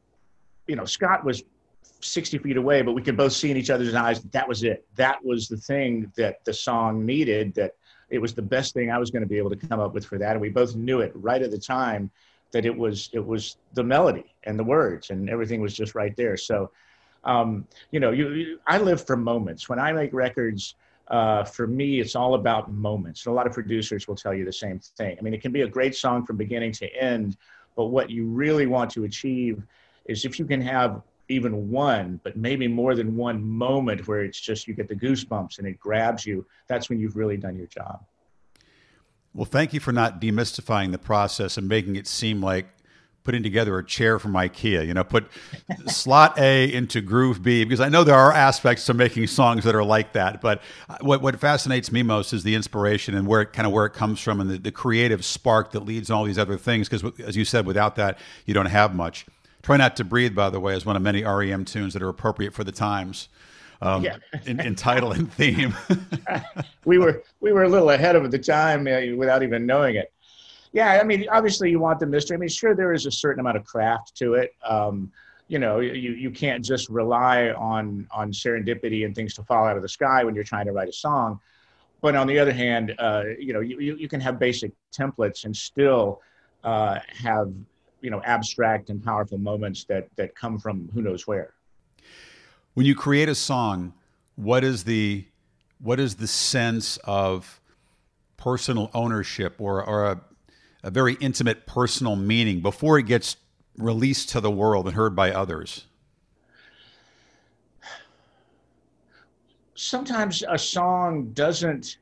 you 0.66 0.76
know, 0.76 0.84
Scott 0.84 1.24
was 1.24 1.42
60 2.00 2.38
feet 2.38 2.56
away, 2.56 2.82
but 2.82 2.92
we 2.92 3.02
could 3.02 3.16
both 3.16 3.32
see 3.32 3.50
in 3.50 3.56
each 3.56 3.70
other's 3.70 3.94
eyes 3.94 4.20
that 4.20 4.32
that 4.32 4.48
was 4.48 4.62
it. 4.62 4.86
That 4.96 5.24
was 5.24 5.48
the 5.48 5.56
thing 5.56 6.12
that 6.16 6.44
the 6.44 6.52
song 6.52 7.04
needed 7.04 7.54
that 7.54 7.72
it 8.10 8.18
was 8.18 8.34
the 8.34 8.42
best 8.42 8.74
thing 8.74 8.90
I 8.90 8.98
was 8.98 9.10
going 9.10 9.22
to 9.22 9.28
be 9.28 9.38
able 9.38 9.50
to 9.50 9.56
come 9.56 9.80
up 9.80 9.94
with 9.94 10.04
for 10.04 10.18
that. 10.18 10.32
And 10.32 10.40
we 10.40 10.50
both 10.50 10.76
knew 10.76 11.00
it 11.00 11.12
right 11.14 11.40
at 11.40 11.50
the 11.50 11.58
time 11.58 12.10
that 12.52 12.64
it 12.64 12.76
was 12.76 13.10
it 13.12 13.24
was 13.24 13.56
the 13.72 13.82
melody 13.82 14.34
and 14.44 14.58
the 14.58 14.64
words 14.64 15.10
and 15.10 15.28
everything 15.28 15.60
was 15.60 15.74
just 15.74 15.94
right 15.94 16.14
there. 16.16 16.36
So, 16.36 16.70
um, 17.24 17.66
you 17.90 18.00
know, 18.00 18.12
you, 18.12 18.30
you, 18.30 18.58
I 18.66 18.78
live 18.78 19.04
for 19.04 19.16
moments. 19.16 19.68
When 19.68 19.78
I 19.78 19.92
make 19.92 20.12
records, 20.12 20.76
uh, 21.08 21.44
for 21.44 21.66
me, 21.66 22.00
it's 22.00 22.16
all 22.16 22.34
about 22.34 22.72
moments. 22.72 23.26
And 23.26 23.32
a 23.32 23.34
lot 23.34 23.46
of 23.46 23.52
producers 23.52 24.08
will 24.08 24.16
tell 24.16 24.34
you 24.34 24.44
the 24.44 24.52
same 24.52 24.78
thing. 24.78 25.16
I 25.18 25.22
mean, 25.22 25.34
it 25.34 25.42
can 25.42 25.52
be 25.52 25.62
a 25.62 25.68
great 25.68 25.94
song 25.94 26.24
from 26.24 26.36
beginning 26.36 26.72
to 26.72 26.88
end, 26.94 27.36
but 27.76 27.86
what 27.86 28.10
you 28.10 28.26
really 28.26 28.66
want 28.66 28.90
to 28.92 29.04
achieve 29.04 29.62
is 30.06 30.24
if 30.24 30.38
you 30.38 30.44
can 30.44 30.60
have 30.60 31.02
even 31.28 31.70
one, 31.70 32.20
but 32.22 32.36
maybe 32.36 32.68
more 32.68 32.94
than 32.94 33.16
one 33.16 33.42
moment 33.42 34.06
where 34.06 34.22
it's 34.22 34.40
just 34.40 34.68
you 34.68 34.74
get 34.74 34.88
the 34.88 34.94
goosebumps 34.94 35.58
and 35.58 35.66
it 35.66 35.78
grabs 35.78 36.26
you, 36.26 36.46
that's 36.68 36.88
when 36.88 36.98
you've 36.98 37.16
really 37.16 37.36
done 37.36 37.56
your 37.56 37.66
job. 37.66 38.04
Well, 39.32 39.46
thank 39.46 39.72
you 39.72 39.80
for 39.80 39.92
not 39.92 40.20
demystifying 40.20 40.92
the 40.92 40.98
process 40.98 41.56
and 41.56 41.66
making 41.66 41.96
it 41.96 42.06
seem 42.06 42.40
like 42.42 42.66
putting 43.24 43.42
together 43.42 43.78
a 43.78 43.84
chair 43.84 44.18
from 44.18 44.32
IKEA. 44.34 44.86
You 44.86 44.94
know, 44.94 45.02
put 45.02 45.26
slot 45.86 46.38
A 46.38 46.72
into 46.72 47.00
groove 47.00 47.42
B 47.42 47.64
because 47.64 47.80
I 47.80 47.88
know 47.88 48.04
there 48.04 48.14
are 48.14 48.32
aspects 48.32 48.86
to 48.86 48.94
making 48.94 49.26
songs 49.26 49.64
that 49.64 49.74
are 49.74 49.82
like 49.82 50.12
that. 50.12 50.40
But 50.40 50.62
what 51.00 51.22
what 51.22 51.40
fascinates 51.40 51.90
me 51.90 52.02
most 52.02 52.32
is 52.32 52.42
the 52.44 52.54
inspiration 52.54 53.14
and 53.14 53.26
where 53.26 53.40
it 53.40 53.52
kind 53.52 53.66
of 53.66 53.72
where 53.72 53.86
it 53.86 53.94
comes 53.94 54.20
from 54.20 54.40
and 54.40 54.50
the, 54.50 54.58
the 54.58 54.72
creative 54.72 55.24
spark 55.24 55.72
that 55.72 55.80
leads 55.80 56.10
all 56.10 56.24
these 56.24 56.38
other 56.38 56.58
things. 56.58 56.88
Because 56.88 57.18
as 57.20 57.36
you 57.36 57.44
said, 57.44 57.66
without 57.66 57.96
that, 57.96 58.18
you 58.44 58.54
don't 58.54 58.66
have 58.66 58.94
much. 58.94 59.26
Try 59.62 59.78
Not 59.78 59.96
to 59.96 60.04
Breathe, 60.04 60.34
by 60.34 60.50
the 60.50 60.60
way, 60.60 60.76
is 60.76 60.84
one 60.84 60.94
of 60.94 61.00
many 61.00 61.24
REM 61.24 61.64
tunes 61.64 61.94
that 61.94 62.02
are 62.02 62.10
appropriate 62.10 62.52
for 62.52 62.64
the 62.64 62.72
times. 62.72 63.28
Um, 63.80 64.04
yeah. 64.04 64.16
in, 64.46 64.60
in, 64.60 64.76
title 64.76 65.12
and 65.12 65.30
theme. 65.30 65.74
we 66.84 66.96
were 66.96 67.22
we 67.40 67.52
were 67.52 67.64
a 67.64 67.68
little 67.68 67.90
ahead 67.90 68.16
of 68.16 68.30
the 68.30 68.38
time 68.38 68.86
uh, 68.86 69.16
without 69.16 69.42
even 69.42 69.66
knowing 69.66 69.96
it. 69.96 70.13
Yeah, 70.74 70.98
I 71.00 71.04
mean, 71.04 71.26
obviously 71.30 71.70
you 71.70 71.78
want 71.78 72.00
the 72.00 72.06
mystery. 72.06 72.36
I 72.36 72.38
mean, 72.38 72.48
sure, 72.48 72.74
there 72.74 72.92
is 72.92 73.06
a 73.06 73.10
certain 73.10 73.40
amount 73.40 73.56
of 73.56 73.64
craft 73.64 74.16
to 74.16 74.34
it. 74.34 74.54
Um, 74.68 75.10
you 75.46 75.58
know, 75.58 75.78
you, 75.78 76.12
you 76.12 76.30
can't 76.30 76.64
just 76.64 76.88
rely 76.88 77.50
on 77.50 78.06
on 78.10 78.32
serendipity 78.32 79.06
and 79.06 79.14
things 79.14 79.34
to 79.34 79.44
fall 79.44 79.66
out 79.66 79.76
of 79.76 79.82
the 79.82 79.88
sky 79.88 80.24
when 80.24 80.34
you're 80.34 80.44
trying 80.44 80.66
to 80.66 80.72
write 80.72 80.88
a 80.88 80.92
song. 80.92 81.38
But 82.00 82.16
on 82.16 82.26
the 82.26 82.38
other 82.38 82.52
hand, 82.52 82.94
uh, 82.98 83.22
you 83.38 83.52
know, 83.52 83.60
you, 83.60 83.78
you 83.78 84.08
can 84.08 84.20
have 84.20 84.38
basic 84.38 84.72
templates 84.92 85.44
and 85.44 85.56
still 85.56 86.20
uh, 86.64 86.98
have 87.08 87.52
you 88.00 88.10
know 88.10 88.20
abstract 88.24 88.90
and 88.90 89.02
powerful 89.02 89.38
moments 89.38 89.84
that 89.84 90.08
that 90.16 90.34
come 90.34 90.58
from 90.58 90.90
who 90.92 91.00
knows 91.00 91.26
where 91.26 91.54
when 92.74 92.84
you 92.84 92.94
create 92.94 93.30
a 93.30 93.34
song 93.34 93.94
what 94.36 94.62
is 94.62 94.84
the 94.84 95.24
what 95.78 95.98
is 95.98 96.16
the 96.16 96.26
sense 96.26 96.98
of 97.04 97.60
personal 98.36 98.90
ownership 98.92 99.54
or, 99.58 99.82
or 99.82 100.04
a, 100.04 100.20
a 100.84 100.90
very 100.90 101.14
intimate 101.14 101.66
personal 101.66 102.14
meaning 102.14 102.60
before 102.60 102.98
it 102.98 103.06
gets 103.06 103.36
released 103.76 104.28
to 104.28 104.40
the 104.40 104.50
world 104.50 104.86
and 104.86 104.94
heard 104.94 105.16
by 105.16 105.32
others 105.32 105.86
sometimes 109.74 110.44
a 110.48 110.58
song 110.58 111.30
doesn't 111.32 111.98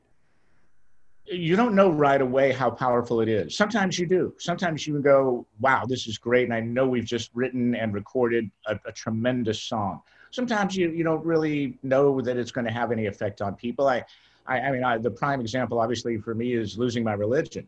you 1.25 1.55
don't 1.55 1.73
know 1.73 1.89
right 1.89 2.21
away 2.21 2.51
how 2.51 2.69
powerful 2.69 3.21
it 3.21 3.29
is. 3.29 3.55
Sometimes 3.55 3.97
you 3.97 4.05
do. 4.05 4.33
Sometimes 4.37 4.85
you 4.85 4.99
go, 4.99 5.45
wow, 5.61 5.85
this 5.87 6.05
is 6.05 6.17
great. 6.17 6.45
And 6.45 6.53
I 6.53 6.59
know 6.59 6.87
we've 6.87 7.05
just 7.05 7.31
written 7.33 7.75
and 7.75 7.93
recorded 7.93 8.51
a, 8.67 8.77
a 8.85 8.91
tremendous 8.91 9.61
song. 9.61 10.01
Sometimes 10.31 10.75
you, 10.75 10.89
you 10.89 11.03
don't 11.03 11.23
really 11.25 11.77
know 11.81 12.19
that 12.21 12.35
it's 12.37 12.51
going 12.51 12.65
to 12.65 12.73
have 12.73 12.91
any 12.91 13.05
effect 13.05 13.41
on 13.41 13.55
people. 13.55 13.87
I, 13.87 14.03
I, 14.47 14.59
I 14.59 14.71
mean, 14.71 14.83
I, 14.83 14.97
the 14.97 15.11
prime 15.11 15.39
example, 15.39 15.79
obviously, 15.79 16.17
for 16.17 16.35
me 16.35 16.53
is 16.53 16.77
Losing 16.77 17.03
My 17.03 17.13
Religion. 17.13 17.67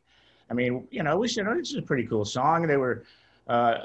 I 0.50 0.54
mean, 0.54 0.88
you 0.92 1.04
know, 1.04 1.18
we 1.18 1.28
said, 1.28 1.48
oh, 1.48 1.56
this 1.56 1.72
is 1.72 1.78
a 1.78 1.82
pretty 1.82 2.06
cool 2.06 2.26
song. 2.26 2.68
They 2.68 2.78
were, 2.78 3.04
uh, 3.48 3.78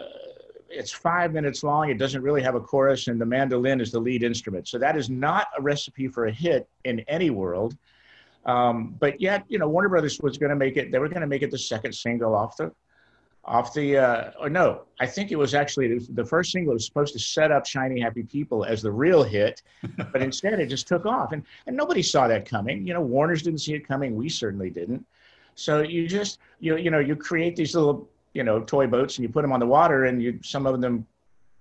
it's 0.68 0.92
five 0.92 1.32
minutes 1.32 1.62
long. 1.62 1.90
It 1.90 1.98
doesn't 1.98 2.22
really 2.22 2.42
have 2.42 2.54
a 2.54 2.60
chorus, 2.60 3.08
and 3.08 3.20
the 3.20 3.26
mandolin 3.26 3.80
is 3.80 3.90
the 3.90 3.98
lead 3.98 4.22
instrument. 4.22 4.68
So 4.68 4.78
that 4.78 4.96
is 4.96 5.10
not 5.10 5.48
a 5.58 5.62
recipe 5.62 6.08
for 6.08 6.26
a 6.26 6.32
hit 6.32 6.68
in 6.84 7.00
any 7.00 7.30
world. 7.30 7.76
Um, 8.46 8.94
but 8.98 9.20
yet, 9.20 9.44
you 9.48 9.58
know, 9.58 9.68
Warner 9.68 9.88
Brothers 9.88 10.18
was 10.20 10.38
going 10.38 10.50
to 10.50 10.56
make 10.56 10.76
it. 10.76 10.90
They 10.92 10.98
were 10.98 11.08
going 11.08 11.20
to 11.20 11.26
make 11.26 11.42
it 11.42 11.50
the 11.50 11.58
second 11.58 11.92
single 11.92 12.34
off 12.34 12.56
the, 12.56 12.72
off 13.44 13.74
the. 13.74 13.98
Uh, 13.98 14.30
or 14.40 14.48
no, 14.48 14.82
I 14.98 15.06
think 15.06 15.30
it 15.30 15.36
was 15.36 15.54
actually 15.54 15.98
the 15.98 16.24
first 16.24 16.52
single 16.52 16.72
was 16.72 16.86
supposed 16.86 17.12
to 17.14 17.18
set 17.18 17.50
up 17.50 17.66
"Shiny 17.66 18.00
Happy 18.00 18.22
People" 18.22 18.64
as 18.64 18.80
the 18.80 18.92
real 18.92 19.22
hit, 19.22 19.62
but 20.12 20.22
instead 20.22 20.58
it 20.58 20.68
just 20.68 20.88
took 20.88 21.04
off, 21.04 21.32
and 21.32 21.42
and 21.66 21.76
nobody 21.76 22.02
saw 22.02 22.28
that 22.28 22.46
coming. 22.46 22.86
You 22.86 22.94
know, 22.94 23.02
Warner's 23.02 23.42
didn't 23.42 23.60
see 23.60 23.74
it 23.74 23.86
coming. 23.86 24.16
We 24.16 24.28
certainly 24.28 24.70
didn't. 24.70 25.04
So 25.60 25.82
you 25.82 26.08
just 26.08 26.38
you 26.58 26.78
you 26.78 26.90
know 26.90 27.00
you 27.00 27.14
create 27.14 27.54
these 27.54 27.74
little 27.74 28.08
you 28.32 28.44
know 28.44 28.60
toy 28.60 28.86
boats 28.86 29.18
and 29.18 29.22
you 29.24 29.28
put 29.28 29.42
them 29.42 29.52
on 29.52 29.60
the 29.60 29.66
water 29.66 30.06
and 30.06 30.22
you 30.22 30.38
some 30.42 30.64
of 30.66 30.80
them 30.80 31.06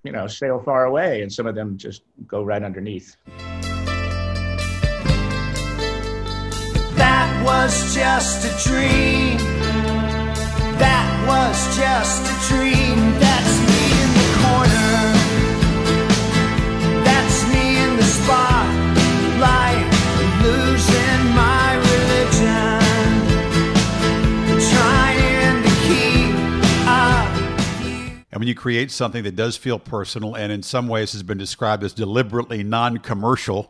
you 0.03 0.13
know 0.13 0.25
sail 0.25 0.57
far 0.57 0.85
away 0.85 1.21
and 1.21 1.31
some 1.31 1.45
of 1.45 1.53
them 1.53 1.77
just 1.77 2.03
go 2.25 2.41
right 2.41 2.63
underneath. 2.63 3.17
That 6.95 7.43
was 7.43 7.93
just 7.93 8.45
a 8.45 8.69
dream. 8.69 9.37
That 10.79 11.09
was 11.27 11.57
just 11.75 12.23
a 12.23 12.35
dream. 12.47 13.19
That's 13.19 13.58
And 28.39 28.43
when 28.43 28.47
you 28.47 28.55
create 28.55 28.89
something 28.89 29.23
that 29.25 29.35
does 29.35 29.57
feel 29.57 29.77
personal 29.77 30.33
and 30.33 30.49
in 30.49 30.63
some 30.63 30.87
ways 30.87 31.11
has 31.11 31.23
been 31.23 31.37
described 31.37 31.83
as 31.83 31.91
deliberately 31.91 32.63
non-commercial, 32.63 33.69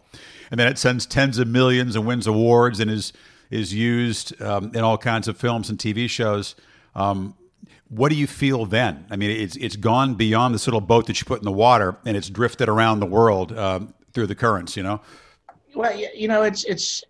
and 0.52 0.60
then 0.60 0.68
it 0.68 0.78
sends 0.78 1.08
tens 1.08 1.40
of 1.40 1.48
millions 1.48 1.96
and 1.96 2.06
wins 2.06 2.28
awards 2.28 2.80
and 2.80 2.92
is 2.92 3.12
is 3.50 3.74
used 3.74 4.40
um, 4.44 4.70
in 4.76 4.82
all 4.82 4.96
kinds 4.96 5.28
of 5.28 5.38
films 5.38 5.72
and 5.72 5.80
TV 5.80 6.08
shows. 6.08 6.54
Um, 6.94 7.34
what 7.88 8.10
do 8.10 8.16
you 8.16 8.28
feel 8.28 8.68
then? 8.68 9.08
I 9.10 9.16
mean, 9.16 9.32
it's 9.32 9.56
it's 9.56 9.76
gone 9.76 10.14
beyond 10.14 10.54
this 10.54 10.68
little 10.68 10.82
boat 10.82 11.08
that 11.08 11.20
you 11.20 11.26
put 11.26 11.40
in 11.40 11.46
the 11.46 11.52
water, 11.52 11.98
and 12.06 12.16
it's 12.16 12.30
drifted 12.30 12.70
around 12.70 13.00
the 13.00 13.08
world 13.08 13.58
um, 13.58 13.96
through 14.14 14.28
the 14.28 14.36
currents. 14.36 14.78
You 14.78 14.84
know. 14.84 15.02
Well, 15.74 15.98
you 15.98 16.28
know, 16.28 16.44
it's 16.44 16.64
it's 16.66 17.04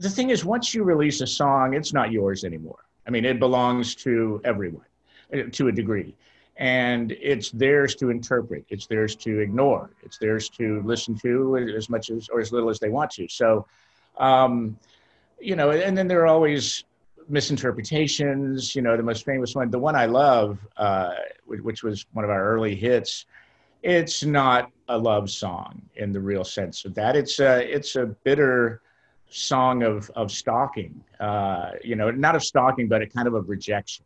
the 0.00 0.10
thing 0.10 0.30
is 0.30 0.44
once 0.44 0.74
you 0.74 0.82
release 0.82 1.20
a 1.20 1.28
song, 1.28 1.74
it's 1.74 1.92
not 1.92 2.10
yours 2.10 2.42
anymore. 2.42 2.86
I 3.06 3.10
mean, 3.10 3.24
it 3.24 3.38
belongs 3.38 3.94
to 4.02 4.40
everyone 4.44 4.86
uh, 5.32 5.42
to 5.52 5.68
a 5.68 5.72
degree. 5.72 6.16
And 6.58 7.12
it's 7.12 7.50
theirs 7.50 7.94
to 7.96 8.08
interpret. 8.10 8.64
It's 8.70 8.86
theirs 8.86 9.14
to 9.16 9.40
ignore. 9.40 9.90
It's 10.02 10.18
theirs 10.18 10.48
to 10.50 10.82
listen 10.84 11.14
to 11.18 11.56
as 11.76 11.90
much 11.90 12.10
as 12.10 12.28
or 12.30 12.40
as 12.40 12.50
little 12.50 12.70
as 12.70 12.78
they 12.78 12.88
want 12.88 13.10
to. 13.12 13.28
So, 13.28 13.66
um, 14.16 14.78
you 15.38 15.54
know, 15.54 15.70
and 15.70 15.96
then 15.96 16.08
there 16.08 16.22
are 16.22 16.26
always 16.26 16.84
misinterpretations. 17.28 18.74
You 18.74 18.82
know, 18.82 18.96
the 18.96 19.02
most 19.02 19.24
famous 19.24 19.54
one, 19.54 19.70
the 19.70 19.78
one 19.78 19.96
I 19.96 20.06
love, 20.06 20.58
uh, 20.76 21.14
which 21.46 21.82
was 21.82 22.06
one 22.12 22.24
of 22.24 22.30
our 22.30 22.44
early 22.44 22.74
hits. 22.74 23.26
It's 23.82 24.24
not 24.24 24.70
a 24.88 24.98
love 24.98 25.30
song 25.30 25.82
in 25.96 26.12
the 26.12 26.20
real 26.20 26.44
sense 26.44 26.84
of 26.84 26.94
that. 26.94 27.16
It's 27.16 27.38
a 27.38 27.62
it's 27.70 27.96
a 27.96 28.06
bitter 28.06 28.80
song 29.28 29.82
of 29.82 30.10
of 30.16 30.30
stalking. 30.30 31.04
Uh, 31.20 31.72
you 31.84 31.96
know, 31.96 32.10
not 32.10 32.34
of 32.34 32.42
stalking, 32.42 32.88
but 32.88 33.02
a 33.02 33.06
kind 33.06 33.28
of 33.28 33.34
a 33.34 33.40
rejection. 33.40 34.04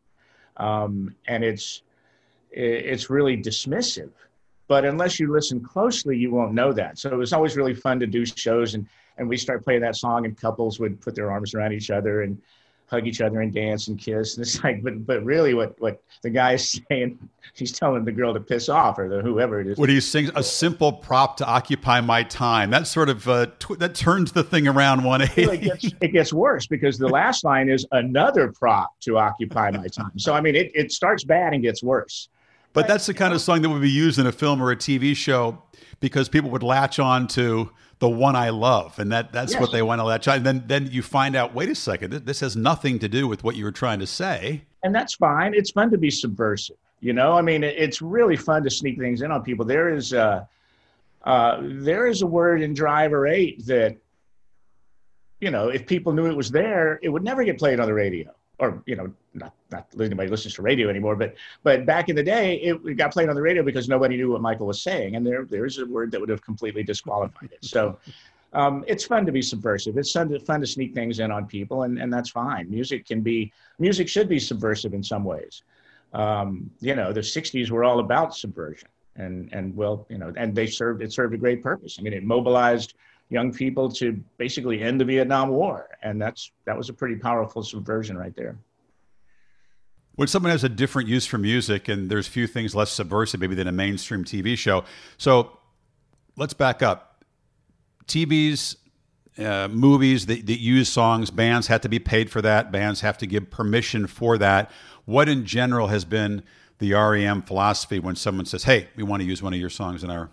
Um, 0.57 1.15
and 1.27 1.45
it's 1.45 1.83
it's 2.53 3.11
really 3.11 3.37
dismissive. 3.37 4.11
But 4.69 4.85
unless 4.85 5.19
you 5.19 5.33
listen 5.33 5.61
closely, 5.61 6.17
you 6.17 6.31
won't 6.31 6.53
know 6.53 6.73
that. 6.73 6.99
So 6.99 7.11
it 7.11 7.17
was 7.17 7.33
always 7.33 7.57
really 7.57 7.75
fun 7.75 7.99
to 8.01 8.07
do 8.07 8.25
shows 8.25 8.75
and 8.75 8.87
and 9.19 9.29
we 9.29 9.37
start 9.37 9.63
playing 9.65 9.83
that 9.83 9.97
song 9.97 10.25
and 10.25 10.37
couples 10.37 10.81
would 10.81 11.01
put 11.01 11.15
their 11.15 11.31
arms 11.31 11.55
around 11.55 11.73
each 11.73 11.91
other 11.91 12.23
and 12.23 12.41
hug 12.91 13.07
each 13.07 13.21
other 13.21 13.41
and 13.41 13.53
dance 13.53 13.89
and 13.89 13.99
kiss. 13.99 14.37
And 14.37 14.45
it's 14.45 14.63
like, 14.65 14.83
but 14.83 15.07
but 15.07 15.25
really, 15.25 15.55
what 15.55 15.81
what 15.81 16.03
the 16.23 16.31
guy 16.31 16.55
is 16.55 16.81
saying, 16.89 17.19
he's 17.55 17.71
telling 17.71 18.05
the 18.05 18.13
girl 18.13 18.35
to 18.35 18.41
piss 18.41 18.69
off 18.69 18.99
or 18.99 19.09
the 19.09 19.23
whoever 19.23 19.61
it 19.61 19.69
is. 19.69 19.79
When 19.79 19.91
he 19.91 20.01
sings 20.01 20.31
a 20.35 20.43
simple 20.43 20.93
prop 20.93 21.37
to 21.39 21.47
occupy 21.47 22.01
my 22.01 22.23
time, 22.25 22.71
that 22.71 22.87
sort 22.87 23.09
of 23.09 23.29
uh, 23.29 23.47
tw- 23.59 23.79
that 23.79 23.95
turns 23.95 24.33
the 24.33 24.43
thing 24.43 24.67
around 24.67 25.05
one 25.05 25.21
Well, 25.21 25.51
it 25.51 25.61
gets, 25.61 25.91
it 26.01 26.13
gets 26.13 26.33
worse 26.33 26.67
because 26.67 26.99
the 26.99 27.09
last 27.09 27.45
line 27.45 27.69
is 27.69 27.87
another 27.93 28.53
prop 28.53 28.99
to 29.01 29.19
occupy 29.19 29.71
my 29.71 29.87
time. 29.87 30.19
So 30.19 30.35
I 30.35 30.41
mean, 30.41 30.57
it, 30.57 30.73
it 30.75 30.93
starts 30.93 31.25
bad 31.25 31.55
and 31.55 31.63
gets 31.63 31.83
worse. 31.83 32.29
But 32.73 32.87
that's 32.87 33.07
the 33.07 33.15
kind 33.15 33.35
of 33.35 33.41
song 33.41 33.63
that 33.63 33.69
would 33.71 33.83
be 33.83 33.91
used 33.91 34.19
in 34.19 34.27
a 34.27 34.33
film 34.33 34.63
or 34.63 34.71
a 34.71 34.77
TV 34.77 35.15
show 35.17 35.63
because 36.01 36.29
people 36.29 36.51
would 36.51 36.63
latch 36.63 36.99
on 36.99 37.27
to 37.29 37.71
the 37.99 38.09
one 38.09 38.35
I 38.37 38.49
love, 38.51 38.99
and 38.99 39.11
that 39.13 39.33
that's 39.33 39.53
Yes. 39.53 39.61
what 39.61 39.73
they 39.73 39.83
want 39.83 39.99
to 40.01 40.05
latch 40.05 40.27
on. 40.29 40.37
And 40.39 40.47
then 40.47 40.65
then 40.67 40.89
you 40.91 41.03
find 41.03 41.37
out, 41.37 41.55
wait 41.55 41.69
a 41.69 41.75
second, 41.75 42.11
this, 42.13 42.21
this 42.23 42.41
has 42.41 42.57
nothing 42.57 42.99
to 43.01 43.09
do 43.09 43.27
with 43.29 43.45
what 43.45 43.57
you 43.57 43.65
were 43.65 43.73
trying 43.73 43.99
to 43.99 44.07
say. 44.07 44.63
and 44.83 44.95
that's 44.95 45.15
fine. 45.15 45.53
It's 45.53 45.71
fun 45.73 45.91
to 45.91 45.99
be 45.99 46.11
subversive. 46.11 46.77
You 47.01 47.13
know, 47.13 47.33
I 47.33 47.43
mean, 47.43 47.65
it's 47.65 48.01
really 48.01 48.37
fun 48.37 48.63
to 48.65 48.71
sneak 48.71 48.99
things 48.99 49.21
in 49.23 49.31
on 49.31 49.43
people. 49.43 49.65
There 49.67 49.89
is 49.95 50.15
uh, 50.15 50.45
uh, 51.25 51.59
there 51.63 52.07
is 52.07 52.23
a 52.23 52.27
word 52.27 52.63
in 52.63 52.73
Driver 52.73 53.27
Eight 53.27 53.67
that, 53.67 53.97
you 55.41 55.51
know, 55.51 55.69
if 55.69 55.87
people 55.87 56.13
knew 56.13 56.27
it 56.27 56.37
was 56.37 56.51
there, 56.51 56.99
it 57.03 57.09
would 57.11 57.25
never 57.25 57.45
get 57.45 57.59
played 57.59 57.81
on 57.81 57.87
the 57.89 57.95
radio. 57.95 58.31
Or 58.61 58.83
you 58.87 58.95
know, 58.95 59.13
not 59.35 59.55
not 59.71 59.87
anybody 59.99 60.29
listens 60.29 60.55
to 60.55 60.63
radio 60.63 60.89
anymore, 60.89 61.17
but 61.17 61.35
but 61.63 61.87
back 61.87 62.09
in 62.09 62.17
the 62.17 62.23
day, 62.23 62.57
it, 62.57 62.97
got 62.97 63.13
played 63.13 63.29
on 63.29 63.35
the 63.35 63.43
radio 63.43 63.63
because 63.63 63.89
nobody 63.89 64.17
knew 64.17 64.31
what 64.33 64.43
Michael 64.43 64.67
was 64.67 64.83
saying, 64.83 65.17
and 65.17 65.27
there 65.27 65.47
there 65.47 65.65
is 65.65 65.79
a 65.79 65.87
word 65.87 66.11
that 66.13 66.21
would 66.21 66.29
have 66.29 66.43
completely 66.43 66.83
disqualified 66.83 67.51
it. 67.53 67.65
So. 67.65 67.99
Um, 68.53 68.85
it's 68.89 69.05
fun 69.05 69.25
to 69.27 69.31
be 69.31 69.43
subversive. 69.43 69.97
It's 69.97 70.11
fun 70.11 70.29
to, 70.31 70.41
fun 70.41 70.61
to 70.61 70.67
sneak 70.67 70.93
things 70.93 71.21
in 71.21 71.31
on 71.31 71.47
people, 71.47 71.85
and, 71.85 72.01
and 72.01 72.13
that's 72.13 72.31
fine. 72.31 72.69
Music 72.69 73.07
can 73.07 73.21
be 73.21 73.53
music 73.79 74.09
should 74.09 74.29
be 74.29 74.41
subversive 74.41 74.93
in 74.93 75.05
some 75.05 75.23
ways. 75.23 75.63
Um, 76.13 76.69
you 76.81 76.97
know, 76.97 77.13
the 77.13 77.21
'60s 77.21 77.71
were 77.71 77.85
all 77.85 78.01
about 78.01 78.35
subversion, 78.35 78.89
and 79.15 79.49
and 79.53 79.77
well, 79.77 80.05
you 80.09 80.19
know, 80.19 80.33
and 80.37 80.53
they 80.53 80.67
served 80.67 81.01
it 81.01 81.13
served 81.13 81.33
a 81.33 81.39
great 81.39 81.63
purpose. 81.63 81.97
I 81.97 82.03
mean, 82.03 82.13
it 82.13 82.25
mobilized 82.25 82.95
young 83.31 83.53
people 83.53 83.91
to 83.93 84.13
basically 84.37 84.83
end 84.83 85.01
the 85.01 85.05
Vietnam 85.05 85.49
War, 85.49 85.89
and 86.03 86.21
that's 86.21 86.51
that 86.67 86.77
was 86.77 86.89
a 86.89 86.93
pretty 86.93 87.17
powerful 87.17 87.63
subversion 87.63 88.19
right 88.19 88.35
there. 88.37 88.59
When 90.17 90.29
someone 90.29 90.51
has 90.51 90.65
a 90.65 90.69
different 90.69 91.09
use 91.09 91.25
for 91.25 91.39
music, 91.39 91.89
and 91.89 92.11
there's 92.11 92.29
few 92.29 92.47
things 92.47 92.75
less 92.75 92.91
subversive 92.91 93.41
maybe 93.41 93.55
than 93.55 93.69
a 93.69 93.73
mainstream 93.73 94.25
TV 94.25 94.59
show. 94.59 94.85
So 95.17 95.57
let's 96.37 96.53
back 96.53 96.83
up. 96.83 97.25
TVs, 98.07 98.77
uh, 99.39 99.69
movies 99.69 100.27
that, 100.27 100.47
that 100.47 100.61
use 100.61 100.89
songs, 100.89 101.31
bands 101.31 101.69
have 101.69 101.81
to 101.83 101.89
be 101.89 102.01
paid 102.01 102.29
for 102.31 102.43
that. 102.43 102.73
Bands 102.73 103.01
have 103.01 103.17
to 103.19 103.27
give 103.27 103.51
permission 103.51 104.09
for 104.09 104.37
that. 104.39 104.71
What 105.05 105.29
in 105.29 105.47
general 105.47 105.87
has 105.87 106.05
been 106.05 106.43
the 106.79 106.93
REM 106.93 107.43
philosophy 107.43 108.01
when 108.01 108.17
someone 108.17 108.47
says, 108.47 108.65
"Hey, 108.65 108.89
we 108.97 109.05
want 109.05 109.23
to 109.23 109.27
use 109.27 109.43
one 109.43 109.55
of 109.55 109.61
your 109.61 109.71
songs 109.71 110.03
in 110.03 110.11
our 110.11 110.31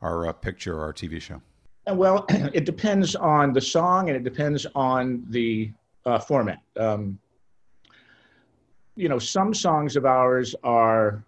our 0.00 0.28
uh, 0.28 0.32
picture 0.32 0.78
or 0.78 0.84
our 0.84 0.92
TV 0.92 1.20
show"? 1.20 1.42
Well, 1.86 2.24
it 2.30 2.64
depends 2.64 3.14
on 3.14 3.52
the 3.52 3.60
song, 3.60 4.08
and 4.08 4.16
it 4.16 4.24
depends 4.24 4.66
on 4.74 5.24
the 5.30 5.70
uh, 6.06 6.18
format. 6.18 6.60
Um, 6.76 7.18
you 8.96 9.08
know, 9.08 9.18
some 9.18 9.52
songs 9.52 9.96
of 9.96 10.06
ours 10.06 10.54
are 10.62 11.24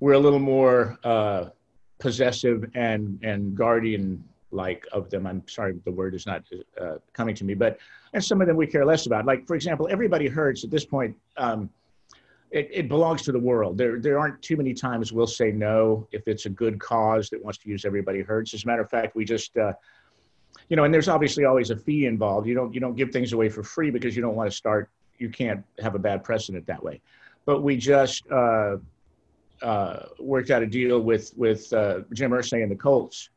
we're 0.00 0.14
a 0.14 0.18
little 0.18 0.38
more 0.38 0.98
uh, 1.04 1.50
possessive 1.98 2.68
and 2.74 3.18
and 3.22 3.54
guardian 3.54 4.24
like 4.50 4.86
of 4.92 5.08
them. 5.10 5.26
I'm 5.26 5.46
sorry, 5.46 5.78
the 5.84 5.92
word 5.92 6.14
is 6.14 6.26
not 6.26 6.42
uh, 6.80 6.96
coming 7.12 7.34
to 7.36 7.44
me, 7.44 7.54
but 7.54 7.78
and 8.12 8.24
some 8.24 8.40
of 8.40 8.48
them 8.48 8.56
we 8.56 8.66
care 8.66 8.84
less 8.84 9.06
about. 9.06 9.24
Like 9.24 9.46
for 9.46 9.54
example, 9.54 9.88
everybody 9.90 10.26
hurts 10.26 10.64
at 10.64 10.70
this 10.70 10.84
point. 10.84 11.16
Um, 11.36 11.70
it, 12.50 12.68
it 12.72 12.88
belongs 12.88 13.22
to 13.22 13.32
the 13.32 13.38
world. 13.38 13.78
There, 13.78 14.00
there 14.00 14.18
aren't 14.18 14.42
too 14.42 14.56
many 14.56 14.74
times 14.74 15.12
we'll 15.12 15.26
say 15.26 15.52
no 15.52 16.06
if 16.10 16.26
it's 16.26 16.46
a 16.46 16.50
good 16.50 16.80
cause 16.80 17.30
that 17.30 17.42
wants 17.42 17.58
to 17.58 17.68
use 17.68 17.84
everybody 17.84 18.22
hurts. 18.22 18.54
As 18.54 18.64
a 18.64 18.66
matter 18.66 18.82
of 18.82 18.90
fact, 18.90 19.14
we 19.14 19.24
just, 19.24 19.56
uh, 19.56 19.72
you 20.68 20.76
know, 20.76 20.84
and 20.84 20.92
there's 20.92 21.08
obviously 21.08 21.44
always 21.44 21.70
a 21.70 21.76
fee 21.76 22.06
involved. 22.06 22.46
You 22.46 22.54
don't, 22.54 22.74
you 22.74 22.80
don't 22.80 22.96
give 22.96 23.10
things 23.10 23.32
away 23.32 23.48
for 23.48 23.62
free 23.62 23.90
because 23.90 24.16
you 24.16 24.22
don't 24.22 24.34
want 24.34 24.50
to 24.50 24.56
start. 24.56 24.90
You 25.18 25.28
can't 25.28 25.64
have 25.80 25.94
a 25.94 25.98
bad 25.98 26.24
precedent 26.24 26.66
that 26.66 26.82
way. 26.82 27.00
But 27.46 27.62
we 27.62 27.76
just 27.76 28.28
uh, 28.30 28.76
uh, 29.62 30.06
worked 30.18 30.50
out 30.50 30.62
a 30.62 30.66
deal 30.66 31.00
with 31.00 31.32
with 31.36 31.72
uh, 31.72 32.00
Jim 32.12 32.30
Irsay 32.30 32.62
and 32.62 32.70
the 32.70 32.76
Colts 32.76 33.30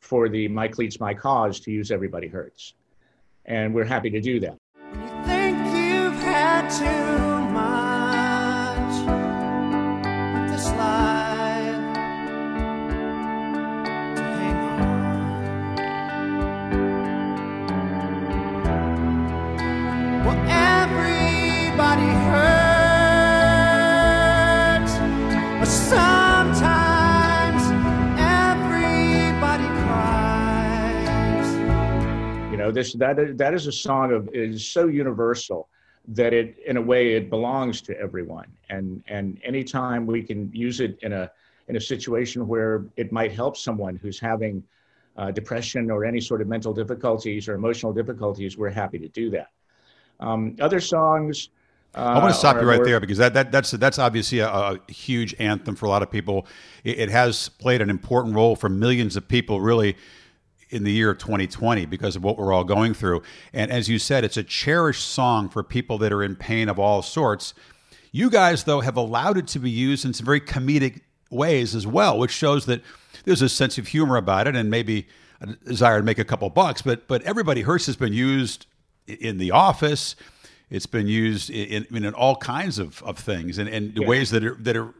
for 0.00 0.28
the 0.28 0.48
"My 0.48 0.68
Cleats, 0.68 1.00
My 1.00 1.14
Cause" 1.14 1.60
to 1.60 1.70
use 1.70 1.90
"Everybody 1.90 2.28
Hurts," 2.28 2.74
and 3.46 3.74
we're 3.74 3.84
happy 3.84 4.10
to 4.10 4.20
do 4.20 4.40
that. 4.40 4.56
Know, 32.68 32.74
this 32.74 32.92
that 32.94 33.38
that 33.38 33.54
is 33.54 33.66
a 33.66 33.72
song 33.72 34.12
of 34.12 34.28
is 34.32 34.66
so 34.66 34.86
universal 34.86 35.68
that 36.08 36.32
it, 36.32 36.56
in 36.66 36.76
a 36.76 36.82
way, 36.82 37.14
it 37.14 37.28
belongs 37.28 37.80
to 37.82 37.98
everyone. 37.98 38.46
And 38.70 39.02
and 39.08 39.38
anytime 39.44 40.06
we 40.06 40.22
can 40.22 40.50
use 40.52 40.80
it 40.80 40.98
in 41.02 41.12
a 41.12 41.30
in 41.68 41.76
a 41.76 41.80
situation 41.80 42.46
where 42.46 42.86
it 42.96 43.12
might 43.12 43.32
help 43.32 43.56
someone 43.56 43.96
who's 43.96 44.18
having 44.18 44.62
uh, 45.16 45.30
depression 45.30 45.90
or 45.90 46.04
any 46.04 46.20
sort 46.20 46.40
of 46.40 46.48
mental 46.48 46.72
difficulties 46.72 47.48
or 47.48 47.54
emotional 47.54 47.92
difficulties, 47.92 48.56
we're 48.56 48.70
happy 48.70 48.98
to 48.98 49.08
do 49.08 49.30
that. 49.30 49.48
Um, 50.20 50.56
other 50.60 50.80
songs. 50.80 51.50
Uh, 51.94 52.00
I 52.00 52.18
want 52.18 52.34
to 52.34 52.38
stop 52.38 52.56
are 52.56 52.60
you 52.60 52.68
right 52.68 52.84
there 52.84 53.00
because 53.00 53.18
that, 53.18 53.32
that 53.34 53.50
that's 53.50 53.70
that's 53.72 53.98
obviously 53.98 54.40
a, 54.40 54.48
a 54.48 54.78
huge 54.88 55.34
anthem 55.38 55.74
for 55.74 55.86
a 55.86 55.88
lot 55.88 56.02
of 56.02 56.10
people. 56.10 56.46
It, 56.84 56.98
it 56.98 57.10
has 57.10 57.48
played 57.48 57.80
an 57.80 57.90
important 57.90 58.34
role 58.34 58.56
for 58.56 58.68
millions 58.68 59.16
of 59.16 59.26
people. 59.26 59.60
Really, 59.60 59.96
in 60.70 60.84
the 60.84 60.92
year 60.92 61.10
of 61.10 61.18
2020 61.18 61.86
because 61.86 62.16
of 62.16 62.22
what 62.22 62.36
we're 62.38 62.52
all 62.52 62.64
going 62.64 62.94
through. 62.94 63.22
And 63.52 63.70
as 63.70 63.88
you 63.88 63.98
said, 63.98 64.24
it's 64.24 64.36
a 64.36 64.42
cherished 64.42 65.06
song 65.06 65.48
for 65.48 65.62
people 65.62 65.98
that 65.98 66.12
are 66.12 66.22
in 66.22 66.36
pain 66.36 66.68
of 66.68 66.78
all 66.78 67.02
sorts. 67.02 67.54
You 68.12 68.30
guys, 68.30 68.64
though, 68.64 68.80
have 68.80 68.96
allowed 68.96 69.38
it 69.38 69.46
to 69.48 69.58
be 69.58 69.70
used 69.70 70.04
in 70.04 70.12
some 70.12 70.26
very 70.26 70.40
comedic 70.40 71.00
ways 71.30 71.74
as 71.74 71.86
well, 71.86 72.18
which 72.18 72.30
shows 72.30 72.66
that 72.66 72.82
there's 73.24 73.42
a 73.42 73.48
sense 73.48 73.78
of 73.78 73.88
humor 73.88 74.16
about 74.16 74.46
it 74.46 74.56
and 74.56 74.70
maybe 74.70 75.06
a 75.40 75.46
desire 75.46 75.98
to 75.98 76.04
make 76.04 76.18
a 76.18 76.24
couple 76.24 76.48
bucks. 76.50 76.82
But 76.82 77.06
but 77.08 77.22
everybody 77.22 77.62
hurts 77.62 77.86
has 77.86 77.96
been 77.96 78.12
used 78.12 78.66
in 79.06 79.38
the 79.38 79.50
office. 79.50 80.16
It's 80.70 80.86
been 80.86 81.06
used 81.06 81.50
in, 81.50 81.86
in, 81.90 82.04
in 82.04 82.14
all 82.14 82.36
kinds 82.36 82.78
of, 82.78 83.02
of 83.02 83.18
things 83.18 83.56
and, 83.56 83.68
and 83.68 83.96
yeah. 83.96 84.06
ways 84.06 84.30
that 84.30 84.44
are 84.44 84.54
that 84.60 84.76
are 84.76 84.94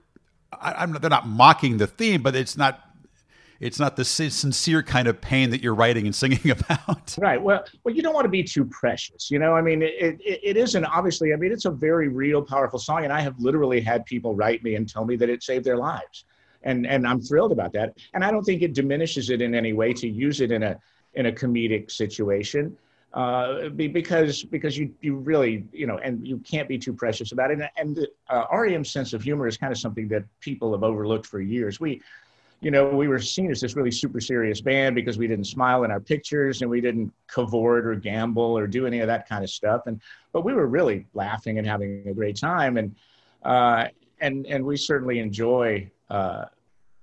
I, 0.53 0.83
am 0.83 0.93
they're 0.93 1.11
not 1.11 1.29
mocking 1.29 1.79
the 1.79 1.87
theme, 1.87 2.23
but 2.23 2.35
it's 2.35 2.57
not 2.57 2.88
it's 3.61 3.81
not 3.81 3.97
the 3.97 4.05
sincere 4.05 4.83
kind 4.83 5.09
of 5.09 5.21
pain 5.21 5.51
that 5.51 5.63
you're 5.63 5.75
writing 5.75 6.07
and 6.07 6.15
singing 6.15 6.51
about. 6.51 7.17
Right. 7.19 7.41
Well, 7.43 7.65
well, 7.85 7.95
you 7.95 8.03
don't 8.03 8.15
want 8.15 8.25
to 8.25 8.31
be 8.31 8.45
too 8.45 8.65
precious. 8.65 9.31
You 9.31 9.39
know, 9.39 9.55
I 9.55 9.63
mean, 9.63 9.83
it, 9.83 9.95
it, 9.99 10.41
it 10.43 10.57
isn't 10.57 10.85
obviously. 10.85 11.33
I 11.33 11.37
mean, 11.37 11.53
it's 11.53 11.65
a 11.65 11.71
very 11.71 12.09
real, 12.09 12.43
powerful 12.43 12.79
song, 12.79 13.05
and 13.05 13.13
I 13.13 13.21
have 13.21 13.39
literally 13.39 13.81
had 13.81 14.07
people 14.07 14.35
write 14.35 14.63
me 14.63 14.77
and 14.77 14.89
tell 14.89 15.05
me 15.05 15.17
that 15.17 15.29
it 15.29 15.43
saved 15.43 15.65
their 15.65 15.77
lives, 15.77 16.25
and 16.63 16.87
and 16.87 17.07
I'm 17.07 17.21
thrilled 17.21 17.53
about 17.53 17.73
that. 17.73 17.97
And 18.15 18.25
I 18.25 18.31
don't 18.31 18.45
think 18.45 18.63
it 18.63 18.75
diminishes 18.75 19.31
it 19.31 19.43
in 19.43 19.55
any 19.55 19.73
way 19.73 19.93
to 19.95 20.09
use 20.09 20.41
it 20.41 20.53
in 20.53 20.63
a 20.63 20.79
in 21.15 21.27
a 21.27 21.33
comedic 21.33 21.91
situation. 21.91 22.77
Uh, 23.15 23.71
because 23.71 24.45
because 24.45 24.77
you 24.77 24.95
you 25.01 25.17
really 25.17 25.65
you 25.73 25.87
know 25.87 25.97
and 25.99 26.29
you 26.29 26.37
can't 26.41 26.69
be 26.69 26.77
too 26.77 26.93
precious 26.93 27.33
about 27.33 27.51
it 27.51 27.59
and, 27.59 27.71
and 27.79 28.07
uh, 28.29 28.45
REM's 28.53 28.91
sense 28.91 29.15
of 29.15 29.23
humor 29.23 29.47
is 29.47 29.57
kind 29.57 29.73
of 29.73 29.79
something 29.79 30.09
that 30.09 30.25
people 30.41 30.73
have 30.73 30.83
overlooked 30.83 31.25
for 31.25 31.41
years. 31.41 31.81
We 31.81 32.03
you 32.61 32.73
know, 32.73 32.89
we 32.89 33.07
were 33.07 33.21
seen 33.21 33.51
as 33.51 33.61
this 33.61 33.77
really 33.77 33.91
super 33.91 34.21
serious 34.21 34.61
band 34.61 34.97
because 34.97 35.17
we 35.17 35.29
didn't 35.29 35.45
smile 35.45 35.85
in 35.85 35.91
our 35.91 36.01
pictures 36.01 36.61
and 36.63 36.71
we 36.71 36.81
didn't 36.81 37.13
cavort 37.29 37.87
or 37.87 37.95
gamble 37.95 38.59
or 38.59 38.67
do 38.67 38.87
any 38.87 38.99
of 38.99 39.07
that 39.07 39.29
kind 39.29 39.45
of 39.45 39.51
stuff. 39.51 39.83
And 39.87 40.01
but 40.33 40.45
we 40.45 40.53
were 40.55 40.67
really 40.67 41.07
laughing 41.15 41.59
and 41.59 41.67
having 41.67 42.05
a 42.09 42.15
great 42.15 42.37
time. 42.37 42.77
And 42.77 42.97
uh, 43.45 43.87
and 44.21 44.45
and 44.47 44.65
we 44.65 44.77
certainly 44.77 45.21
enjoy, 45.21 45.89
uh, 46.11 46.47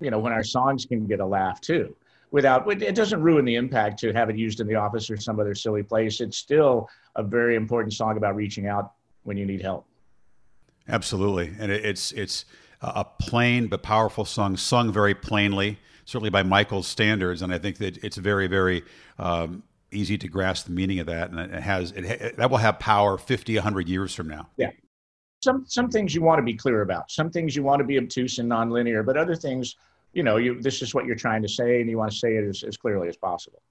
you 0.01 0.12
know, 0.12 0.20
when 0.20 0.34
our 0.34 0.43
songs 0.43 0.86
can 0.86 1.06
get 1.06 1.22
a 1.22 1.26
laugh 1.26 1.62
too. 1.62 1.95
Without 2.32 2.70
it 2.82 2.95
doesn't 2.95 3.22
ruin 3.22 3.45
the 3.45 3.56
impact 3.56 3.97
to 3.99 4.12
have 4.12 4.30
it 4.30 4.36
used 4.36 4.60
in 4.60 4.68
the 4.68 4.76
office 4.76 5.10
or 5.10 5.16
some 5.16 5.39
other 5.39 5.56
silly 5.56 5.84
place. 5.84 6.20
It's 6.20 6.38
still 6.38 6.89
a 7.16 7.24
very 7.24 7.56
important 7.56 7.93
song 7.93 8.18
about 8.18 8.36
reaching 8.36 8.68
out 8.68 8.91
when 9.24 9.38
you 9.38 9.45
need 9.45 9.62
help. 9.62 9.86
Absolutely, 10.89 11.53
and 11.58 11.72
it, 11.72 11.86
it's 11.86 12.12
it's 12.12 12.43
a 12.82 13.04
plain 13.04 13.68
but 13.68 13.84
powerful 13.84 14.26
song, 14.26 14.58
sung 14.58 14.92
very 14.92 15.14
plainly, 15.14 15.80
certainly 16.06 16.30
by 16.30 16.44
Michael's 16.44 16.88
standards. 16.88 17.42
And 17.42 17.54
I 17.54 17.58
think 17.58 17.78
that 17.78 18.04
it's 18.04 18.18
very, 18.18 18.48
very 18.48 18.84
um, 19.18 19.64
easy 19.92 20.18
to 20.18 20.28
grasp 20.28 20.66
the 20.66 20.72
meaning 20.72 21.00
of 21.00 21.08
that. 21.08 21.32
And 21.32 21.40
it 21.40 21.64
has 21.64 21.92
it, 21.92 22.38
that 22.38 22.50
will 22.50 22.58
have 22.58 22.80
power 22.80 23.18
50, 23.18 23.56
100 23.56 23.90
years 23.90 24.14
from 24.14 24.28
now. 24.28 24.50
Yeah. 24.58 24.72
Some, 25.44 25.66
some 25.68 25.90
things 25.90 26.16
you 26.16 26.22
want 26.22 26.40
to 26.40 26.44
be 26.44 26.56
clear 26.56 26.82
about. 26.82 27.12
Some 27.12 27.30
things 27.30 27.56
you 27.56 27.64
want 27.64 27.80
to 27.80 27.86
be 27.86 27.98
obtuse 27.98 28.40
and 28.40 28.50
nonlinear, 28.50 29.06
but 29.06 29.16
other 29.18 29.36
things, 29.36 29.76
you 30.14 30.24
know, 30.24 30.38
you, 30.38 30.62
this 30.62 30.82
is 30.82 30.96
what 30.96 31.06
you're 31.06 31.16
trying 31.16 31.42
to 31.44 31.50
say, 31.50 31.82
and 31.82 31.90
you 31.90 31.98
want 31.98 32.12
to 32.12 32.18
say 32.18 32.36
it 32.36 32.46
as, 32.46 32.64
as 32.64 32.78
clearly 32.78 33.10
as 33.10 33.18
possible. 33.18 33.62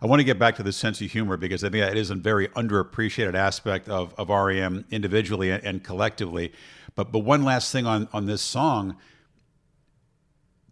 I 0.00 0.06
want 0.06 0.20
to 0.20 0.24
get 0.24 0.38
back 0.38 0.56
to 0.56 0.62
the 0.62 0.72
sense 0.72 1.00
of 1.00 1.10
humor 1.10 1.36
because 1.36 1.64
I 1.64 1.70
think 1.70 1.82
it 1.82 1.96
is 1.96 2.10
a 2.10 2.14
very 2.14 2.48
underappreciated 2.48 3.34
aspect 3.34 3.88
of, 3.88 4.14
of 4.18 4.28
REM 4.28 4.84
individually 4.90 5.50
and 5.50 5.82
collectively. 5.82 6.52
But 6.96 7.12
but 7.12 7.20
one 7.20 7.44
last 7.44 7.70
thing 7.70 7.86
on 7.86 8.08
on 8.12 8.26
this 8.26 8.42
song, 8.42 8.96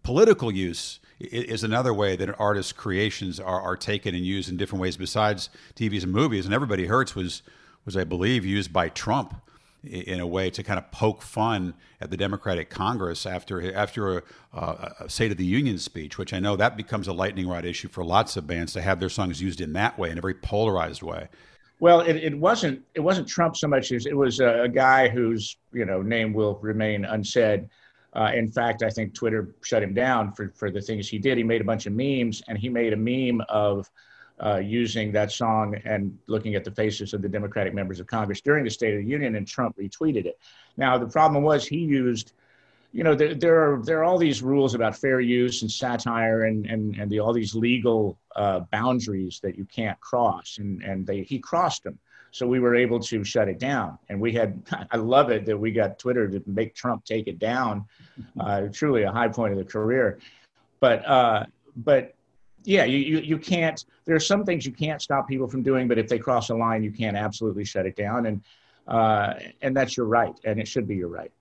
political 0.03 0.51
use 0.51 0.99
is 1.19 1.63
another 1.63 1.93
way 1.93 2.17
that 2.17 2.27
an 2.27 2.35
artist's 2.35 2.73
creations 2.73 3.39
are, 3.39 3.61
are 3.61 3.77
taken 3.77 4.13
and 4.13 4.25
used 4.25 4.49
in 4.49 4.57
different 4.57 4.81
ways 4.81 4.97
besides 4.97 5.49
TVs 5.75 6.03
and 6.03 6.11
movies. 6.11 6.43
And 6.43 6.53
Everybody 6.53 6.87
Hurts 6.87 7.15
was 7.15 7.41
was 7.85 7.95
I 7.95 8.03
believe 8.03 8.45
used 8.45 8.73
by 8.73 8.89
Trump 8.89 9.35
in 9.83 10.19
a 10.19 10.25
way 10.25 10.49
to 10.49 10.63
kind 10.63 10.79
of 10.79 10.91
poke 10.91 11.21
fun 11.21 11.75
at 12.01 12.09
the 12.09 12.17
Democratic 12.17 12.69
Congress 12.69 13.25
after 13.25 13.73
after 13.75 14.17
a, 14.17 14.23
a, 14.53 15.09
State 15.09 15.31
of 15.31 15.37
the 15.37 15.45
Union 15.45 15.77
speech, 15.77 16.17
which 16.17 16.33
I 16.33 16.39
know 16.39 16.55
that 16.55 16.75
becomes 16.75 17.07
a 17.07 17.13
lightning 17.13 17.47
rod 17.47 17.65
issue 17.65 17.87
for 17.87 18.03
lots 18.03 18.35
of 18.35 18.47
bands 18.47 18.73
to 18.73 18.81
have 18.81 18.99
their 18.99 19.09
songs 19.09 19.41
used 19.41 19.61
in 19.61 19.73
that 19.73 19.99
way 19.99 20.09
in 20.09 20.17
a 20.17 20.21
very 20.21 20.33
polarized 20.33 21.03
way. 21.03 21.29
Well, 21.79 22.01
it, 22.01 22.15
it 22.15 22.37
wasn't 22.37 22.83
it 22.93 23.01
wasn't 23.01 23.27
Trump 23.27 23.57
so 23.57 23.67
much 23.67 23.91
as 23.91 24.05
it 24.05 24.15
was 24.15 24.39
a, 24.39 24.63
a 24.63 24.69
guy 24.69 25.09
whose 25.09 25.57
you 25.73 25.85
know 25.85 26.01
name 26.01 26.33
will 26.33 26.55
remain 26.61 27.05
unsaid. 27.05 27.69
Uh, 28.13 28.31
in 28.33 28.49
fact, 28.49 28.81
I 28.81 28.89
think 28.89 29.13
Twitter 29.13 29.53
shut 29.61 29.83
him 29.83 29.93
down 29.93 30.31
for 30.31 30.53
for 30.55 30.71
the 30.71 30.81
things 30.81 31.09
he 31.09 31.19
did. 31.19 31.37
He 31.37 31.43
made 31.43 31.61
a 31.61 31.65
bunch 31.65 31.85
of 31.85 31.93
memes, 31.93 32.41
and 32.47 32.57
he 32.57 32.69
made 32.69 32.93
a 32.93 32.97
meme 32.97 33.41
of 33.49 33.89
uh, 34.43 34.57
using 34.57 35.11
that 35.13 35.31
song 35.31 35.75
and 35.85 36.17
looking 36.27 36.55
at 36.55 36.63
the 36.63 36.71
faces 36.71 37.13
of 37.13 37.21
the 37.21 37.29
Democratic 37.29 37.73
members 37.73 37.99
of 37.99 38.07
Congress 38.07 38.41
during 38.41 38.63
the 38.63 38.69
State 38.69 38.93
of 38.93 39.01
the 39.01 39.09
Union, 39.09 39.35
and 39.35 39.47
Trump 39.47 39.77
retweeted 39.77 40.25
it. 40.25 40.37
Now, 40.77 40.97
the 40.97 41.07
problem 41.07 41.43
was 41.43 41.65
he 41.65 41.77
used, 41.77 42.33
you 42.95 43.03
know, 43.03 43.13
there, 43.13 43.35
there 43.35 43.59
are 43.59 43.83
there 43.83 43.99
are 43.99 44.03
all 44.05 44.17
these 44.17 44.41
rules 44.41 44.73
about 44.73 44.95
fair 44.95 45.19
use 45.19 45.61
and 45.63 45.69
satire 45.69 46.45
and 46.45 46.65
and 46.65 46.95
and 46.95 47.11
the, 47.11 47.19
all 47.19 47.33
these 47.33 47.53
legal 47.53 48.17
uh, 48.37 48.61
boundaries 48.71 49.41
that 49.43 49.57
you 49.57 49.65
can't 49.65 49.99
cross, 49.99 50.59
and 50.59 50.81
and 50.81 51.05
they 51.05 51.23
he 51.23 51.37
crossed 51.37 51.83
them. 51.83 51.99
So 52.31 52.47
we 52.47 52.61
were 52.61 52.73
able 52.73 53.01
to 53.01 53.23
shut 53.25 53.49
it 53.49 53.59
down, 53.59 53.97
and 54.07 54.21
we 54.21 54.31
had. 54.31 54.63
I 54.91 54.95
love 54.95 55.29
it 55.29 55.45
that 55.45 55.57
we 55.57 55.71
got 55.71 55.99
Twitter 55.99 56.29
to 56.29 56.41
make 56.45 56.73
Trump 56.73 57.03
take 57.03 57.27
it 57.27 57.37
down. 57.37 57.85
Uh, 58.39 58.69
truly 58.71 59.03
a 59.03 59.11
high 59.11 59.27
point 59.27 59.51
of 59.51 59.57
the 59.57 59.65
career, 59.65 60.19
but 60.79 61.05
uh, 61.05 61.45
but 61.75 62.15
yeah, 62.63 62.85
you, 62.85 62.97
you, 62.97 63.19
you 63.19 63.37
can't, 63.37 63.83
there 64.05 64.15
are 64.15 64.21
some 64.21 64.45
things 64.45 64.65
you 64.65 64.71
can't 64.71 65.01
stop 65.01 65.27
people 65.27 65.49
from 65.49 65.63
doing, 65.63 65.87
but 65.87 65.97
if 65.97 66.07
they 66.07 66.17
cross 66.17 66.49
a 66.49 66.55
line, 66.55 66.81
you 66.81 66.91
can't 66.91 67.17
absolutely 67.17 67.65
shut 67.65 67.85
it 67.85 67.95
down. 67.97 68.25
And, 68.25 68.41
uh, 68.87 69.33
and 69.61 69.75
that's 69.75 69.97
your 69.97 70.05
right. 70.05 70.33
And 70.45 70.59
it 70.59 70.67
should 70.67 70.87
be 70.87 70.95
your 70.95 71.09
right. 71.09 71.31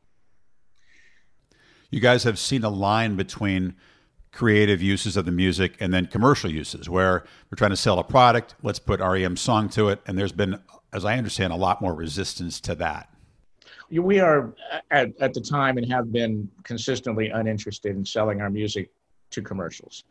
You 1.94 2.00
guys 2.00 2.24
have 2.24 2.40
seen 2.40 2.64
a 2.64 2.70
line 2.70 3.14
between 3.14 3.76
creative 4.32 4.82
uses 4.82 5.16
of 5.16 5.26
the 5.26 5.30
music 5.30 5.76
and 5.78 5.94
then 5.94 6.06
commercial 6.06 6.50
uses 6.50 6.90
where 6.90 7.22
we're 7.48 7.56
trying 7.56 7.70
to 7.70 7.76
sell 7.76 8.00
a 8.00 8.02
product. 8.02 8.56
Let's 8.64 8.80
put 8.80 8.98
REM 8.98 9.36
song 9.36 9.68
to 9.70 9.90
it. 9.90 10.00
And 10.04 10.18
there's 10.18 10.32
been, 10.32 10.58
as 10.92 11.04
I 11.04 11.16
understand, 11.16 11.52
a 11.52 11.56
lot 11.56 11.80
more 11.80 11.94
resistance 11.94 12.60
to 12.62 12.74
that. 12.74 13.10
We 13.92 14.18
are 14.18 14.52
at, 14.90 15.12
at 15.20 15.34
the 15.34 15.40
time 15.40 15.78
and 15.78 15.88
have 15.92 16.10
been 16.10 16.50
consistently 16.64 17.28
uninterested 17.28 17.94
in 17.94 18.04
selling 18.04 18.40
our 18.40 18.50
music 18.50 18.90
to 19.30 19.40
commercials. 19.40 20.02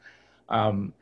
Um, 0.47 0.93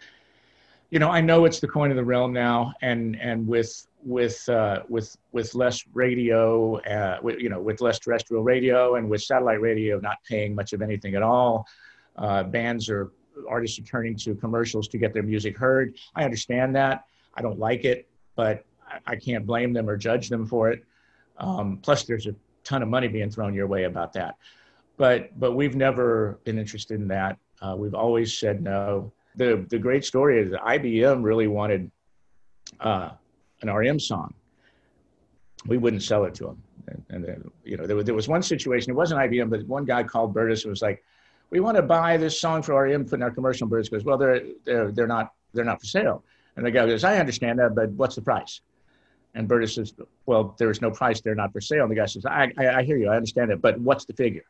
you 0.91 0.99
know, 0.99 1.09
I 1.09 1.21
know 1.21 1.45
it's 1.45 1.61
the 1.61 1.69
coin 1.69 1.89
of 1.89 1.95
the 1.95 2.03
realm 2.03 2.33
now, 2.33 2.73
and 2.81 3.15
and 3.19 3.47
with 3.47 3.87
with 4.03 4.47
uh, 4.49 4.83
with 4.89 5.15
with 5.31 5.55
less 5.55 5.85
radio, 5.93 6.75
uh, 6.81 7.17
with, 7.23 7.39
you 7.39 7.49
know, 7.49 7.61
with 7.61 7.79
less 7.79 7.97
terrestrial 7.97 8.43
radio, 8.43 8.95
and 8.95 9.09
with 9.09 9.23
satellite 9.23 9.61
radio 9.61 9.99
not 9.99 10.17
paying 10.27 10.53
much 10.53 10.73
of 10.73 10.81
anything 10.81 11.15
at 11.15 11.23
all, 11.23 11.65
uh, 12.17 12.43
bands 12.43 12.89
or 12.89 13.11
artists 13.49 13.79
are 13.79 13.83
turning 13.83 14.15
to 14.17 14.35
commercials 14.35 14.89
to 14.89 14.97
get 14.97 15.13
their 15.13 15.23
music 15.23 15.57
heard. 15.57 15.95
I 16.13 16.25
understand 16.25 16.75
that. 16.75 17.05
I 17.35 17.41
don't 17.41 17.57
like 17.57 17.85
it, 17.85 18.09
but 18.35 18.65
I, 18.85 18.99
I 19.13 19.15
can't 19.15 19.45
blame 19.45 19.71
them 19.71 19.89
or 19.89 19.95
judge 19.95 20.27
them 20.27 20.45
for 20.45 20.71
it. 20.71 20.83
Um, 21.37 21.79
plus, 21.81 22.03
there's 22.03 22.27
a 22.27 22.35
ton 22.65 22.83
of 22.83 22.89
money 22.89 23.07
being 23.07 23.31
thrown 23.31 23.53
your 23.53 23.67
way 23.67 23.85
about 23.85 24.11
that. 24.13 24.35
But 24.97 25.39
but 25.39 25.53
we've 25.53 25.77
never 25.77 26.37
been 26.43 26.59
interested 26.59 26.99
in 26.99 27.07
that. 27.07 27.37
Uh, 27.61 27.75
we've 27.77 27.95
always 27.95 28.37
said 28.37 28.61
no 28.61 29.13
the 29.35 29.65
the 29.69 29.77
great 29.77 30.05
story 30.05 30.39
is 30.39 30.51
IBM 30.51 31.23
really 31.23 31.47
wanted 31.47 31.91
uh, 32.79 33.09
an 33.61 33.73
REM 33.73 33.99
song. 33.99 34.33
We 35.67 35.77
wouldn't 35.77 36.03
sell 36.03 36.25
it 36.25 36.33
to 36.35 36.45
them, 36.45 36.63
and, 36.87 37.05
and 37.09 37.23
then, 37.23 37.51
you 37.63 37.77
know 37.77 37.85
there 37.85 37.95
was, 37.95 38.05
there 38.05 38.15
was 38.15 38.27
one 38.27 38.41
situation. 38.41 38.91
It 38.91 38.95
wasn't 38.95 39.21
IBM, 39.21 39.49
but 39.49 39.65
one 39.67 39.85
guy 39.85 40.03
called 40.03 40.33
Bertis 40.33 40.63
and 40.63 40.71
was 40.71 40.81
like, 40.81 41.03
"We 41.49 41.59
want 41.59 41.77
to 41.77 41.83
buy 41.83 42.17
this 42.17 42.39
song 42.39 42.63
for 42.63 42.81
REM, 42.83 43.05
put 43.05 43.15
in 43.15 43.23
our 43.23 43.31
commercial." 43.31 43.67
Bertis 43.67 43.89
goes, 43.89 44.03
"Well, 44.03 44.17
they're 44.17 44.41
they're 44.65 44.91
they're 44.91 45.07
not 45.07 45.33
they're 45.53 45.65
not 45.65 45.79
for 45.79 45.87
sale." 45.87 46.23
And 46.55 46.65
the 46.65 46.71
guy 46.71 46.85
goes, 46.85 47.03
"I 47.03 47.17
understand 47.17 47.59
that, 47.59 47.75
but 47.75 47.89
what's 47.91 48.15
the 48.15 48.21
price?" 48.21 48.61
And 49.35 49.47
Bertis 49.47 49.75
says, 49.75 49.93
"Well, 50.25 50.55
there 50.57 50.69
is 50.69 50.81
no 50.81 50.91
price. 50.91 51.21
They're 51.21 51.35
not 51.35 51.53
for 51.53 51.61
sale." 51.61 51.83
And 51.83 51.91
the 51.91 51.95
guy 51.95 52.05
says, 52.05 52.25
I, 52.25 52.51
I, 52.57 52.67
I 52.67 52.83
hear 52.83 52.97
you. 52.97 53.09
I 53.09 53.15
understand 53.15 53.51
it, 53.51 53.61
but 53.61 53.79
what's 53.79 54.05
the 54.05 54.13
figure?" 54.13 54.43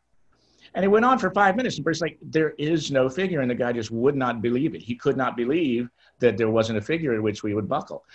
And 0.74 0.86
it 0.86 0.88
went 0.88 1.04
on 1.04 1.20
for 1.20 1.30
five 1.32 1.56
minutes. 1.56 1.76
And 1.76 1.84
Bert's 1.84 2.02
like, 2.02 2.18
there 2.22 2.54
is 2.58 2.92
no 2.92 3.10
figure. 3.10 3.42
And 3.42 3.52
the 3.52 3.56
guy 3.56 3.74
just 3.74 3.92
would 3.92 4.16
not 4.16 4.42
believe 4.42 4.74
it. 4.74 4.82
He 4.82 4.96
could 4.96 5.18
not 5.18 5.36
believe 5.36 5.90
that 6.20 6.38
there 6.38 6.50
wasn't 6.50 6.78
a 6.78 6.82
figure 6.82 7.14
at 7.14 7.22
which 7.22 7.44
we 7.44 7.54
would 7.54 7.68
buckle. 7.68 8.06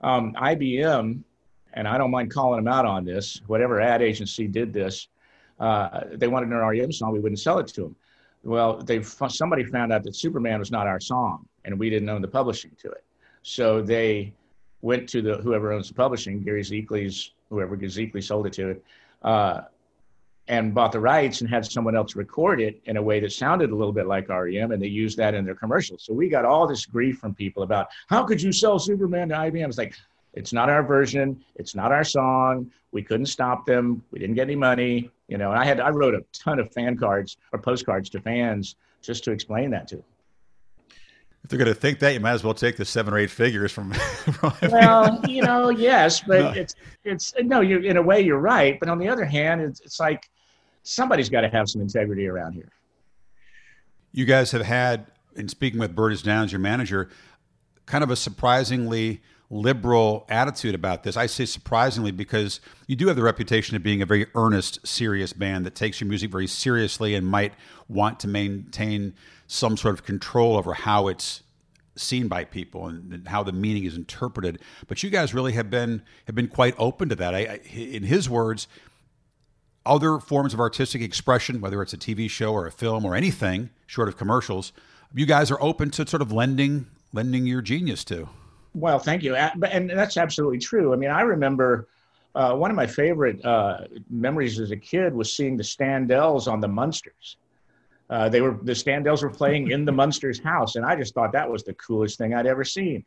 Um, 0.00 0.34
IBM, 0.34 1.22
and 1.74 1.88
I 1.88 1.96
don't 1.96 2.10
mind 2.10 2.32
calling 2.32 2.64
them 2.64 2.72
out 2.72 2.86
on 2.86 3.04
this, 3.04 3.40
whatever 3.46 3.80
ad 3.80 4.02
agency 4.02 4.48
did 4.48 4.72
this, 4.72 5.08
uh, 5.60 6.04
they 6.12 6.26
wanted 6.26 6.48
an 6.48 6.56
REM 6.56 6.90
song. 6.90 7.12
We 7.12 7.20
wouldn't 7.20 7.38
sell 7.38 7.58
it 7.60 7.68
to 7.68 7.82
them. 7.82 7.96
Well, 8.42 8.78
they 8.78 9.02
somebody 9.02 9.62
found 9.62 9.92
out 9.92 10.02
that 10.02 10.16
Superman 10.16 10.58
was 10.58 10.72
not 10.72 10.88
our 10.88 10.98
song, 10.98 11.46
and 11.64 11.78
we 11.78 11.88
didn't 11.88 12.08
own 12.08 12.20
the 12.20 12.28
publishing 12.28 12.72
to 12.80 12.90
it. 12.90 13.04
So 13.42 13.80
they 13.80 14.34
went 14.80 15.08
to 15.10 15.22
the 15.22 15.36
whoever 15.36 15.72
owns 15.72 15.88
the 15.88 15.94
publishing, 15.94 16.42
Gary 16.42 16.62
Zekley's, 16.62 17.32
whoever 17.48 17.76
Zeekley 17.76 18.22
sold 18.22 18.46
it 18.46 18.52
to, 18.54 18.80
uh, 19.22 19.60
and 20.48 20.74
bought 20.74 20.92
the 20.92 21.00
rights 21.00 21.40
and 21.40 21.48
had 21.48 21.64
someone 21.64 21.94
else 21.94 22.16
record 22.16 22.60
it 22.60 22.80
in 22.86 22.96
a 22.96 23.02
way 23.02 23.20
that 23.20 23.32
sounded 23.32 23.70
a 23.70 23.74
little 23.74 23.92
bit 23.92 24.06
like 24.06 24.28
REM, 24.28 24.72
and 24.72 24.82
they 24.82 24.88
used 24.88 25.16
that 25.18 25.34
in 25.34 25.44
their 25.44 25.54
commercials. 25.54 26.02
So 26.02 26.12
we 26.12 26.28
got 26.28 26.44
all 26.44 26.66
this 26.66 26.84
grief 26.84 27.18
from 27.18 27.34
people 27.34 27.62
about 27.62 27.88
how 28.08 28.24
could 28.24 28.42
you 28.42 28.52
sell 28.52 28.78
Superman 28.78 29.28
to 29.28 29.36
IBM? 29.36 29.68
It's 29.68 29.78
like 29.78 29.94
it's 30.34 30.52
not 30.52 30.68
our 30.68 30.82
version, 30.82 31.42
it's 31.56 31.74
not 31.74 31.92
our 31.92 32.04
song. 32.04 32.70
We 32.90 33.02
couldn't 33.02 33.26
stop 33.26 33.64
them. 33.64 34.02
We 34.10 34.18
didn't 34.18 34.34
get 34.34 34.42
any 34.42 34.56
money, 34.56 35.10
you 35.28 35.38
know. 35.38 35.50
And 35.50 35.58
I 35.58 35.64
had 35.64 35.80
I 35.80 35.90
wrote 35.90 36.14
a 36.14 36.24
ton 36.32 36.58
of 36.58 36.72
fan 36.72 36.96
cards 36.96 37.36
or 37.52 37.58
postcards 37.58 38.10
to 38.10 38.20
fans 38.20 38.76
just 39.00 39.24
to 39.24 39.30
explain 39.30 39.70
that 39.70 39.88
to 39.88 39.96
them. 39.96 40.04
If 41.44 41.50
they're 41.50 41.58
going 41.58 41.68
to 41.68 41.74
think 41.74 41.98
that, 41.98 42.14
you 42.14 42.20
might 42.20 42.32
as 42.32 42.44
well 42.44 42.54
take 42.54 42.76
the 42.76 42.84
seven 42.84 43.12
or 43.12 43.18
eight 43.18 43.30
figures 43.30 43.72
from. 43.72 43.92
well, 44.70 45.20
you 45.26 45.42
know, 45.42 45.70
yes, 45.70 46.20
but 46.20 46.40
no. 46.40 46.50
it's 46.50 46.74
it's 47.04 47.34
no. 47.42 47.60
You 47.60 47.78
in 47.80 47.96
a 47.96 48.02
way, 48.02 48.20
you're 48.20 48.38
right. 48.38 48.78
But 48.78 48.88
on 48.88 48.98
the 48.98 49.08
other 49.08 49.24
hand, 49.24 49.60
it's, 49.60 49.80
it's 49.80 49.98
like 49.98 50.30
somebody's 50.84 51.28
got 51.28 51.40
to 51.40 51.48
have 51.48 51.68
some 51.68 51.82
integrity 51.82 52.28
around 52.28 52.52
here. 52.52 52.70
You 54.12 54.24
guys 54.24 54.52
have 54.52 54.62
had, 54.62 55.06
in 55.34 55.48
speaking 55.48 55.80
with 55.80 55.96
Bertis 55.96 56.22
Downs, 56.22 56.52
your 56.52 56.60
manager, 56.60 57.08
kind 57.86 58.04
of 58.04 58.10
a 58.10 58.16
surprisingly 58.16 59.20
liberal 59.52 60.24
attitude 60.30 60.74
about 60.74 61.02
this. 61.02 61.16
I 61.16 61.26
say 61.26 61.44
surprisingly 61.44 62.10
because 62.10 62.60
you 62.86 62.96
do 62.96 63.08
have 63.08 63.16
the 63.16 63.22
reputation 63.22 63.76
of 63.76 63.82
being 63.82 64.00
a 64.00 64.06
very 64.06 64.26
earnest, 64.34 64.84
serious 64.86 65.34
band 65.34 65.66
that 65.66 65.74
takes 65.74 66.00
your 66.00 66.08
music 66.08 66.30
very 66.30 66.46
seriously 66.46 67.14
and 67.14 67.26
might 67.26 67.52
want 67.86 68.18
to 68.20 68.28
maintain 68.28 69.14
some 69.52 69.76
sort 69.76 69.94
of 69.94 70.02
control 70.04 70.56
over 70.56 70.72
how 70.72 71.08
it's 71.08 71.42
seen 71.94 72.26
by 72.26 72.42
people 72.42 72.86
and, 72.86 73.28
how 73.28 73.42
the 73.42 73.52
meaning 73.52 73.84
is 73.84 73.96
interpreted. 73.96 74.58
But 74.88 75.02
you 75.02 75.10
guys 75.10 75.34
really 75.34 75.52
have 75.52 75.68
been 75.68 76.02
have 76.26 76.34
been 76.34 76.48
quite 76.48 76.74
open 76.78 77.10
to 77.10 77.14
that. 77.16 77.34
I, 77.34 77.38
I, 77.38 77.60
in 77.74 78.02
his 78.04 78.30
words, 78.30 78.66
other 79.84 80.18
forms 80.18 80.54
of 80.54 80.60
artistic 80.60 81.02
expression, 81.02 81.60
whether 81.60 81.82
it's 81.82 81.92
a 81.92 81.98
TV 81.98 82.30
show 82.30 82.54
or 82.54 82.66
a 82.66 82.72
film 82.72 83.04
or 83.04 83.14
anything 83.14 83.68
short 83.86 84.08
of 84.08 84.16
commercials, 84.16 84.72
you 85.14 85.26
guys 85.26 85.50
are 85.50 85.62
open 85.62 85.90
to 85.90 86.06
sort 86.06 86.22
of 86.22 86.32
lending 86.32 86.86
lending 87.12 87.44
your 87.46 87.60
genius 87.60 88.04
to. 88.04 88.30
Well, 88.74 88.98
thank 88.98 89.22
you, 89.22 89.34
and 89.36 89.90
that's 89.90 90.16
absolutely 90.16 90.58
true. 90.58 90.94
I 90.94 90.96
mean, 90.96 91.10
I 91.10 91.20
remember. 91.20 91.88
Uh, 92.34 92.54
one 92.54 92.70
of 92.70 92.76
my 92.76 92.86
favorite 92.86 93.44
uh, 93.44 93.80
memories 94.08 94.58
as 94.58 94.70
a 94.70 94.76
kid 94.76 95.12
was 95.12 95.30
seeing 95.30 95.54
the 95.54 95.62
Standells 95.62 96.50
on 96.50 96.60
the 96.62 96.66
Munsters. 96.66 97.36
Uh, 98.12 98.28
they 98.28 98.42
were 98.42 98.58
the 98.62 98.72
Standells 98.72 99.22
were 99.22 99.30
playing 99.30 99.70
in 99.70 99.86
the 99.86 99.92
Munsters 99.92 100.38
house, 100.38 100.76
and 100.76 100.84
I 100.84 100.94
just 100.94 101.14
thought 101.14 101.32
that 101.32 101.50
was 101.50 101.64
the 101.64 101.72
coolest 101.72 102.18
thing 102.18 102.34
I'd 102.34 102.46
ever 102.46 102.62
seen. 102.62 103.06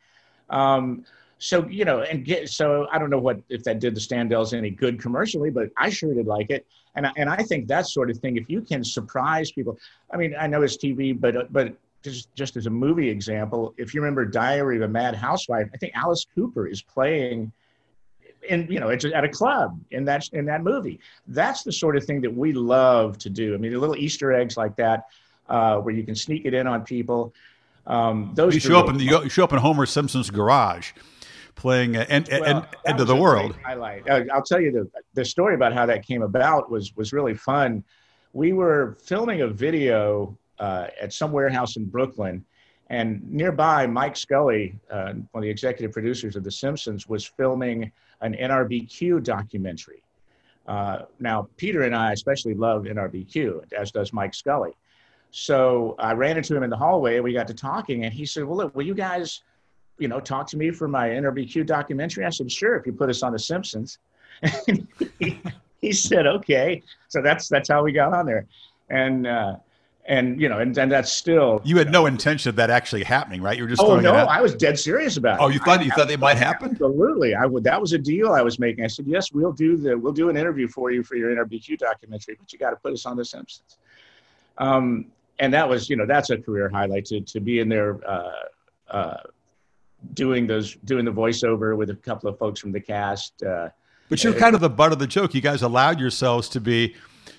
Um, 0.50 1.04
so 1.38 1.64
you 1.68 1.84
know, 1.84 2.00
and 2.00 2.24
get 2.24 2.48
so 2.48 2.88
I 2.90 2.98
don't 2.98 3.10
know 3.10 3.20
what 3.20 3.40
if 3.48 3.62
that 3.64 3.78
did 3.78 3.94
the 3.94 4.00
Standells 4.00 4.52
any 4.52 4.70
good 4.70 5.00
commercially, 5.00 5.48
but 5.48 5.70
I 5.76 5.90
sure 5.90 6.12
did 6.12 6.26
like 6.26 6.50
it, 6.50 6.66
and 6.96 7.06
and 7.16 7.30
I 7.30 7.36
think 7.36 7.68
that 7.68 7.86
sort 7.86 8.10
of 8.10 8.18
thing. 8.18 8.36
If 8.36 8.50
you 8.50 8.60
can 8.60 8.82
surprise 8.82 9.52
people, 9.52 9.78
I 10.10 10.16
mean, 10.16 10.34
I 10.36 10.48
know 10.48 10.62
it's 10.62 10.76
TV, 10.76 11.18
but 11.18 11.52
but 11.52 11.76
just 12.02 12.34
just 12.34 12.56
as 12.56 12.66
a 12.66 12.70
movie 12.70 13.08
example, 13.08 13.74
if 13.78 13.94
you 13.94 14.00
remember 14.00 14.24
Diary 14.24 14.74
of 14.74 14.82
a 14.82 14.88
Mad 14.88 15.14
Housewife, 15.14 15.68
I 15.72 15.76
think 15.76 15.92
Alice 15.94 16.26
Cooper 16.34 16.66
is 16.66 16.82
playing 16.82 17.52
in 18.48 18.66
you 18.70 18.80
know 18.80 18.88
it's 18.88 19.04
at 19.04 19.24
a 19.24 19.28
club 19.28 19.78
in 19.90 20.04
that 20.04 20.28
in 20.32 20.44
that 20.46 20.62
movie. 20.62 21.00
That's 21.28 21.62
the 21.62 21.72
sort 21.72 21.96
of 21.96 22.04
thing 22.04 22.20
that 22.22 22.34
we 22.34 22.52
love 22.52 23.18
to 23.18 23.30
do. 23.30 23.54
I 23.54 23.58
mean 23.58 23.72
the 23.72 23.78
little 23.78 23.96
easter 23.96 24.32
eggs 24.32 24.56
like 24.56 24.76
that 24.76 25.06
uh, 25.48 25.78
where 25.78 25.94
you 25.94 26.04
can 26.04 26.14
sneak 26.14 26.44
it 26.44 26.54
in 26.54 26.66
on 26.66 26.82
people. 26.82 27.34
Um, 27.86 28.32
those 28.34 28.54
you 28.54 28.60
show 28.60 28.78
up 28.78 28.88
in 28.88 28.96
the, 28.96 29.04
you 29.04 29.28
show 29.28 29.44
up 29.44 29.52
in 29.52 29.58
homer 29.58 29.86
simpson's 29.86 30.30
garage 30.30 30.92
playing 31.54 31.96
uh, 31.96 32.04
end, 32.08 32.28
well, 32.30 32.44
end, 32.44 32.66
end 32.84 33.00
of 33.00 33.06
the 33.06 33.16
world. 33.16 33.56
highlight. 33.64 34.08
Uh, 34.08 34.24
i'll 34.32 34.42
tell 34.42 34.60
you 34.60 34.70
the, 34.72 34.90
the 35.14 35.24
story 35.24 35.54
about 35.54 35.72
how 35.72 35.86
that 35.86 36.04
came 36.04 36.22
about 36.22 36.70
was 36.70 36.94
was 36.96 37.12
really 37.12 37.34
fun. 37.34 37.84
We 38.32 38.52
were 38.52 38.98
filming 39.02 39.42
a 39.42 39.48
video 39.48 40.36
uh, 40.58 40.88
at 41.00 41.12
some 41.12 41.32
warehouse 41.32 41.76
in 41.76 41.84
brooklyn 41.86 42.44
and 42.88 43.22
nearby, 43.30 43.86
Mike 43.86 44.16
Scully, 44.16 44.78
uh, 44.90 45.12
one 45.12 45.26
of 45.34 45.42
the 45.42 45.50
executive 45.50 45.92
producers 45.92 46.36
of 46.36 46.44
The 46.44 46.50
Simpsons, 46.50 47.08
was 47.08 47.24
filming 47.24 47.90
an 48.20 48.34
NRBQ 48.34 49.22
documentary. 49.22 50.02
Uh, 50.66 51.02
now, 51.20 51.48
Peter 51.56 51.82
and 51.82 51.94
I 51.94 52.12
especially 52.12 52.54
love 52.54 52.84
NRBQ, 52.84 53.72
as 53.72 53.92
does 53.92 54.12
Mike 54.12 54.34
Scully. 54.34 54.72
So 55.30 55.94
I 55.98 56.12
ran 56.12 56.36
into 56.36 56.56
him 56.56 56.62
in 56.62 56.70
the 56.70 56.76
hallway 56.76 57.16
and 57.16 57.24
we 57.24 57.32
got 57.32 57.46
to 57.48 57.54
talking, 57.54 58.04
and 58.04 58.12
he 58.12 58.24
said, 58.24 58.44
Well, 58.44 58.56
look, 58.56 58.74
will 58.74 58.86
you 58.86 58.94
guys, 58.94 59.42
you 59.98 60.08
know, 60.08 60.20
talk 60.20 60.46
to 60.48 60.56
me 60.56 60.70
for 60.70 60.88
my 60.88 61.08
NRBQ 61.08 61.66
documentary? 61.66 62.24
I 62.24 62.30
said, 62.30 62.50
Sure, 62.50 62.76
if 62.76 62.86
you 62.86 62.92
put 62.92 63.10
us 63.10 63.22
on 63.22 63.32
The 63.32 63.38
Simpsons. 63.38 63.98
he, 65.18 65.40
he, 65.80 65.92
said, 65.92 66.26
Okay. 66.26 66.82
So 67.08 67.22
that's 67.22 67.48
that's 67.48 67.68
how 67.68 67.84
we 67.84 67.92
got 67.92 68.12
on 68.12 68.26
there. 68.26 68.46
And 68.88 69.26
uh, 69.26 69.56
and 70.08 70.40
you 70.40 70.48
know, 70.48 70.58
and, 70.58 70.76
and 70.78 70.90
that's 70.90 71.12
still. 71.12 71.60
You 71.64 71.78
had 71.78 71.88
you 71.88 71.92
know, 71.92 72.02
no 72.02 72.06
intention 72.06 72.48
of 72.48 72.56
that 72.56 72.70
actually 72.70 73.02
happening, 73.02 73.42
right? 73.42 73.56
You 73.56 73.64
were 73.64 73.68
just. 73.68 73.82
Oh 73.82 73.98
no, 73.98 74.12
I 74.12 74.40
was 74.40 74.54
dead 74.54 74.78
serious 74.78 75.16
about 75.16 75.40
it. 75.40 75.42
Oh, 75.42 75.48
you 75.48 75.58
thought 75.58 75.84
you 75.84 75.90
thought 75.90 76.10
it 76.10 76.20
might 76.20 76.36
happen? 76.36 76.70
Absolutely, 76.70 77.34
I 77.34 77.44
would. 77.44 77.64
That 77.64 77.80
was 77.80 77.92
a 77.92 77.98
deal 77.98 78.32
I 78.32 78.42
was 78.42 78.58
making. 78.58 78.84
I 78.84 78.86
said, 78.86 79.06
yes, 79.06 79.32
we'll 79.32 79.52
do 79.52 79.76
the 79.76 79.98
we'll 79.98 80.12
do 80.12 80.28
an 80.28 80.36
interview 80.36 80.68
for 80.68 80.90
you 80.90 81.02
for 81.02 81.16
your 81.16 81.34
NRBQ 81.34 81.78
documentary, 81.78 82.36
but 82.38 82.52
you 82.52 82.58
got 82.58 82.70
to 82.70 82.76
put 82.76 82.92
us 82.92 83.04
on 83.04 83.16
The 83.16 83.24
Simpsons. 83.24 83.78
Um, 84.58 85.06
and 85.38 85.52
that 85.52 85.68
was, 85.68 85.90
you 85.90 85.96
know, 85.96 86.06
that's 86.06 86.30
a 86.30 86.38
career 86.38 86.68
highlight 86.68 87.06
to 87.06 87.20
to 87.20 87.40
be 87.40 87.60
in 87.60 87.68
there. 87.68 87.98
Uh, 88.08 88.30
uh, 88.88 89.16
doing 90.14 90.46
those 90.46 90.76
doing 90.84 91.04
the 91.04 91.12
voiceover 91.12 91.76
with 91.76 91.90
a 91.90 91.96
couple 91.96 92.28
of 92.28 92.38
folks 92.38 92.60
from 92.60 92.70
the 92.70 92.78
cast 92.78 93.42
uh, 93.42 93.68
but 94.08 94.22
you're 94.22 94.32
kind 94.34 94.54
of 94.54 94.60
the 94.60 94.70
butt 94.70 94.92
of 94.92 95.00
the 95.00 95.06
joke 95.06 95.34
you 95.34 95.40
guys 95.40 95.62
allowed 95.62 95.98
yourselves 95.98 96.48
to 96.48 96.60
be 96.60 96.94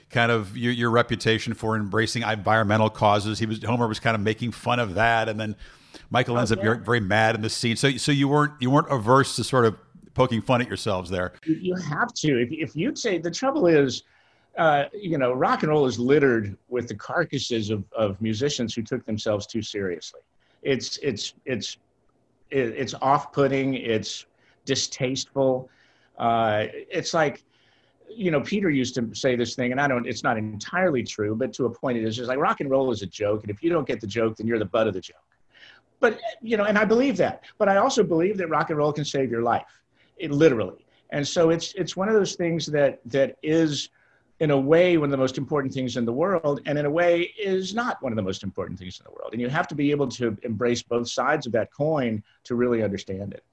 kind 0.10 0.32
of 0.32 0.56
your, 0.56 0.72
your 0.72 0.90
reputation 0.90 1.54
for 1.54 1.76
embracing 1.76 2.24
environmental 2.24 2.90
causes. 2.90 3.40
He 3.40 3.46
was 3.46 3.64
Homer 3.64 3.88
was 3.88 4.00
kind 4.00 4.16
of 4.16 4.22
making 4.22 4.52
fun 4.52 4.80
of 4.80 4.96
that, 4.96 5.30
and 5.30 5.40
then 5.40 5.56
Michael 6.10 6.38
ends 6.38 6.52
oh, 6.52 6.56
yeah. 6.62 6.72
up 6.72 6.86
very 6.86 7.00
mad 7.00 7.36
in 7.36 7.42
the 7.42 7.50
scene. 7.50 7.76
So 7.76 7.92
so 7.98 8.12
you 8.12 8.28
weren't 8.28 8.54
you 8.60 8.70
weren't 8.70 8.92
averse 8.92 9.36
to 9.38 9.44
sort 9.44 9.66
of 9.66 9.76
poking 10.14 10.42
fun 10.42 10.62
at 10.62 10.68
yourselves 10.68 11.10
there. 11.10 11.34
You 11.46 11.76
have 11.76 12.14
to. 12.16 12.42
If 12.42 12.50
if 12.52 12.76
you 12.76 12.96
say 12.96 13.18
the 13.18 13.32
trouble 13.32 13.68
is. 13.68 14.04
Uh, 14.58 14.90
you 14.92 15.20
know, 15.20 15.34
rock 15.34 15.62
and 15.62 15.70
roll 15.70 15.86
is 15.86 16.00
littered 16.00 16.58
with 16.68 16.88
the 16.88 16.96
carcasses 16.96 17.70
of, 17.70 17.84
of 17.96 18.20
musicians 18.20 18.74
who 18.74 18.82
took 18.82 19.06
themselves 19.06 19.46
too 19.46 19.62
seriously. 19.62 20.20
It's 20.64 20.98
it's 21.04 21.36
it's 21.46 21.78
it's 22.50 22.96
off-putting. 22.96 23.76
It's 23.76 24.26
distasteful. 24.66 25.70
Uh, 26.18 26.66
it's 26.72 27.14
like 27.14 27.44
you 28.10 28.32
know, 28.32 28.42
Peter 28.42 28.70
used 28.70 28.96
to 28.96 29.14
say 29.14 29.36
this 29.36 29.56
thing, 29.56 29.72
and 29.72 29.82
I 29.82 29.88
don't, 29.88 30.08
it's 30.08 30.24
not 30.24 30.38
entirely 30.38 31.04
true, 31.04 31.36
but 31.36 31.54
to 31.54 31.66
a 31.66 31.70
point 31.70 31.98
it 31.98 32.04
is 32.04 32.16
just 32.16 32.28
like 32.28 32.40
rock 32.40 32.62
and 32.62 32.70
roll 32.70 32.92
is 32.92 33.02
a 33.02 33.06
joke. 33.08 33.44
And 33.44 33.52
if 33.52 33.62
you 33.62 33.70
don't 33.70 33.88
get 33.88 34.02
the 34.02 34.08
joke, 34.08 34.38
then 34.38 34.48
you're 34.48 34.60
the 34.60 34.66
butt 34.66 34.88
of 34.88 34.94
the 34.94 35.02
joke. 35.02 35.18
But, 36.00 36.20
you 36.42 36.58
know, 36.58 36.66
and 36.66 36.78
I 36.78 36.86
believe 36.86 37.18
that. 37.18 37.44
But 37.58 37.70
I 37.70 37.78
also 37.78 38.04
believe 38.04 38.38
that 38.38 38.48
rock 38.50 38.70
and 38.70 38.78
roll 38.78 38.94
can 38.94 39.06
save 39.06 39.32
your 39.32 39.42
life, 39.42 39.82
it, 40.18 40.32
literally. 40.32 40.86
And 41.10 41.28
so 41.28 41.50
it's, 41.50 41.74
it's 41.74 41.96
one 41.96 42.08
of 42.08 42.14
those 42.14 42.36
things 42.36 42.66
that, 42.68 43.00
that 43.06 43.38
is, 43.42 43.90
in 44.40 44.52
a 44.52 44.60
way, 44.60 44.98
one 44.98 45.06
of 45.06 45.12
the 45.12 45.18
most 45.18 45.38
important 45.38 45.74
things 45.74 45.98
in 45.98 46.06
the 46.06 46.14
world, 46.14 46.62
and 46.66 46.78
in 46.78 46.86
a 46.86 46.90
way, 46.90 47.34
is 47.40 47.74
not 47.74 48.02
one 48.04 48.12
of 48.12 48.16
the 48.16 48.22
most 48.22 48.44
important 48.44 48.78
things 48.78 49.00
in 49.00 49.06
the 49.06 49.12
world. 49.12 49.34
And 49.34 49.42
you 49.42 49.50
have 49.50 49.68
to 49.70 49.76
be 49.76 49.90
able 49.90 50.08
to 50.10 50.38
embrace 50.44 50.84
both 50.84 51.10
sides 51.10 51.48
of 51.48 51.52
that 51.54 51.74
coin 51.74 52.24
to 52.44 52.56
really 52.56 52.84
understand 52.84 53.34
it 53.34 53.44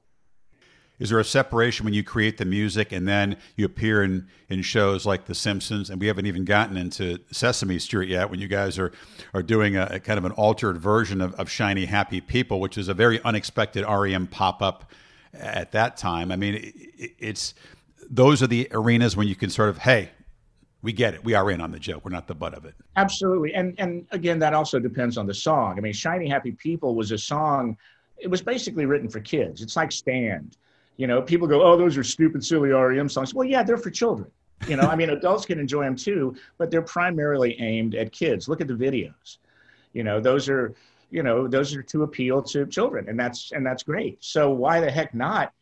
is 0.99 1.11
there 1.11 1.19
a 1.19 1.25
separation 1.25 1.85
when 1.85 1.95
you 1.95 2.05
create 2.05 2.39
the 2.39 2.45
music 2.45 2.93
and 2.93 3.07
then 3.09 3.37
you 3.57 3.65
appear 3.65 4.05
in, 4.05 4.29
in 4.49 4.63
shows 4.63 5.05
like 5.05 5.27
The 5.27 5.35
Simpsons? 5.35 5.91
And 5.91 6.01
we 6.01 6.07
haven't 6.07 6.27
even 6.27 6.45
gotten 6.45 6.77
into 6.77 7.19
Sesame 7.33 7.81
Street 7.81 8.09
yet 8.09 8.31
when 8.31 8.41
you 8.41 8.47
guys 8.47 8.79
are, 8.79 8.93
are 9.33 9.43
doing 9.43 9.77
a, 9.77 9.89
a 9.91 10.01
kind 10.01 10.19
of 10.19 10.25
an 10.25 10.33
altered 10.33 10.79
version 10.79 11.21
of, 11.21 11.35
of 11.35 11.51
Shiny 11.51 11.85
Happy 11.85 12.21
People, 12.21 12.61
which 12.61 12.79
is 12.79 12.89
a 12.89 12.95
very 12.95 13.21
unexpected 13.25 13.85
REM 13.85 14.29
pop 14.29 14.63
up 14.63 14.93
at 15.33 15.73
that 15.73 15.97
time. 15.97 16.31
I 16.31 16.37
mean, 16.37 16.55
it, 16.55 17.13
it's 17.19 17.55
those 18.09 18.43
are 18.43 18.47
the 18.47 18.69
arenas 18.71 19.17
when 19.17 19.27
you 19.27 19.35
can 19.35 19.51
sort 19.51 19.71
of, 19.71 19.79
hey, 19.79 20.11
we 20.81 20.93
get 20.93 21.15
it. 21.15 21.25
We 21.25 21.35
are 21.35 21.51
in 21.51 21.61
on 21.61 21.73
the 21.73 21.81
joke. 21.81 22.05
We're 22.05 22.11
not 22.13 22.29
the 22.29 22.35
butt 22.35 22.55
of 22.55 22.67
it. 22.67 22.75
Absolutely. 22.95 23.55
And 23.55 23.75
and 23.79 24.07
again, 24.13 24.39
that 24.41 24.55
also 24.55 24.79
depends 24.79 25.17
on 25.17 25.27
the 25.27 25.35
song. 25.35 25.77
I 25.77 25.81
mean, 25.81 25.93
Shiny 25.95 26.29
Happy 26.29 26.53
People 26.53 26.95
was 26.95 27.11
a 27.11 27.19
song, 27.19 27.77
it 28.19 28.29
was 28.29 28.43
basically 28.43 28.87
written 28.87 29.09
for 29.09 29.19
kids. 29.19 29.61
It's 29.63 29.77
like 29.77 29.91
Stand 29.91 30.57
you 30.97 31.07
know, 31.07 31.21
people 31.23 31.47
go, 31.47 31.63
"Oh, 31.63 31.77
those 31.77 31.97
are 31.97 32.05
stupid, 32.05 32.45
silly 32.45 32.71
REM 32.71 33.09
songs." 33.09 33.35
Well, 33.35 33.47
yeah, 33.47 33.63
they're 33.63 33.77
for 33.77 33.91
children. 33.91 34.31
You 34.69 34.77
know, 34.77 34.85
I 34.85 34.97
mean, 34.97 35.11
adults 35.19 35.47
can 35.47 35.59
enjoy 35.59 35.85
them 35.85 35.97
too, 35.97 36.37
but 36.59 36.71
they're 36.71 36.83
primarily 36.83 37.61
aimed 37.61 37.95
at 37.95 38.13
kids. 38.13 38.49
Look 38.49 38.61
at 38.61 38.69
the 38.69 38.75
videos. 38.75 39.39
You 39.93 40.05
know, 40.05 40.21
those 40.21 40.49
are, 40.49 40.75
you 41.11 41.23
know, 41.23 41.47
those 41.49 41.75
are 41.75 41.83
to 41.83 42.03
appeal 42.03 42.43
to 42.43 42.67
children, 42.67 43.09
and 43.09 43.19
that's 43.19 43.53
and 43.53 43.65
that's 43.67 43.83
great. 43.83 44.23
So 44.23 44.51
why 44.51 44.81
the 44.81 44.91
heck 44.91 45.15
not 45.15 45.53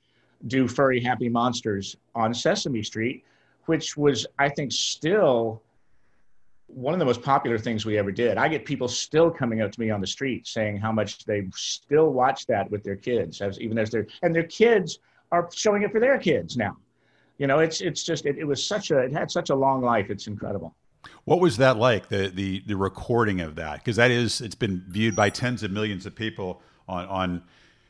do 0.49 0.67
furry 0.67 1.01
happy 1.01 1.29
monsters 1.29 1.97
on 2.15 2.35
Sesame 2.35 2.83
Street, 2.83 3.25
which 3.67 3.97
was, 3.97 4.27
I 4.39 4.49
think, 4.49 4.73
still 4.73 5.63
one 6.67 6.95
of 6.95 6.99
the 6.99 7.05
most 7.05 7.23
popular 7.23 7.59
things 7.59 7.85
we 7.85 7.99
ever 7.99 8.11
did. 8.11 8.39
I 8.39 8.49
get 8.49 8.65
people 8.65 8.89
still 8.89 9.31
coming 9.31 9.61
up 9.61 9.71
to 9.73 9.81
me 9.81 9.91
on 9.91 10.01
the 10.01 10.07
street 10.07 10.47
saying 10.47 10.79
how 10.79 10.91
much 10.91 11.25
they 11.25 11.47
still 11.55 12.13
watch 12.13 12.47
that 12.47 12.71
with 12.71 12.83
their 12.83 12.97
kids, 12.97 13.41
as 13.41 13.61
even 13.61 13.79
as 13.79 13.91
they're 13.91 14.07
and 14.23 14.35
their 14.35 14.45
kids 14.45 14.99
are 15.33 15.49
showing 15.53 15.83
it 15.83 15.91
for 15.91 15.99
their 15.99 16.19
kids 16.19 16.57
now. 16.57 16.77
You 17.39 17.49
know, 17.49 17.59
it's 17.59 17.81
it's 17.81 18.05
just 18.05 18.27
it, 18.27 18.39
it 18.39 18.45
was 18.45 18.65
such 18.65 18.93
a 18.93 18.99
it 18.99 19.13
had 19.13 19.31
such 19.31 19.51
a 19.51 19.55
long 19.55 19.83
life. 19.83 20.11
It's 20.11 20.29
incredible. 20.29 20.77
What 21.25 21.41
was 21.41 21.57
that 21.57 21.77
like 21.79 22.09
the 22.09 22.29
the 22.29 22.63
the 22.67 22.77
recording 22.77 23.41
of 23.41 23.57
that? 23.57 23.79
Because 23.79 23.97
that 23.97 24.13
is 24.13 24.41
it's 24.41 24.55
been 24.55 24.85
viewed 24.89 25.17
by 25.17 25.31
tens 25.31 25.65
of 25.65 25.73
millions 25.73 26.07
of 26.07 26.15
people 26.15 26.63
on 26.89 27.07
on 27.07 27.43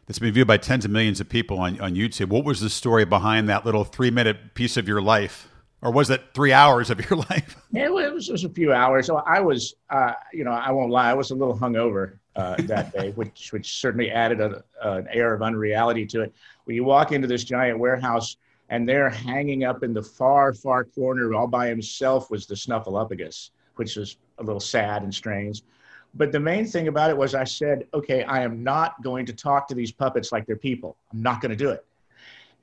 it's 0.08 0.18
been 0.18 0.32
viewed 0.32 0.48
by 0.48 0.56
tens 0.56 0.84
of 0.84 0.90
millions 0.90 1.20
of 1.20 1.28
people 1.28 1.58
on, 1.58 1.80
on 1.80 1.94
YouTube. 1.94 2.28
What 2.28 2.44
was 2.44 2.60
the 2.60 2.70
story 2.70 3.04
behind 3.04 3.48
that 3.48 3.66
little 3.66 3.84
three 3.84 4.10
minute 4.10 4.54
piece 4.54 4.76
of 4.76 4.88
your 4.88 5.02
life? 5.02 5.48
Or 5.82 5.90
was 5.90 6.10
it 6.10 6.22
three 6.32 6.52
hours 6.52 6.90
of 6.90 7.10
your 7.10 7.18
life? 7.30 7.56
It 7.74 7.92
was, 7.92 8.28
was 8.28 8.44
a 8.44 8.48
few 8.48 8.72
hours. 8.72 9.06
So 9.06 9.16
I 9.16 9.40
was, 9.40 9.74
uh, 9.90 10.12
you 10.32 10.44
know, 10.44 10.52
I 10.52 10.70
won't 10.70 10.90
lie, 10.90 11.10
I 11.10 11.14
was 11.14 11.32
a 11.32 11.34
little 11.34 11.56
hungover 11.56 12.18
uh, 12.36 12.54
that 12.60 12.92
day, 12.92 13.10
which 13.16 13.52
which 13.52 13.80
certainly 13.80 14.10
added 14.10 14.40
a, 14.40 14.62
an 14.80 15.08
air 15.10 15.34
of 15.34 15.42
unreality 15.42 16.06
to 16.06 16.22
it. 16.22 16.32
When 16.64 16.76
you 16.76 16.84
walk 16.84 17.12
into 17.12 17.26
this 17.26 17.44
giant 17.44 17.78
warehouse 17.78 18.36
and 18.68 18.88
there, 18.88 19.10
hanging 19.10 19.64
up 19.64 19.82
in 19.82 19.92
the 19.92 20.02
far, 20.02 20.54
far 20.54 20.84
corner, 20.84 21.34
all 21.34 21.48
by 21.48 21.68
himself, 21.68 22.30
was 22.30 22.46
the 22.46 22.54
Snuffleupagus, 22.54 23.50
which 23.76 23.96
was 23.96 24.16
a 24.38 24.42
little 24.42 24.60
sad 24.60 25.02
and 25.02 25.12
strange. 25.12 25.62
But 26.14 26.30
the 26.30 26.40
main 26.40 26.66
thing 26.66 26.88
about 26.88 27.10
it 27.10 27.16
was 27.16 27.34
I 27.34 27.44
said, 27.44 27.86
okay, 27.94 28.22
I 28.24 28.42
am 28.42 28.62
not 28.62 29.02
going 29.02 29.26
to 29.26 29.32
talk 29.32 29.66
to 29.68 29.74
these 29.74 29.90
puppets 29.90 30.30
like 30.30 30.46
they're 30.46 30.56
people. 30.56 30.96
I'm 31.12 31.22
not 31.22 31.40
going 31.40 31.50
to 31.50 31.56
do 31.56 31.70
it. 31.70 31.84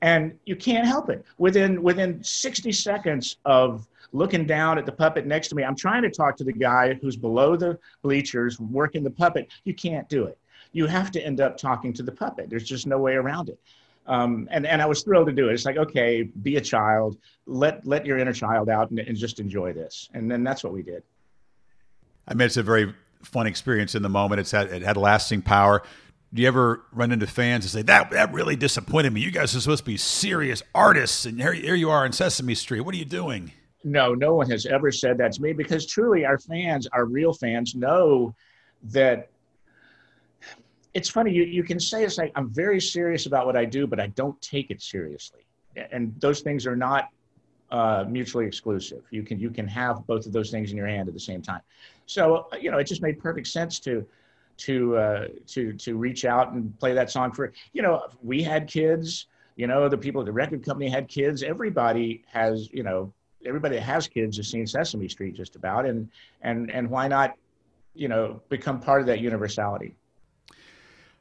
And 0.02 0.38
you 0.46 0.56
can't 0.56 0.86
help 0.86 1.10
it. 1.10 1.24
Within 1.38 1.82
within 1.82 2.22
60 2.24 2.72
seconds 2.72 3.36
of 3.44 3.86
looking 4.12 4.46
down 4.46 4.78
at 4.78 4.86
the 4.86 4.92
puppet 4.92 5.26
next 5.26 5.48
to 5.48 5.54
me, 5.54 5.62
I'm 5.62 5.76
trying 5.76 6.02
to 6.02 6.10
talk 6.10 6.36
to 6.38 6.44
the 6.44 6.52
guy 6.52 6.94
who's 6.94 7.16
below 7.16 7.56
the 7.56 7.78
bleachers 8.02 8.58
working 8.58 9.04
the 9.04 9.10
puppet. 9.10 9.48
You 9.64 9.74
can't 9.74 10.08
do 10.08 10.24
it. 10.24 10.38
You 10.72 10.86
have 10.86 11.10
to 11.12 11.24
end 11.24 11.40
up 11.40 11.56
talking 11.56 11.92
to 11.94 12.02
the 12.02 12.12
puppet. 12.12 12.48
There's 12.48 12.64
just 12.64 12.86
no 12.86 12.98
way 12.98 13.14
around 13.14 13.48
it. 13.48 13.58
Um, 14.06 14.48
and 14.50 14.66
and 14.66 14.80
I 14.80 14.86
was 14.86 15.02
thrilled 15.02 15.26
to 15.26 15.32
do 15.32 15.50
it. 15.50 15.52
It's 15.52 15.64
like 15.64 15.76
okay, 15.76 16.22
be 16.22 16.56
a 16.56 16.60
child, 16.60 17.18
let 17.46 17.86
let 17.86 18.06
your 18.06 18.18
inner 18.18 18.32
child 18.32 18.68
out, 18.68 18.90
and, 18.90 18.98
and 18.98 19.16
just 19.16 19.38
enjoy 19.38 19.72
this. 19.72 20.08
And 20.14 20.30
then 20.30 20.42
that's 20.42 20.64
what 20.64 20.72
we 20.72 20.82
did. 20.82 21.02
I 22.26 22.34
mean, 22.34 22.46
it's 22.46 22.56
a 22.56 22.62
very 22.62 22.94
fun 23.22 23.46
experience 23.46 23.94
in 23.94 24.02
the 24.02 24.08
moment. 24.08 24.40
It's 24.40 24.50
had 24.50 24.68
it 24.68 24.82
had 24.82 24.96
lasting 24.96 25.42
power. 25.42 25.82
Do 26.32 26.42
you 26.42 26.48
ever 26.48 26.84
run 26.92 27.10
into 27.10 27.26
fans 27.26 27.64
and 27.64 27.70
say 27.72 27.82
that 27.82 28.12
that 28.12 28.32
really 28.32 28.54
disappointed 28.54 29.12
me? 29.12 29.20
You 29.20 29.32
guys 29.32 29.54
are 29.56 29.60
supposed 29.60 29.84
to 29.84 29.90
be 29.90 29.96
serious 29.96 30.62
artists, 30.74 31.24
and 31.24 31.40
here, 31.40 31.52
here 31.52 31.74
you 31.74 31.90
are 31.90 32.06
in 32.06 32.12
Sesame 32.12 32.54
Street. 32.54 32.82
What 32.82 32.94
are 32.94 32.98
you 32.98 33.04
doing? 33.04 33.52
No, 33.82 34.14
no 34.14 34.34
one 34.36 34.48
has 34.48 34.64
ever 34.66 34.92
said 34.92 35.18
that 35.18 35.32
to 35.32 35.42
me 35.42 35.52
because 35.52 35.86
truly, 35.86 36.24
our 36.24 36.38
fans, 36.38 36.86
our 36.92 37.04
real 37.04 37.32
fans, 37.32 37.74
know 37.74 38.34
that. 38.84 39.30
It's 40.92 41.08
funny 41.08 41.32
you 41.32 41.44
you 41.44 41.62
can 41.62 41.78
say 41.78 42.04
it's 42.04 42.18
like 42.18 42.32
I'm 42.34 42.50
very 42.50 42.80
serious 42.80 43.26
about 43.26 43.46
what 43.46 43.56
I 43.56 43.64
do, 43.64 43.86
but 43.86 43.98
I 44.00 44.08
don't 44.08 44.40
take 44.40 44.70
it 44.70 44.82
seriously, 44.82 45.46
and 45.76 46.14
those 46.20 46.40
things 46.40 46.66
are 46.66 46.76
not 46.76 47.10
uh, 47.70 48.04
mutually 48.08 48.46
exclusive. 48.46 49.02
You 49.10 49.22
can 49.22 49.38
you 49.40 49.50
can 49.50 49.66
have 49.66 50.06
both 50.06 50.26
of 50.26 50.32
those 50.32 50.50
things 50.50 50.70
in 50.70 50.76
your 50.76 50.88
hand 50.88 51.08
at 51.08 51.14
the 51.14 51.20
same 51.20 51.42
time. 51.42 51.60
So 52.06 52.48
you 52.60 52.70
know, 52.70 52.78
it 52.78 52.84
just 52.84 53.02
made 53.02 53.20
perfect 53.20 53.46
sense 53.46 53.80
to 53.80 54.06
to 54.58 54.96
uh, 54.96 55.28
to 55.48 55.72
to 55.74 55.96
reach 55.96 56.24
out 56.24 56.52
and 56.52 56.78
play 56.78 56.92
that 56.92 57.10
song 57.10 57.32
for 57.32 57.52
you 57.72 57.82
know 57.82 58.04
we 58.22 58.42
had 58.42 58.68
kids. 58.68 59.26
You 59.56 59.66
know, 59.66 59.88
the 59.88 59.98
people 59.98 60.22
at 60.22 60.24
the 60.24 60.32
record 60.32 60.64
company 60.64 60.88
had 60.88 61.08
kids. 61.08 61.42
Everybody 61.42 62.24
has 62.32 62.70
you 62.72 62.82
know 62.82 63.12
everybody 63.46 63.76
that 63.76 63.82
has 63.82 64.06
kids 64.08 64.36
has 64.36 64.48
seen 64.48 64.66
Sesame 64.66 65.08
Street 65.08 65.34
just 65.34 65.56
about, 65.56 65.86
and 65.86 66.08
and 66.42 66.70
and 66.70 66.88
why 66.88 67.08
not 67.08 67.36
you 67.94 68.08
know 68.08 68.40
become 68.48 68.80
part 68.80 69.00
of 69.00 69.06
that 69.06 69.20
universality. 69.20 69.94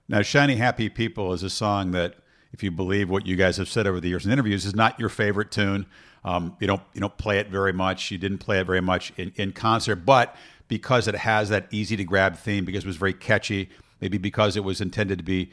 Now, 0.07 0.21
"Shiny 0.21 0.55
Happy 0.55 0.89
People" 0.89 1.33
is 1.33 1.43
a 1.43 1.49
song 1.49 1.91
that, 1.91 2.15
if 2.51 2.63
you 2.63 2.71
believe 2.71 3.09
what 3.09 3.25
you 3.25 3.35
guys 3.35 3.57
have 3.57 3.69
said 3.69 3.87
over 3.87 3.99
the 3.99 4.09
years 4.09 4.25
in 4.25 4.31
interviews, 4.31 4.65
is 4.65 4.75
not 4.75 4.99
your 4.99 5.09
favorite 5.09 5.51
tune. 5.51 5.85
Um, 6.23 6.55
you 6.59 6.67
don't 6.67 6.81
you 6.93 7.01
don't 7.01 7.17
play 7.17 7.39
it 7.39 7.49
very 7.49 7.73
much. 7.73 8.11
You 8.11 8.17
didn't 8.17 8.39
play 8.39 8.59
it 8.59 8.65
very 8.65 8.81
much 8.81 9.13
in, 9.17 9.31
in 9.35 9.51
concert, 9.51 9.97
but 9.97 10.35
because 10.69 11.09
it 11.09 11.15
has 11.15 11.49
that 11.49 11.67
easy 11.71 11.97
to 11.97 12.05
grab 12.05 12.37
theme, 12.37 12.63
because 12.63 12.85
it 12.85 12.87
was 12.87 12.95
very 12.95 13.13
catchy, 13.13 13.69
maybe 13.99 14.17
because 14.17 14.55
it 14.55 14.63
was 14.63 14.79
intended 14.79 15.17
to 15.17 15.25
be 15.25 15.51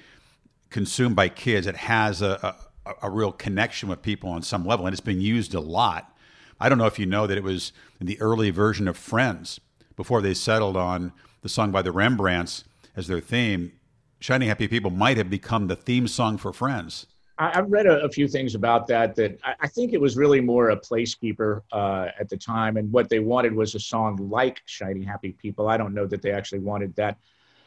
consumed 0.71 1.17
by 1.17 1.29
kids, 1.29 1.67
it 1.67 1.77
has 1.77 2.23
a, 2.23 2.55
a, 2.87 2.93
a 3.03 3.11
real 3.11 3.33
connection 3.33 3.89
with 3.89 4.03
people 4.03 4.31
on 4.31 4.43
some 4.43 4.65
level, 4.65 4.87
and 4.87 4.93
it's 4.93 5.01
been 5.01 5.21
used 5.21 5.55
a 5.55 5.61
lot. 5.61 6.17
I 6.61 6.69
don't 6.69 6.79
know 6.79 6.87
if 6.87 6.99
you 6.99 7.07
know 7.07 7.27
that 7.27 7.37
it 7.37 7.43
was 7.43 7.73
in 8.01 8.07
the 8.07 8.21
early 8.21 8.51
version 8.51 8.87
of 8.87 8.97
Friends 8.97 9.61
before 9.97 10.21
they 10.21 10.35
settled 10.35 10.77
on 10.77 11.13
the 11.43 11.49
song 11.49 11.71
by 11.71 11.83
the 11.83 11.93
Rembrandts 11.93 12.65
as 12.95 13.09
their 13.09 13.21
theme. 13.21 13.73
Shiny 14.21 14.47
Happy 14.47 14.69
People 14.69 14.91
might 14.91 15.17
have 15.17 15.31
become 15.31 15.67
the 15.67 15.77
theme 15.77 16.09
song 16.09 16.39
for 16.39 16.53
Friends. 16.53 17.07
I, 17.39 17.51
have 17.55 17.71
read 17.71 17.87
a, 17.87 18.03
a, 18.03 18.09
few 18.09 18.29
things 18.29 18.55
about 18.55 18.87
that. 18.87 19.15
That 19.17 19.39
I, 19.45 19.55
I, 19.61 19.69
think 19.69 19.93
it 19.93 20.01
was 20.01 20.17
really 20.17 20.41
more 20.41 20.71
a 20.71 20.77
placekeeper 20.77 21.63
uh, 21.73 22.09
at 22.19 22.29
the 22.29 22.37
time, 22.37 22.77
and 22.77 22.91
what 22.91 23.09
they 23.09 23.19
wanted 23.19 23.55
was 23.55 23.75
a 23.75 23.81
song 23.81 24.17
like 24.31 24.63
"Shiny 24.67 25.05
Happy 25.05 25.33
People." 25.33 25.69
I 25.69 25.77
don't 25.77 25.95
know 25.95 26.07
that 26.07 26.23
they 26.23 26.33
actually 26.33 26.61
wanted 26.61 26.95
that 26.97 27.19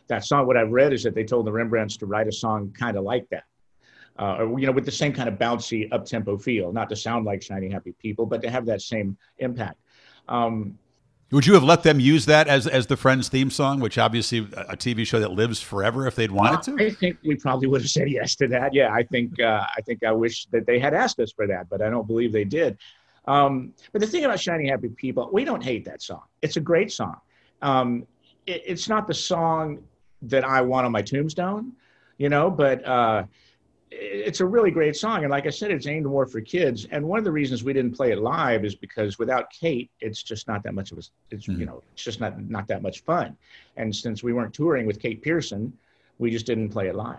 that 0.07 0.25
song. 0.25 0.47
What 0.47 0.57
I've 0.57 0.71
read 0.71 0.93
is 0.93 1.03
that 1.03 1.13
they 1.13 1.23
told 1.23 1.45
the 1.45 1.51
Rembrandts 1.51 1.97
to 1.97 2.05
write 2.05 2.27
a 2.27 2.31
song 2.31 2.73
kind 2.77 2.97
of 2.97 3.03
like 3.03 3.29
that, 3.29 3.43
uh, 4.17 4.37
or 4.39 4.59
you 4.59 4.65
know, 4.65 4.71
with 4.71 4.85
the 4.85 4.91
same 4.91 5.13
kind 5.13 5.29
of 5.29 5.35
bouncy, 5.35 5.91
up 5.91 6.05
tempo 6.05 6.37
feel, 6.37 6.71
not 6.73 6.89
to 6.89 6.95
sound 6.95 7.25
like 7.25 7.43
"Shiny 7.43 7.69
Happy 7.69 7.93
People," 7.99 8.25
but 8.25 8.41
to 8.41 8.49
have 8.49 8.65
that 8.65 8.81
same 8.81 9.17
impact. 9.37 9.77
Um, 10.27 10.77
would 11.31 11.45
you 11.45 11.53
have 11.53 11.63
let 11.63 11.83
them 11.83 11.99
use 11.99 12.25
that 12.25 12.47
as 12.47 12.65
as 12.67 12.87
the 12.87 12.97
Friends 12.97 13.29
theme 13.29 13.51
song, 13.51 13.79
which 13.79 13.97
obviously 13.97 14.39
a 14.39 14.75
TV 14.75 15.05
show 15.05 15.19
that 15.19 15.31
lives 15.31 15.61
forever 15.61 16.07
if 16.07 16.15
they'd 16.15 16.31
wanted 16.31 16.61
to? 16.63 16.83
I 16.83 16.89
think 16.89 17.17
we 17.23 17.35
probably 17.35 17.67
would 17.67 17.81
have 17.81 17.89
said 17.89 18.09
yes 18.09 18.35
to 18.35 18.47
that. 18.47 18.73
Yeah, 18.73 18.91
I 18.91 19.03
think 19.03 19.39
uh, 19.39 19.65
I 19.75 19.81
think 19.81 20.03
I 20.03 20.11
wish 20.11 20.45
that 20.47 20.65
they 20.65 20.79
had 20.79 20.93
asked 20.93 21.19
us 21.19 21.31
for 21.31 21.45
that, 21.47 21.69
but 21.69 21.81
I 21.81 21.89
don't 21.89 22.07
believe 22.07 22.31
they 22.31 22.45
did. 22.45 22.77
Um, 23.27 23.73
but 23.91 24.01
the 24.01 24.07
thing 24.07 24.25
about 24.25 24.39
"Shiny 24.39 24.69
Happy 24.69 24.89
People," 24.89 25.29
we 25.31 25.45
don't 25.45 25.63
hate 25.63 25.85
that 25.85 26.01
song. 26.01 26.23
It's 26.41 26.57
a 26.57 26.61
great 26.61 26.91
song. 26.91 27.17
Um, 27.61 28.07
it, 28.47 28.63
it's 28.65 28.89
not 28.89 29.07
the 29.07 29.13
song 29.13 29.83
that 30.23 30.43
I 30.43 30.61
want 30.61 30.85
on 30.85 30.91
my 30.91 31.01
tombstone, 31.01 31.73
you 32.17 32.29
know, 32.29 32.49
but. 32.49 32.85
Uh, 32.85 33.23
it's 33.91 34.39
a 34.39 34.45
really 34.45 34.69
great 34.69 34.95
song 34.95 35.23
and 35.23 35.31
like 35.31 35.47
i 35.47 35.49
said 35.49 35.71
it's 35.71 35.87
aimed 35.87 36.05
more 36.05 36.25
for 36.27 36.41
kids 36.41 36.87
and 36.91 37.03
one 37.03 37.17
of 37.17 37.25
the 37.25 37.31
reasons 37.31 37.63
we 37.63 37.73
didn't 37.73 37.91
play 37.91 38.11
it 38.11 38.19
live 38.19 38.63
is 38.63 38.75
because 38.75 39.17
without 39.17 39.49
kate 39.49 39.89
it's 39.99 40.21
just 40.21 40.47
not 40.47 40.61
that 40.63 40.73
much 40.73 40.91
of 40.91 40.97
a 40.99 41.01
it's 41.31 41.47
mm-hmm. 41.47 41.59
you 41.59 41.65
know 41.65 41.81
it's 41.93 42.03
just 42.03 42.19
not 42.19 42.39
not 42.49 42.67
that 42.67 42.81
much 42.81 43.01
fun 43.03 43.35
and 43.77 43.95
since 43.95 44.21
we 44.21 44.31
weren't 44.33 44.53
touring 44.53 44.85
with 44.85 44.99
kate 44.99 45.21
Pierson, 45.21 45.73
we 46.19 46.29
just 46.29 46.45
didn't 46.45 46.69
play 46.69 46.87
it 46.87 46.95
live 46.95 47.17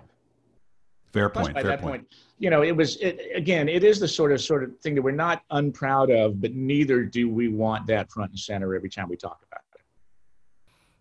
fair 1.13 1.29
point 1.29 1.47
point. 1.47 1.55
by 1.55 1.63
fair 1.63 1.71
that 1.71 1.81
point. 1.81 2.03
point 2.03 2.15
you 2.39 2.51
know 2.51 2.63
it 2.63 2.73
was 2.73 2.97
it, 2.97 3.21
again 3.35 3.69
it 3.69 3.83
is 3.83 3.99
the 3.99 4.09
sort 4.09 4.31
of 4.31 4.41
sort 4.41 4.63
of 4.63 4.79
thing 4.79 4.95
that 4.95 5.03
we're 5.03 5.11
not 5.11 5.43
unproud 5.51 6.11
of 6.11 6.41
but 6.41 6.55
neither 6.55 7.03
do 7.05 7.29
we 7.29 7.49
want 7.49 7.85
that 7.87 8.11
front 8.13 8.31
and 8.31 8.39
center 8.39 8.77
every 8.77 8.91
time 8.91 9.09
we 9.09 9.17
talk 9.17 9.41
about 9.51 9.63
it 9.75 9.81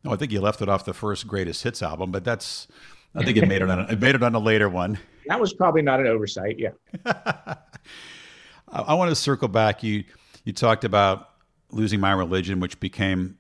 no 0.03 0.11
i 0.11 0.15
think 0.15 0.31
you 0.31 0.41
left 0.41 0.63
it 0.63 0.69
off 0.69 0.83
the 0.83 0.93
first 0.93 1.27
greatest 1.27 1.61
hits 1.61 1.83
album 1.83 2.11
but 2.11 2.23
that's 2.23 2.67
I 3.15 3.23
think 3.23 3.37
it 3.37 3.47
made 3.47 3.61
it 3.61 3.69
on 3.69 3.79
it 3.79 3.99
made 3.99 4.15
it 4.15 4.23
on 4.23 4.35
a 4.35 4.39
later 4.39 4.69
one. 4.69 4.99
That 5.27 5.39
was 5.39 5.53
probably 5.53 5.81
not 5.81 5.99
an 5.99 6.07
oversight. 6.07 6.57
Yeah. 6.57 6.71
I 8.71 8.93
want 8.93 9.09
to 9.09 9.15
circle 9.15 9.47
back. 9.47 9.83
You 9.83 10.03
you 10.43 10.53
talked 10.53 10.83
about 10.83 11.29
losing 11.71 11.99
my 11.99 12.11
religion, 12.11 12.59
which 12.59 12.79
became 12.79 13.37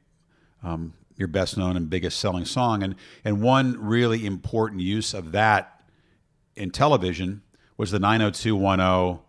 um, 0.63 0.93
your 1.15 1.27
best 1.27 1.57
known 1.57 1.75
and 1.77 1.89
biggest 1.89 2.19
selling 2.19 2.45
song, 2.45 2.83
and 2.83 2.95
and 3.23 3.41
one 3.41 3.77
really 3.79 4.25
important 4.25 4.81
use 4.81 5.13
of 5.13 5.31
that 5.31 5.81
in 6.55 6.71
television 6.71 7.41
was 7.77 7.91
the 7.91 7.99
90210 7.99 9.23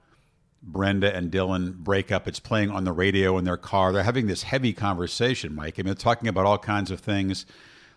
Brenda 0.62 1.14
and 1.14 1.30
Dylan 1.30 1.76
breakup. 1.76 2.28
It's 2.28 2.40
playing 2.40 2.70
on 2.70 2.84
the 2.84 2.92
radio 2.92 3.38
in 3.38 3.44
their 3.44 3.56
car. 3.56 3.92
They're 3.92 4.02
having 4.02 4.26
this 4.26 4.42
heavy 4.42 4.72
conversation, 4.72 5.54
Mike. 5.54 5.74
I 5.76 5.78
mean, 5.78 5.86
they're 5.86 5.94
talking 5.94 6.28
about 6.28 6.44
all 6.44 6.58
kinds 6.58 6.90
of 6.90 7.00
things 7.00 7.46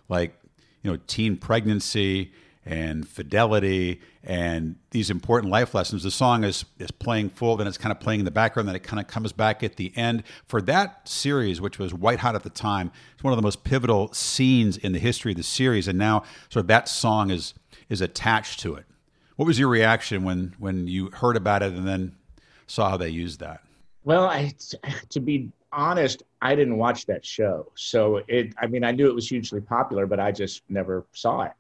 like 0.10 0.40
you 0.82 0.92
know 0.92 1.00
teen 1.08 1.38
pregnancy 1.38 2.32
and 2.66 3.08
fidelity 3.08 4.02
and 4.24 4.76
these 4.92 5.10
important 5.10 5.52
life 5.52 5.74
lessons. 5.74 6.04
The 6.04 6.12
song 6.12 6.44
is 6.44 6.66
is 6.80 6.92
playing 6.92 7.30
full, 7.30 7.58
then 7.58 7.68
it's 7.68 7.78
kind 7.78 7.92
of 7.92 8.00
playing 8.00 8.20
in 8.20 8.26
the 8.26 8.32
background, 8.32 8.68
then 8.68 8.76
it 8.76 8.84
kind 8.84 9.00
of 9.00 9.08
comes 9.08 9.34
back 9.34 9.64
at 9.64 9.76
the 9.76 9.92
end. 9.96 10.24
For 10.46 10.62
that 10.64 11.08
series, 11.08 11.60
which 11.60 11.80
was 11.80 11.94
white 11.94 12.20
hot 12.20 12.36
at 12.36 12.44
the 12.44 12.50
time, 12.50 12.92
it's 13.14 13.24
one 13.24 13.34
of 13.34 13.38
the 13.38 13.44
most 13.44 13.64
pivotal 13.64 14.14
scenes 14.14 14.78
in 14.78 14.94
the 14.94 15.00
history 15.00 15.32
of 15.32 15.38
the 15.38 15.44
series, 15.44 15.88
and 15.88 15.98
now 15.98 16.24
sort 16.50 16.62
of 16.62 16.68
that 16.68 16.88
song 16.88 17.30
is 17.30 17.54
is 17.90 18.02
attached 18.02 18.60
to 18.62 18.76
it. 18.76 18.86
What 19.36 19.46
was 19.46 19.60
your 19.60 19.70
reaction 19.70 20.24
when 20.24 20.56
when 20.60 20.88
you 20.88 21.10
heard 21.12 21.36
about 21.36 21.64
it 21.64 21.74
and 21.74 21.88
then 21.88 22.16
saw 22.68 22.90
how 22.90 22.98
they 22.98 23.10
used 23.10 23.40
that? 23.40 23.62
Well, 24.06 24.26
I, 24.26 24.54
to 25.10 25.20
be 25.20 25.52
honest, 25.72 26.24
I 26.42 26.56
didn't 26.56 26.78
watch 26.78 27.06
that 27.08 27.26
show. 27.26 27.72
So 27.76 28.22
it, 28.28 28.54
I 28.62 28.68
mean, 28.68 28.84
I 28.84 28.92
knew 28.92 29.08
it 29.08 29.16
was 29.16 29.28
hugely 29.28 29.62
popular, 29.62 30.06
but 30.06 30.20
I 30.20 30.32
just 30.32 30.64
never 30.70 31.06
saw 31.14 31.44
it. 31.44 31.54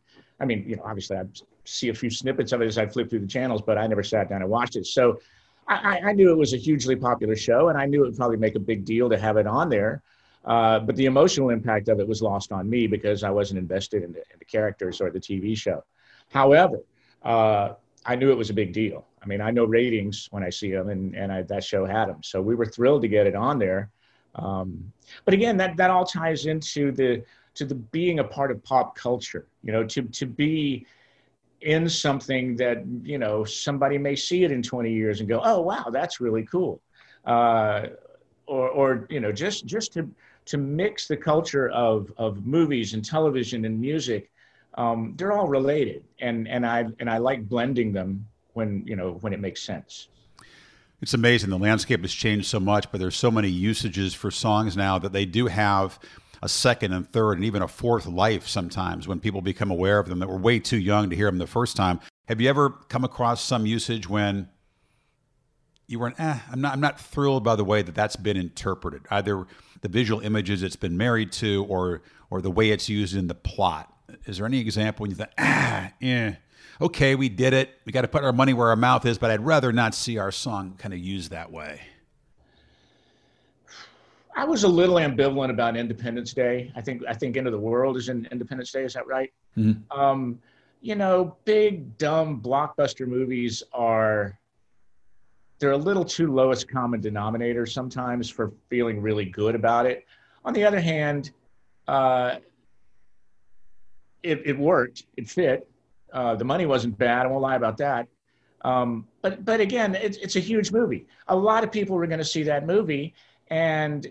I 0.43 0.45
mean, 0.45 0.65
you 0.67 0.75
know, 0.75 0.83
obviously 0.85 1.15
I 1.15 1.23
see 1.63 1.87
a 1.87 1.93
few 1.93 2.09
snippets 2.09 2.51
of 2.51 2.61
it 2.61 2.67
as 2.67 2.77
I 2.77 2.85
flip 2.85 3.09
through 3.09 3.19
the 3.19 3.27
channels, 3.27 3.61
but 3.65 3.77
I 3.77 3.87
never 3.87 4.03
sat 4.03 4.27
down 4.27 4.41
and 4.41 4.51
watched 4.51 4.75
it. 4.75 4.85
So 4.85 5.21
I, 5.69 6.01
I 6.03 6.11
knew 6.11 6.29
it 6.29 6.37
was 6.37 6.53
a 6.53 6.57
hugely 6.57 6.97
popular 6.97 7.37
show, 7.37 7.69
and 7.69 7.77
I 7.77 7.85
knew 7.85 8.03
it 8.03 8.07
would 8.07 8.17
probably 8.17 8.35
make 8.35 8.55
a 8.55 8.59
big 8.59 8.83
deal 8.83 9.09
to 9.09 9.17
have 9.17 9.37
it 9.37 9.47
on 9.47 9.69
there. 9.69 10.03
Uh, 10.43 10.79
but 10.79 10.97
the 10.97 11.05
emotional 11.05 11.51
impact 11.51 11.87
of 11.87 12.01
it 12.01 12.07
was 12.07 12.21
lost 12.21 12.51
on 12.51 12.69
me 12.69 12.85
because 12.85 13.23
I 13.23 13.29
wasn't 13.29 13.59
invested 13.59 14.03
in 14.03 14.11
the, 14.11 14.19
in 14.19 14.39
the 14.39 14.45
characters 14.45 14.99
or 14.99 15.09
the 15.09 15.19
TV 15.21 15.55
show. 15.57 15.81
However, 16.29 16.79
uh, 17.23 17.75
I 18.05 18.17
knew 18.17 18.29
it 18.29 18.37
was 18.37 18.49
a 18.49 18.53
big 18.53 18.73
deal. 18.73 19.07
I 19.21 19.25
mean, 19.25 19.39
I 19.39 19.51
know 19.51 19.63
ratings 19.63 20.27
when 20.31 20.43
I 20.43 20.49
see 20.49 20.71
them, 20.71 20.89
and 20.89 21.15
and 21.15 21.31
I, 21.31 21.43
that 21.43 21.63
show 21.63 21.85
had 21.85 22.09
them. 22.09 22.21
So 22.21 22.41
we 22.41 22.55
were 22.55 22.65
thrilled 22.65 23.03
to 23.03 23.07
get 23.07 23.25
it 23.25 23.35
on 23.35 23.57
there. 23.57 23.89
Um, 24.35 24.91
but 25.23 25.33
again, 25.33 25.55
that 25.57 25.77
that 25.77 25.89
all 25.89 26.05
ties 26.05 26.45
into 26.45 26.91
the 26.91 27.23
to 27.55 27.65
the 27.65 27.75
being 27.75 28.19
a 28.19 28.23
part 28.23 28.51
of 28.51 28.63
pop 28.63 28.95
culture. 28.95 29.47
You 29.63 29.71
know, 29.71 29.83
to 29.85 30.03
to 30.03 30.25
be 30.25 30.85
in 31.61 31.87
something 31.87 32.55
that 32.57 32.83
you 33.03 33.17
know 33.17 33.43
somebody 33.43 33.97
may 33.97 34.15
see 34.15 34.43
it 34.43 34.51
in 34.51 34.61
20 34.61 34.91
years 34.91 35.19
and 35.19 35.29
go, 35.29 35.41
oh 35.43 35.61
wow, 35.61 35.85
that's 35.91 36.19
really 36.19 36.43
cool. 36.43 36.81
Uh, 37.25 37.87
or 38.47 38.69
or 38.69 39.07
you 39.09 39.19
know 39.19 39.31
just 39.31 39.65
just 39.65 39.93
to 39.93 40.09
to 40.45 40.57
mix 40.57 41.07
the 41.07 41.17
culture 41.17 41.69
of 41.69 42.11
of 42.17 42.45
movies 42.45 42.93
and 42.93 43.03
television 43.03 43.65
and 43.65 43.79
music 43.79 44.29
um, 44.75 45.13
they're 45.17 45.31
all 45.31 45.47
related 45.47 46.03
and 46.19 46.47
and 46.47 46.65
i 46.65 46.85
and 46.99 47.09
i 47.09 47.17
like 47.17 47.47
blending 47.47 47.93
them 47.93 48.25
when 48.53 48.83
you 48.85 48.95
know 48.95 49.13
when 49.21 49.33
it 49.33 49.39
makes 49.39 49.61
sense 49.61 50.07
it's 51.01 51.13
amazing 51.13 51.49
the 51.49 51.57
landscape 51.57 52.01
has 52.01 52.13
changed 52.13 52.47
so 52.47 52.59
much 52.59 52.91
but 52.91 52.99
there's 52.99 53.15
so 53.15 53.31
many 53.31 53.49
usages 53.49 54.13
for 54.13 54.31
songs 54.31 54.75
now 54.75 54.99
that 54.99 55.13
they 55.13 55.25
do 55.25 55.47
have 55.47 55.99
a 56.43 56.49
second 56.49 56.91
and 56.91 57.09
third 57.09 57.37
and 57.37 57.45
even 57.45 57.61
a 57.61 57.67
fourth 57.69 58.05
life 58.05 58.49
sometimes 58.49 59.07
when 59.07 59.17
people 59.17 59.41
become 59.41 59.71
aware 59.71 59.97
of 59.97 60.09
them 60.09 60.19
that 60.19 60.27
were 60.27 60.37
way 60.37 60.59
too 60.59 60.77
young 60.77 61.09
to 61.09 61.15
hear 61.15 61.27
them 61.27 61.37
the 61.37 61.47
first 61.47 61.77
time. 61.77 62.01
Have 62.27 62.41
you 62.41 62.49
ever 62.49 62.69
come 62.89 63.05
across 63.05 63.41
some 63.41 63.65
usage 63.65 64.09
when 64.09 64.49
you 65.87 65.99
weren't 65.99 66.19
eh, 66.19 66.39
I'm 66.51 66.59
not 66.59 66.73
I'm 66.73 66.81
not 66.81 66.99
thrilled 66.99 67.45
by 67.45 67.55
the 67.55 67.63
way 67.63 67.81
that 67.81 67.95
that's 67.95 68.17
been 68.17 68.35
interpreted 68.35 69.03
either 69.09 69.47
the 69.79 69.87
visual 69.87 70.19
images 70.19 70.63
it's 70.63 70.75
been 70.75 70.97
married 70.97 71.31
to 71.33 71.65
or 71.69 72.01
or 72.29 72.41
the 72.41 72.51
way 72.51 72.71
it's 72.71 72.89
used 72.89 73.15
in 73.15 73.27
the 73.27 73.35
plot? 73.35 73.93
Is 74.25 74.37
there 74.37 74.45
any 74.45 74.59
example 74.59 75.03
when 75.03 75.11
you 75.11 75.15
think 75.15 75.29
ah 75.37 75.93
yeah 76.01 76.35
okay 76.81 77.15
we 77.15 77.29
did 77.29 77.53
it. 77.53 77.69
We 77.85 77.93
got 77.93 78.01
to 78.01 78.09
put 78.09 78.25
our 78.25 78.33
money 78.33 78.51
where 78.51 78.67
our 78.67 78.75
mouth 78.75 79.05
is 79.05 79.17
but 79.17 79.31
I'd 79.31 79.45
rather 79.45 79.71
not 79.71 79.95
see 79.95 80.17
our 80.17 80.31
song 80.31 80.75
kind 80.77 80.93
of 80.93 80.99
used 80.99 81.31
that 81.31 81.53
way 81.53 81.79
I 84.35 84.45
was 84.45 84.63
a 84.63 84.67
little 84.67 84.95
ambivalent 84.95 85.49
about 85.49 85.77
Independence 85.77 86.33
Day. 86.33 86.71
I 86.75 86.81
think 86.81 87.03
I 87.07 87.13
think 87.13 87.37
End 87.37 87.47
of 87.47 87.53
the 87.53 87.59
World 87.59 87.97
is 87.97 88.09
in 88.09 88.27
Independence 88.31 88.71
Day. 88.71 88.83
Is 88.83 88.93
that 88.93 89.07
right? 89.07 89.31
Mm-hmm. 89.57 89.99
Um, 89.99 90.39
you 90.81 90.95
know, 90.95 91.37
big 91.45 91.97
dumb 91.97 92.41
blockbuster 92.41 93.07
movies 93.07 93.63
are 93.71 94.37
they're 95.59 95.71
a 95.71 95.77
little 95.77 96.03
too 96.03 96.33
lowest 96.33 96.69
common 96.69 96.99
denominator 96.99 97.65
sometimes 97.65 98.29
for 98.29 98.51
feeling 98.69 99.01
really 99.01 99.25
good 99.25 99.55
about 99.55 99.85
it. 99.85 100.05
On 100.43 100.53
the 100.53 100.65
other 100.65 100.81
hand, 100.81 101.31
uh, 101.87 102.35
it, 104.23 104.41
it 104.45 104.57
worked, 104.57 105.05
it 105.15 105.29
fit. 105.29 105.69
Uh, 106.11 106.35
the 106.35 106.43
money 106.43 106.65
wasn't 106.65 106.97
bad. 106.97 107.25
I 107.25 107.29
won't 107.29 107.41
lie 107.41 107.55
about 107.55 107.77
that. 107.77 108.07
Um, 108.65 109.07
but 109.21 109.45
but 109.45 109.59
again, 109.59 109.95
it's, 109.95 110.17
it's 110.17 110.35
a 110.35 110.39
huge 110.41 110.71
movie. 110.71 111.05
A 111.27 111.35
lot 111.35 111.63
of 111.63 111.71
people 111.71 111.95
were 111.95 112.07
going 112.07 112.19
to 112.19 112.25
see 112.25 112.43
that 112.43 112.65
movie, 112.65 113.13
and 113.47 114.07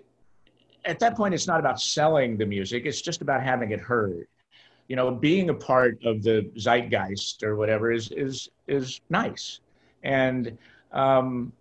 at 0.84 0.98
that 1.00 1.16
point, 1.16 1.34
it's 1.34 1.46
not 1.46 1.60
about 1.60 1.80
selling 1.80 2.36
the 2.36 2.46
music. 2.46 2.86
It's 2.86 3.00
just 3.00 3.22
about 3.22 3.42
having 3.42 3.70
it 3.70 3.80
heard. 3.80 4.26
You 4.88 4.96
know, 4.96 5.10
being 5.10 5.50
a 5.50 5.54
part 5.54 5.98
of 6.04 6.22
the 6.22 6.50
zeitgeist 6.58 7.42
or 7.42 7.56
whatever 7.56 7.92
is 7.92 8.10
is 8.10 8.48
is 8.66 9.00
nice. 9.08 9.60
And 10.02 10.58
um, 10.92 11.52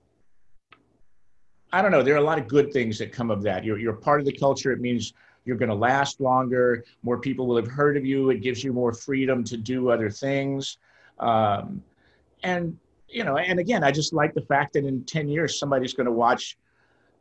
I 1.74 1.82
don't 1.82 1.92
know. 1.92 2.04
There 2.04 2.16
are 2.16 2.18
a 2.18 2.24
lot 2.24 2.38
of 2.38 2.48
good 2.48 2.74
things 2.74 2.98
that 2.98 3.12
come 3.12 3.32
of 3.32 3.42
that. 3.44 3.64
You're, 3.64 3.78
you're 3.78 3.94
part 3.94 4.20
of 4.20 4.26
the 4.26 4.34
culture. 4.34 4.72
It 4.72 4.82
means 4.82 5.14
you're 5.46 5.58
going 5.58 5.70
to 5.70 5.76
last 5.76 6.20
longer. 6.20 6.84
More 7.04 7.18
people 7.18 7.48
will 7.48 7.56
have 7.56 7.68
heard 7.68 7.96
of 7.96 8.06
you. 8.06 8.30
It 8.30 8.42
gives 8.42 8.64
you 8.64 8.74
more 8.74 8.94
freedom 8.94 9.44
to 9.46 9.58
do 9.58 9.90
other 9.90 10.10
things. 10.10 10.78
Um, 11.20 11.82
and, 12.44 12.78
you 13.08 13.24
know, 13.24 13.38
and 13.38 13.60
again, 13.60 13.84
I 13.84 13.92
just 13.92 14.14
like 14.14 14.34
the 14.34 14.42
fact 14.42 14.74
that 14.74 14.84
in 14.84 15.04
10 15.06 15.30
years, 15.30 15.58
somebody's 15.58 15.94
going 15.94 16.06
to 16.06 16.12
watch 16.12 16.58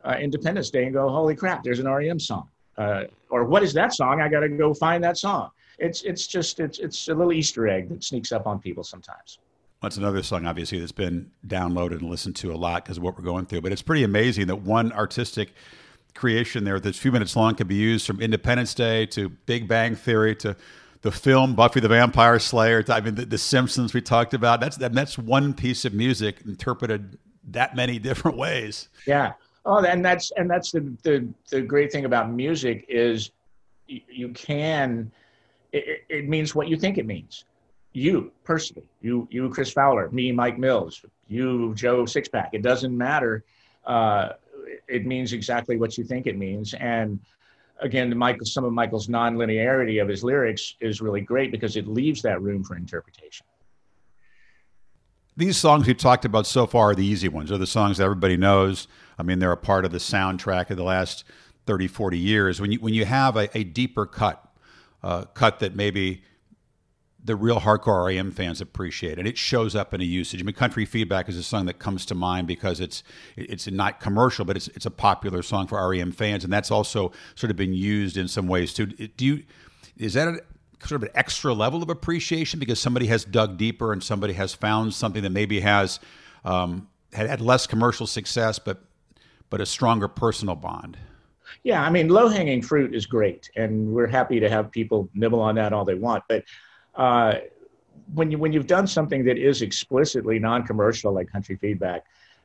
uh, 0.04 0.16
Independence 0.20 0.70
Day 0.70 0.84
and 0.84 0.92
go, 0.92 1.08
holy 1.08 1.34
crap, 1.34 1.62
there's 1.62 1.78
an 1.78 1.88
REM 1.88 2.20
song. 2.20 2.48
Uh, 2.76 3.04
or 3.28 3.44
what 3.44 3.62
is 3.62 3.72
that 3.74 3.92
song? 3.92 4.20
I 4.20 4.28
got 4.28 4.40
to 4.40 4.48
go 4.48 4.72
find 4.72 5.02
that 5.04 5.18
song. 5.18 5.50
It's, 5.78 6.02
it's 6.02 6.26
just, 6.26 6.60
it's, 6.60 6.78
it's 6.78 7.08
a 7.08 7.14
little 7.14 7.32
Easter 7.32 7.68
egg 7.68 7.88
that 7.88 8.04
sneaks 8.04 8.32
up 8.32 8.46
on 8.46 8.58
people 8.58 8.84
sometimes. 8.84 9.38
That's 9.82 9.96
another 9.96 10.22
song, 10.22 10.46
obviously, 10.46 10.78
that's 10.78 10.92
been 10.92 11.30
downloaded 11.46 12.00
and 12.00 12.10
listened 12.10 12.36
to 12.36 12.52
a 12.52 12.56
lot 12.56 12.84
because 12.84 12.98
of 12.98 13.02
what 13.02 13.16
we're 13.16 13.24
going 13.24 13.46
through. 13.46 13.62
But 13.62 13.72
it's 13.72 13.82
pretty 13.82 14.04
amazing 14.04 14.46
that 14.48 14.56
one 14.56 14.92
artistic 14.92 15.54
creation 16.14 16.64
there 16.64 16.78
that's 16.78 16.98
a 16.98 17.00
few 17.00 17.12
minutes 17.12 17.34
long 17.34 17.54
can 17.54 17.66
be 17.66 17.76
used 17.76 18.06
from 18.06 18.20
Independence 18.20 18.74
Day 18.74 19.06
to 19.06 19.30
Big 19.30 19.68
Bang 19.68 19.94
Theory 19.94 20.36
to 20.36 20.56
the 21.02 21.10
film 21.10 21.54
Buffy 21.54 21.80
the 21.80 21.88
Vampire 21.88 22.38
Slayer. 22.38 22.82
To, 22.82 22.94
I 22.94 23.00
mean, 23.00 23.14
the, 23.14 23.24
the, 23.24 23.38
Simpsons 23.38 23.94
we 23.94 24.02
talked 24.02 24.34
about. 24.34 24.60
That's 24.60 24.76
that's 24.76 25.16
one 25.16 25.54
piece 25.54 25.84
of 25.84 25.94
music 25.94 26.42
interpreted 26.44 27.18
that 27.48 27.74
many 27.74 27.98
different 28.08 28.36
ways. 28.36 28.88
Yeah. 29.06 29.32
Oh, 29.64 29.84
and 29.84 30.04
that's 30.04 30.32
and 30.36 30.48
that's 30.48 30.72
the 30.72 30.80
the, 31.02 31.28
the 31.50 31.60
great 31.60 31.92
thing 31.92 32.04
about 32.04 32.30
music 32.32 32.86
is 32.88 33.30
you, 33.86 34.28
can. 34.30 35.10
It, 35.72 36.04
it 36.08 36.28
means 36.28 36.54
what 36.54 36.68
you 36.68 36.76
think 36.76 36.98
it 36.98 37.06
means 37.06 37.44
you 37.92 38.30
personally, 38.44 38.86
you, 39.00 39.26
you, 39.30 39.48
Chris 39.50 39.72
Fowler, 39.72 40.10
me, 40.10 40.32
Mike 40.32 40.58
Mills, 40.58 41.04
you, 41.28 41.74
Joe 41.74 42.04
Sixpack. 42.04 42.50
It 42.52 42.62
doesn't 42.62 42.96
matter. 42.96 43.44
Uh, 43.84 44.30
it 44.88 45.06
means 45.06 45.32
exactly 45.32 45.76
what 45.76 45.98
you 45.98 46.04
think 46.04 46.26
it 46.26 46.38
means. 46.38 46.74
And 46.74 47.18
again, 47.80 48.16
Michael, 48.16 48.46
some 48.46 48.64
of 48.64 48.72
Michael's 48.72 49.08
non-linearity 49.08 50.00
of 50.00 50.08
his 50.08 50.22
lyrics 50.22 50.76
is 50.80 51.00
really 51.00 51.20
great 51.20 51.50
because 51.50 51.76
it 51.76 51.88
leaves 51.88 52.22
that 52.22 52.40
room 52.40 52.62
for 52.62 52.76
interpretation. 52.76 53.46
These 55.36 55.56
songs 55.56 55.86
we've 55.86 55.96
talked 55.96 56.24
about 56.24 56.46
so 56.46 56.66
far 56.66 56.90
are 56.90 56.94
the 56.94 57.04
easy 57.04 57.28
ones. 57.28 57.50
Are 57.50 57.58
the 57.58 57.66
songs 57.66 57.98
that 57.98 58.04
everybody 58.04 58.36
knows. 58.36 58.88
I 59.18 59.22
mean, 59.22 59.38
they're 59.38 59.52
a 59.52 59.56
part 59.56 59.84
of 59.84 59.92
the 59.92 59.98
soundtrack 59.98 60.70
of 60.70 60.76
the 60.76 60.82
last 60.84 61.24
30, 61.66 61.86
40 61.86 62.18
years. 62.18 62.60
When 62.60 62.72
you 62.72 62.80
when 62.80 62.94
you 62.94 63.04
have 63.04 63.36
a, 63.36 63.56
a 63.56 63.64
deeper 63.64 64.06
cut, 64.06 64.44
uh, 65.02 65.24
cut 65.26 65.60
that 65.60 65.74
maybe 65.76 66.22
the 67.22 67.36
real 67.36 67.60
hardcore 67.60 68.06
REM 68.06 68.32
fans 68.32 68.60
appreciate, 68.60 69.18
and 69.18 69.28
it 69.28 69.36
shows 69.36 69.76
up 69.76 69.92
in 69.92 70.00
a 70.00 70.04
usage. 70.04 70.40
I 70.40 70.44
mean, 70.44 70.54
"Country 70.54 70.84
Feedback" 70.84 71.28
is 71.28 71.36
a 71.36 71.42
song 71.42 71.66
that 71.66 71.78
comes 71.78 72.06
to 72.06 72.14
mind 72.14 72.46
because 72.46 72.80
it's 72.80 73.02
it's 73.36 73.70
not 73.70 74.00
commercial, 74.00 74.44
but 74.44 74.56
it's 74.56 74.68
it's 74.68 74.86
a 74.86 74.90
popular 74.90 75.42
song 75.42 75.66
for 75.66 75.86
REM 75.88 76.12
fans, 76.12 76.44
and 76.44 76.52
that's 76.52 76.70
also 76.70 77.12
sort 77.34 77.50
of 77.50 77.56
been 77.56 77.74
used 77.74 78.16
in 78.16 78.26
some 78.26 78.46
ways 78.48 78.72
too. 78.72 78.86
Do 78.86 79.24
you 79.24 79.42
is 79.96 80.14
that 80.14 80.28
a, 80.28 80.40
sort 80.84 81.02
of 81.02 81.08
an 81.08 81.14
extra 81.14 81.52
level 81.52 81.82
of 81.82 81.90
appreciation 81.90 82.58
because 82.58 82.80
somebody 82.80 83.06
has 83.06 83.24
dug 83.24 83.56
deeper 83.56 83.92
and 83.92 84.02
somebody 84.02 84.32
has 84.34 84.54
found 84.54 84.94
something 84.94 85.22
that 85.22 85.30
maybe 85.30 85.60
has 85.60 86.00
um, 86.44 86.88
had 87.12 87.28
had 87.28 87.40
less 87.40 87.66
commercial 87.66 88.06
success, 88.06 88.58
but 88.58 88.82
but 89.50 89.60
a 89.60 89.66
stronger 89.66 90.08
personal 90.08 90.54
bond? 90.54 90.96
Yeah, 91.64 91.82
I 91.82 91.90
mean, 91.90 92.08
low 92.08 92.28
hanging 92.28 92.62
fruit 92.62 92.94
is 92.94 93.06
great, 93.06 93.50
and 93.56 93.92
we're 93.92 94.06
happy 94.06 94.38
to 94.40 94.48
have 94.48 94.70
people 94.70 95.10
nibble 95.14 95.40
on 95.40 95.56
that 95.56 95.72
all 95.72 95.84
they 95.84 95.96
want, 95.96 96.22
but 96.28 96.44
uh, 96.94 97.34
when 98.14 98.30
you 98.30 98.38
when 98.38 98.52
you've 98.52 98.66
done 98.66 98.86
something 98.86 99.24
that 99.24 99.38
is 99.38 99.62
explicitly 99.62 100.38
non-commercial 100.38 101.12
like 101.12 101.30
country 101.30 101.56
feedback 101.56 102.04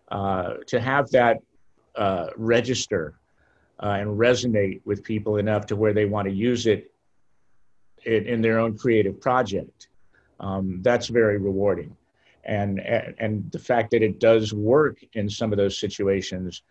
uh, 0.10 0.56
to 0.68 0.80
have 0.80 1.10
that 1.12 1.40
uh, 1.96 2.28
register 2.36 3.16
uh, 3.82 3.98
and 4.00 4.10
resonate 4.10 4.82
with 4.86 5.04
people 5.04 5.38
enough 5.38 5.66
to 5.68 5.76
where 5.76 5.94
they 5.94 6.06
want 6.06 6.28
to 6.28 6.34
use 6.34 6.68
it 6.68 6.92
in, 8.06 8.26
in 8.26 8.42
their 8.42 8.60
own 8.60 8.78
creative 8.78 9.20
project 9.20 9.90
um, 10.40 10.80
that's 10.82 11.08
very 11.08 11.38
rewarding 11.38 11.96
and 12.44 12.80
and 12.80 13.52
the 13.52 13.60
fact 13.60 13.92
that 13.92 14.04
it 14.04 14.20
does 14.20 14.54
work 14.54 15.04
in 15.14 15.30
some 15.30 15.52
of 15.52 15.58
those 15.58 15.78
situations 15.80 16.62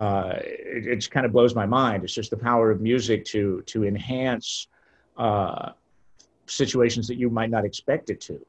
uh, 0.00 0.34
it, 0.42 0.86
it 0.86 1.10
kind 1.10 1.24
of 1.26 1.32
blows 1.32 1.54
my 1.54 1.66
mind 1.66 2.04
it's 2.04 2.14
just 2.14 2.30
the 2.30 2.36
power 2.36 2.70
of 2.70 2.80
music 2.80 3.24
to 3.24 3.62
to 3.62 3.84
enhance 3.84 4.68
uh, 5.16 5.70
situations 6.46 7.06
that 7.08 7.16
you 7.16 7.30
might 7.30 7.50
not 7.50 7.64
expect 7.64 8.10
it 8.10 8.20
to. 8.22 8.44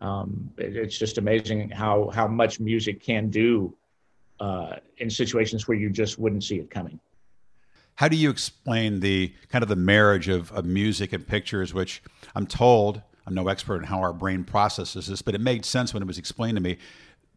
Um, 0.00 0.50
it, 0.58 0.76
it's 0.76 0.98
just 0.98 1.18
amazing 1.18 1.70
how 1.70 2.10
how 2.12 2.26
much 2.26 2.60
music 2.60 3.02
can 3.02 3.30
do 3.30 3.74
uh, 4.40 4.76
in 4.98 5.08
situations 5.08 5.68
where 5.68 5.78
you 5.78 5.90
just 5.90 6.18
wouldn't 6.18 6.44
see 6.44 6.56
it 6.56 6.70
coming. 6.70 6.98
How 7.96 8.08
do 8.08 8.16
you 8.16 8.30
explain 8.30 9.00
the 9.00 9.32
kind 9.50 9.62
of 9.62 9.68
the 9.68 9.76
marriage 9.76 10.28
of, 10.28 10.50
of 10.52 10.64
music 10.64 11.12
and 11.12 11.26
pictures, 11.26 11.72
which 11.72 12.02
I'm 12.34 12.46
told 12.46 13.02
I'm 13.26 13.34
no 13.34 13.48
expert 13.48 13.76
in 13.76 13.84
how 13.84 14.00
our 14.00 14.12
brain 14.12 14.44
processes 14.44 15.06
this, 15.06 15.22
but 15.22 15.34
it 15.34 15.40
made 15.40 15.64
sense 15.64 15.94
when 15.94 16.02
it 16.02 16.06
was 16.06 16.18
explained 16.18 16.56
to 16.56 16.62
me 16.62 16.78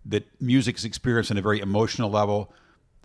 that 0.06 0.26
music 0.42 0.78
is 0.78 0.86
experienced 0.86 1.32
on 1.32 1.38
a 1.38 1.42
very 1.42 1.60
emotional 1.60 2.10
level, 2.10 2.54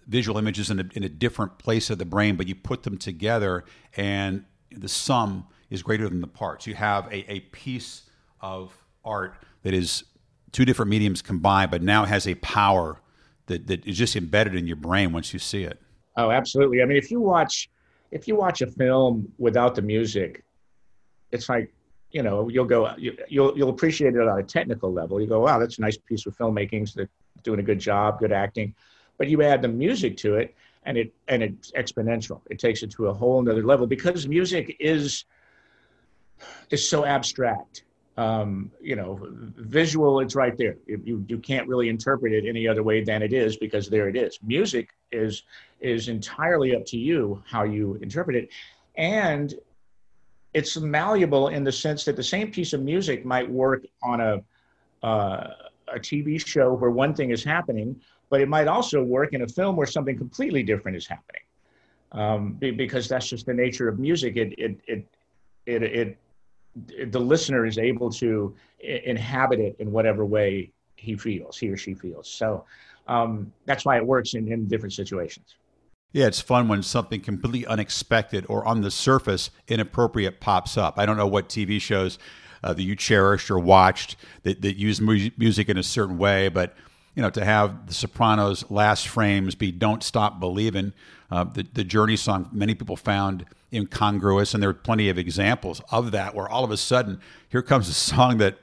visual 0.06 0.38
images 0.38 0.70
in 0.70 0.80
a, 0.80 0.84
in 0.94 1.04
a 1.04 1.08
different 1.08 1.58
place 1.58 1.90
of 1.90 1.98
the 1.98 2.04
brain, 2.04 2.36
but 2.36 2.48
you 2.48 2.54
put 2.54 2.82
them 2.82 2.98
together 2.98 3.64
and 3.96 4.44
the 4.70 4.88
sum 4.88 5.46
is 5.70 5.82
greater 5.82 6.08
than 6.08 6.20
the 6.20 6.26
parts. 6.26 6.66
You 6.66 6.74
have 6.74 7.06
a, 7.12 7.30
a 7.30 7.40
piece 7.40 8.02
of 8.40 8.74
art 9.04 9.36
that 9.62 9.74
is 9.74 10.04
two 10.50 10.64
different 10.64 10.90
mediums 10.90 11.22
combined, 11.22 11.70
but 11.70 11.82
now 11.82 12.04
has 12.04 12.26
a 12.26 12.34
power 12.36 13.00
that, 13.46 13.66
that 13.66 13.86
is 13.86 13.96
just 13.96 14.16
embedded 14.16 14.54
in 14.54 14.66
your 14.66 14.76
brain 14.76 15.12
once 15.12 15.32
you 15.32 15.38
see 15.38 15.64
it. 15.64 15.80
Oh, 16.16 16.30
absolutely. 16.30 16.82
I 16.82 16.84
mean, 16.84 16.96
if 16.96 17.10
you 17.10 17.20
watch 17.20 17.70
if 18.10 18.28
you 18.28 18.36
watch 18.36 18.60
a 18.60 18.66
film 18.66 19.32
without 19.38 19.74
the 19.74 19.82
music, 19.82 20.44
it's 21.30 21.48
like 21.48 21.72
you 22.12 22.22
know, 22.22 22.48
you'll 22.48 22.66
go, 22.66 22.94
you, 22.96 23.16
will 23.30 23.56
you'll 23.56 23.70
appreciate 23.70 24.14
it 24.14 24.20
on 24.20 24.38
a 24.38 24.42
technical 24.42 24.92
level. 24.92 25.20
You 25.20 25.26
go, 25.26 25.40
wow, 25.40 25.58
that's 25.58 25.78
a 25.78 25.80
nice 25.80 25.96
piece 25.96 26.26
of 26.26 26.36
filmmaking. 26.36 26.92
They're 26.92 27.08
doing 27.42 27.58
a 27.58 27.62
good 27.62 27.78
job, 27.78 28.20
good 28.20 28.32
acting. 28.32 28.74
But 29.18 29.28
you 29.28 29.42
add 29.42 29.62
the 29.62 29.68
music 29.68 30.16
to 30.18 30.36
it, 30.36 30.54
and 30.84 30.98
it 30.98 31.12
and 31.28 31.42
it's 31.42 31.72
exponential. 31.72 32.40
It 32.50 32.58
takes 32.58 32.82
it 32.82 32.90
to 32.92 33.06
a 33.06 33.14
whole 33.14 33.40
nother 33.42 33.64
level 33.64 33.86
because 33.86 34.28
music 34.28 34.76
is 34.78 35.24
is 36.70 36.86
so 36.86 37.04
abstract. 37.04 37.84
Um, 38.18 38.70
you 38.82 38.94
know, 38.94 39.18
visual, 39.56 40.20
it's 40.20 40.34
right 40.34 40.56
there. 40.58 40.76
You 40.86 41.24
you 41.28 41.38
can't 41.38 41.66
really 41.66 41.88
interpret 41.88 42.32
it 42.32 42.46
any 42.46 42.68
other 42.68 42.82
way 42.82 43.02
than 43.02 43.22
it 43.22 43.32
is 43.32 43.56
because 43.56 43.88
there 43.88 44.08
it 44.08 44.16
is. 44.16 44.38
Music 44.42 44.90
is 45.12 45.44
is 45.82 46.08
entirely 46.08 46.74
up 46.74 46.84
to 46.86 46.96
you 46.96 47.42
how 47.46 47.64
you 47.64 47.98
interpret 48.02 48.36
it, 48.36 48.48
and 48.96 49.54
it's 50.54 50.76
malleable 50.78 51.48
in 51.48 51.64
the 51.64 51.72
sense 51.72 52.04
that 52.04 52.16
the 52.16 52.22
same 52.22 52.50
piece 52.50 52.72
of 52.72 52.82
music 52.82 53.24
might 53.24 53.50
work 53.50 53.84
on 54.02 54.20
a 54.20 54.42
uh, 55.06 55.48
a 55.88 55.98
TV 55.98 56.44
show 56.44 56.74
where 56.74 56.90
one 56.90 57.14
thing 57.14 57.30
is 57.30 57.42
happening, 57.44 58.00
but 58.30 58.40
it 58.40 58.48
might 58.48 58.68
also 58.68 59.02
work 59.02 59.32
in 59.32 59.42
a 59.42 59.48
film 59.48 59.76
where 59.76 59.86
something 59.86 60.16
completely 60.16 60.62
different 60.62 60.96
is 60.96 61.06
happening. 61.06 61.42
Um, 62.12 62.52
because 62.54 63.08
that's 63.08 63.28
just 63.28 63.46
the 63.46 63.54
nature 63.54 63.88
of 63.88 63.98
music. 63.98 64.36
It 64.36 64.54
it 64.58 64.80
it 64.86 65.06
it, 65.66 65.82
it, 65.82 66.18
it 66.88 67.12
the 67.12 67.20
listener 67.20 67.66
is 67.66 67.78
able 67.78 68.10
to 68.10 68.54
inhabit 68.80 69.60
it 69.60 69.76
in 69.78 69.90
whatever 69.92 70.24
way 70.26 70.70
he 70.96 71.16
feels, 71.16 71.58
he 71.58 71.70
or 71.70 71.76
she 71.76 71.94
feels. 71.94 72.28
So 72.28 72.64
um, 73.06 73.52
that's 73.66 73.84
why 73.84 73.96
it 73.96 74.06
works 74.06 74.34
in, 74.34 74.50
in 74.52 74.68
different 74.68 74.92
situations. 74.92 75.56
Yeah, 76.12 76.26
it's 76.26 76.40
fun 76.40 76.68
when 76.68 76.82
something 76.82 77.20
completely 77.20 77.66
unexpected 77.66 78.44
or 78.48 78.66
on 78.66 78.82
the 78.82 78.90
surface 78.90 79.50
inappropriate 79.66 80.40
pops 80.40 80.76
up. 80.76 80.98
I 80.98 81.06
don't 81.06 81.16
know 81.16 81.26
what 81.26 81.48
TV 81.48 81.80
shows 81.80 82.18
uh, 82.62 82.74
that 82.74 82.82
you 82.82 82.94
cherished 82.94 83.50
or 83.50 83.58
watched 83.58 84.16
that, 84.42 84.60
that 84.62 84.76
use 84.76 85.00
mu- 85.00 85.30
music 85.38 85.68
in 85.68 85.78
a 85.78 85.82
certain 85.82 86.18
way, 86.18 86.48
but 86.48 86.74
you 87.14 87.22
know, 87.22 87.30
to 87.30 87.44
have 87.44 87.86
the 87.86 87.94
Sopranos' 87.94 88.70
last 88.70 89.08
frames 89.08 89.54
be 89.54 89.70
"Don't 89.72 90.02
Stop 90.02 90.40
Believing," 90.40 90.92
uh, 91.30 91.44
the 91.44 91.66
the 91.72 91.84
Journey 91.84 92.16
song, 92.16 92.48
many 92.52 92.74
people 92.74 92.96
found 92.96 93.44
incongruous, 93.72 94.54
and 94.54 94.62
there 94.62 94.70
are 94.70 94.74
plenty 94.74 95.08
of 95.08 95.18
examples 95.18 95.80
of 95.90 96.10
that 96.12 96.34
where 96.34 96.48
all 96.48 96.64
of 96.64 96.70
a 96.70 96.76
sudden 96.76 97.20
here 97.48 97.62
comes 97.62 97.88
a 97.88 97.94
song 97.94 98.38
that 98.38 98.58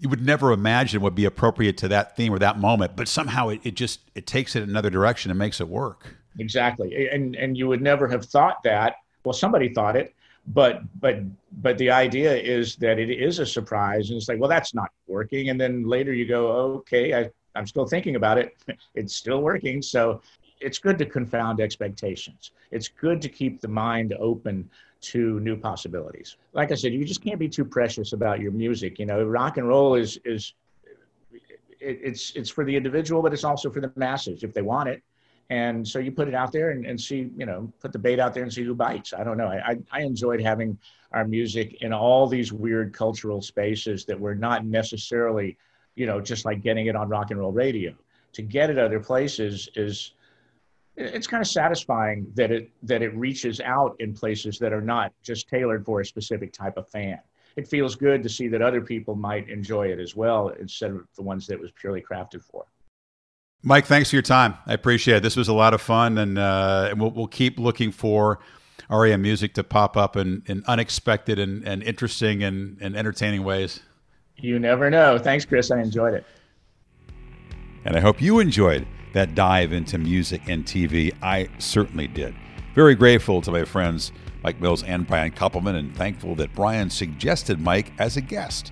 you 0.00 0.08
would 0.08 0.24
never 0.24 0.52
imagine 0.52 1.00
would 1.02 1.14
be 1.14 1.24
appropriate 1.24 1.76
to 1.78 1.88
that 1.88 2.16
theme 2.16 2.32
or 2.32 2.38
that 2.38 2.58
moment, 2.58 2.96
but 2.96 3.08
somehow 3.08 3.48
it, 3.48 3.60
it 3.64 3.74
just 3.74 4.00
it 4.14 4.26
takes 4.26 4.56
it 4.56 4.62
in 4.62 4.70
another 4.70 4.90
direction 4.90 5.30
and 5.30 5.38
makes 5.38 5.60
it 5.60 5.68
work 5.68 6.16
exactly. 6.38 7.08
And 7.08 7.34
and 7.36 7.56
you 7.56 7.68
would 7.68 7.82
never 7.82 8.08
have 8.08 8.24
thought 8.24 8.62
that. 8.64 8.96
Well, 9.24 9.32
somebody 9.32 9.68
thought 9.68 9.96
it, 9.96 10.14
but 10.48 10.82
but 11.00 11.20
but 11.60 11.76
the 11.78 11.90
idea 11.90 12.34
is 12.34 12.76
that 12.76 12.98
it 12.98 13.10
is 13.10 13.38
a 13.38 13.46
surprise, 13.46 14.10
and 14.10 14.16
it's 14.16 14.28
like, 14.28 14.40
well, 14.40 14.48
that's 14.48 14.74
not 14.74 14.90
working. 15.06 15.50
And 15.50 15.60
then 15.60 15.86
later 15.86 16.12
you 16.12 16.26
go, 16.26 16.48
okay, 16.78 17.14
I, 17.14 17.30
I'm 17.54 17.66
still 17.66 17.86
thinking 17.86 18.16
about 18.16 18.38
it. 18.38 18.56
it's 18.94 19.14
still 19.14 19.42
working. 19.42 19.82
So 19.82 20.22
it's 20.60 20.78
good 20.78 20.98
to 20.98 21.06
confound 21.06 21.60
expectations. 21.60 22.52
It's 22.70 22.88
good 22.88 23.20
to 23.22 23.28
keep 23.28 23.60
the 23.60 23.68
mind 23.68 24.14
open 24.18 24.68
to 25.00 25.38
new 25.40 25.56
possibilities. 25.56 26.36
Like 26.52 26.72
I 26.72 26.74
said, 26.74 26.92
you 26.92 27.04
just 27.04 27.22
can't 27.22 27.38
be 27.38 27.48
too 27.48 27.64
precious 27.64 28.12
about 28.12 28.40
your 28.40 28.50
music. 28.50 28.98
You 28.98 29.06
know, 29.06 29.22
rock 29.24 29.58
and 29.58 29.68
roll 29.68 29.94
is 29.94 30.18
is 30.24 30.54
it's 31.80 32.32
it's 32.34 32.50
for 32.50 32.64
the 32.64 32.74
individual, 32.74 33.22
but 33.22 33.32
it's 33.32 33.44
also 33.44 33.70
for 33.70 33.80
the 33.80 33.92
masses 33.96 34.42
if 34.42 34.54
they 34.54 34.62
want 34.62 34.88
it 34.88 35.02
and 35.50 35.86
so 35.86 35.98
you 35.98 36.12
put 36.12 36.28
it 36.28 36.34
out 36.34 36.52
there 36.52 36.70
and, 36.70 36.84
and 36.84 37.00
see 37.00 37.30
you 37.36 37.46
know 37.46 37.72
put 37.80 37.92
the 37.92 37.98
bait 37.98 38.20
out 38.20 38.34
there 38.34 38.42
and 38.42 38.52
see 38.52 38.64
who 38.64 38.74
bites. 38.74 39.12
I 39.12 39.24
don't 39.24 39.38
know. 39.38 39.48
I, 39.48 39.76
I 39.90 40.02
enjoyed 40.02 40.40
having 40.40 40.78
our 41.12 41.26
music 41.26 41.78
in 41.80 41.92
all 41.92 42.26
these 42.26 42.52
weird 42.52 42.92
cultural 42.92 43.40
spaces 43.40 44.04
that 44.06 44.18
were 44.18 44.34
not 44.34 44.66
necessarily 44.66 45.56
you 45.94 46.06
know 46.06 46.20
just 46.20 46.44
like 46.44 46.62
getting 46.62 46.86
it 46.86 46.96
on 46.96 47.08
rock 47.08 47.30
and 47.30 47.40
roll 47.40 47.52
radio. 47.52 47.94
To 48.34 48.42
get 48.42 48.68
it 48.68 48.78
other 48.78 49.00
places 49.00 49.68
is 49.74 50.12
it's 50.96 51.26
kind 51.26 51.40
of 51.40 51.46
satisfying 51.46 52.26
that 52.34 52.50
it 52.50 52.70
that 52.82 53.00
it 53.00 53.14
reaches 53.16 53.60
out 53.60 53.96
in 54.00 54.12
places 54.12 54.58
that 54.58 54.72
are 54.72 54.82
not 54.82 55.12
just 55.22 55.48
tailored 55.48 55.84
for 55.84 56.00
a 56.00 56.04
specific 56.04 56.52
type 56.52 56.76
of 56.76 56.88
fan. 56.88 57.18
It 57.56 57.66
feels 57.66 57.96
good 57.96 58.22
to 58.22 58.28
see 58.28 58.48
that 58.48 58.60
other 58.60 58.82
people 58.82 59.16
might 59.16 59.48
enjoy 59.48 59.88
it 59.88 59.98
as 59.98 60.14
well 60.14 60.50
instead 60.50 60.90
of 60.90 61.08
the 61.16 61.22
ones 61.22 61.46
that 61.46 61.54
it 61.54 61.60
was 61.60 61.72
purely 61.72 62.02
crafted 62.02 62.44
for 62.44 62.66
Mike, 63.62 63.86
thanks 63.86 64.10
for 64.10 64.16
your 64.16 64.22
time. 64.22 64.54
I 64.66 64.72
appreciate 64.72 65.16
it. 65.16 65.22
This 65.22 65.36
was 65.36 65.48
a 65.48 65.52
lot 65.52 65.74
of 65.74 65.80
fun, 65.80 66.16
and, 66.18 66.38
uh, 66.38 66.94
we'll, 66.96 67.10
we'll, 67.10 67.26
keep 67.26 67.58
looking 67.58 67.90
for 67.90 68.38
REM 68.88 69.20
music 69.20 69.54
to 69.54 69.64
pop 69.64 69.96
up 69.96 70.16
in, 70.16 70.42
in 70.46 70.62
unexpected 70.66 71.38
and, 71.38 71.66
and 71.66 71.82
interesting 71.82 72.44
and, 72.44 72.78
and 72.80 72.96
entertaining 72.96 73.42
ways. 73.42 73.80
You 74.36 74.58
never 74.60 74.90
know. 74.90 75.18
Thanks, 75.18 75.44
Chris. 75.44 75.70
I 75.72 75.80
enjoyed 75.80 76.14
it. 76.14 76.24
And 77.84 77.96
I 77.96 78.00
hope 78.00 78.22
you 78.22 78.38
enjoyed 78.38 78.86
that 79.12 79.34
dive 79.34 79.72
into 79.72 79.98
music 79.98 80.42
and 80.48 80.64
TV. 80.64 81.12
I 81.20 81.48
certainly 81.58 82.06
did. 82.06 82.34
Very 82.74 82.94
grateful 82.94 83.42
to 83.42 83.50
my 83.50 83.64
friends 83.64 84.12
Mike 84.42 84.60
Mills 84.60 84.84
and 84.84 85.06
Brian 85.06 85.32
Koppelman, 85.32 85.74
and 85.74 85.96
thankful 85.96 86.36
that 86.36 86.54
Brian 86.54 86.90
suggested 86.90 87.60
Mike 87.60 87.92
as 87.98 88.16
a 88.16 88.20
guest. 88.20 88.70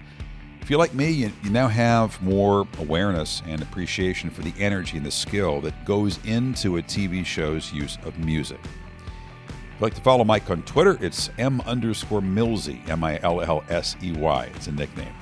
If 0.67 0.71
you're 0.71 0.81
like 0.81 0.95
me, 0.95 1.13
you, 1.13 1.33
you 1.45 1.51
now 1.51 1.69
have 1.69 2.21
more 2.21 2.67
awareness 2.81 3.41
and 3.47 3.63
appreciation 3.63 4.31
for 4.31 4.43
the 4.43 4.53
energy 4.59 4.97
and 4.97 5.07
the 5.07 5.13
skill 5.13 5.61
that 5.61 5.85
goes 5.85 6.19
into 6.25 6.79
a 6.79 6.83
TV 6.83 7.25
show's 7.25 7.73
use 7.73 7.99
of 8.05 8.19
music. 8.19 8.59
If 8.65 9.53
you'd 9.75 9.81
like 9.81 9.95
to 9.95 10.01
follow 10.01 10.25
Mike 10.25 10.51
on 10.51 10.65
Twitter, 10.65 10.99
it's 11.01 11.31
M 11.39 11.61
underscore 11.67 12.21
Millsey, 12.21 12.81
M 12.89 13.05
I 13.05 13.21
L 13.23 13.43
L 13.43 13.63
S 13.69 13.95
E 14.03 14.11
Y. 14.11 14.51
It's 14.57 14.67
a 14.67 14.73
nickname. 14.73 15.15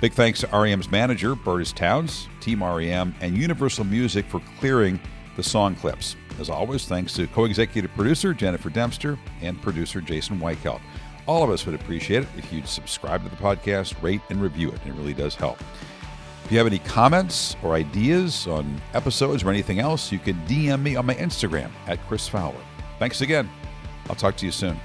Big 0.00 0.14
thanks 0.14 0.40
to 0.40 0.46
REM's 0.46 0.90
manager, 0.90 1.36
Bertis 1.36 1.74
Downs, 1.74 2.26
Team 2.40 2.64
REM, 2.64 3.14
and 3.20 3.36
Universal 3.36 3.84
Music 3.84 4.24
for 4.30 4.40
clearing 4.60 4.98
the 5.36 5.42
song 5.42 5.74
clips. 5.74 6.16
As 6.38 6.48
always, 6.48 6.86
thanks 6.86 7.12
to 7.16 7.26
co 7.26 7.44
executive 7.44 7.92
producer 7.92 8.32
Jennifer 8.32 8.70
Dempster 8.70 9.18
and 9.42 9.60
producer 9.60 10.00
Jason 10.00 10.40
Weichelt. 10.40 10.80
All 11.30 11.44
of 11.44 11.50
us 11.50 11.64
would 11.64 11.76
appreciate 11.76 12.24
it 12.24 12.28
if 12.36 12.52
you'd 12.52 12.66
subscribe 12.66 13.22
to 13.22 13.28
the 13.28 13.36
podcast, 13.36 13.94
rate, 14.02 14.20
and 14.30 14.42
review 14.42 14.68
it. 14.70 14.80
It 14.84 14.92
really 14.94 15.14
does 15.14 15.36
help. 15.36 15.60
If 16.44 16.50
you 16.50 16.58
have 16.58 16.66
any 16.66 16.80
comments 16.80 17.54
or 17.62 17.74
ideas 17.74 18.48
on 18.48 18.82
episodes 18.94 19.44
or 19.44 19.50
anything 19.50 19.78
else, 19.78 20.10
you 20.10 20.18
can 20.18 20.34
DM 20.48 20.82
me 20.82 20.96
on 20.96 21.06
my 21.06 21.14
Instagram 21.14 21.70
at 21.86 22.04
Chris 22.08 22.26
Fowler. 22.26 22.60
Thanks 22.98 23.20
again. 23.20 23.48
I'll 24.08 24.16
talk 24.16 24.36
to 24.38 24.44
you 24.44 24.50
soon. 24.50 24.80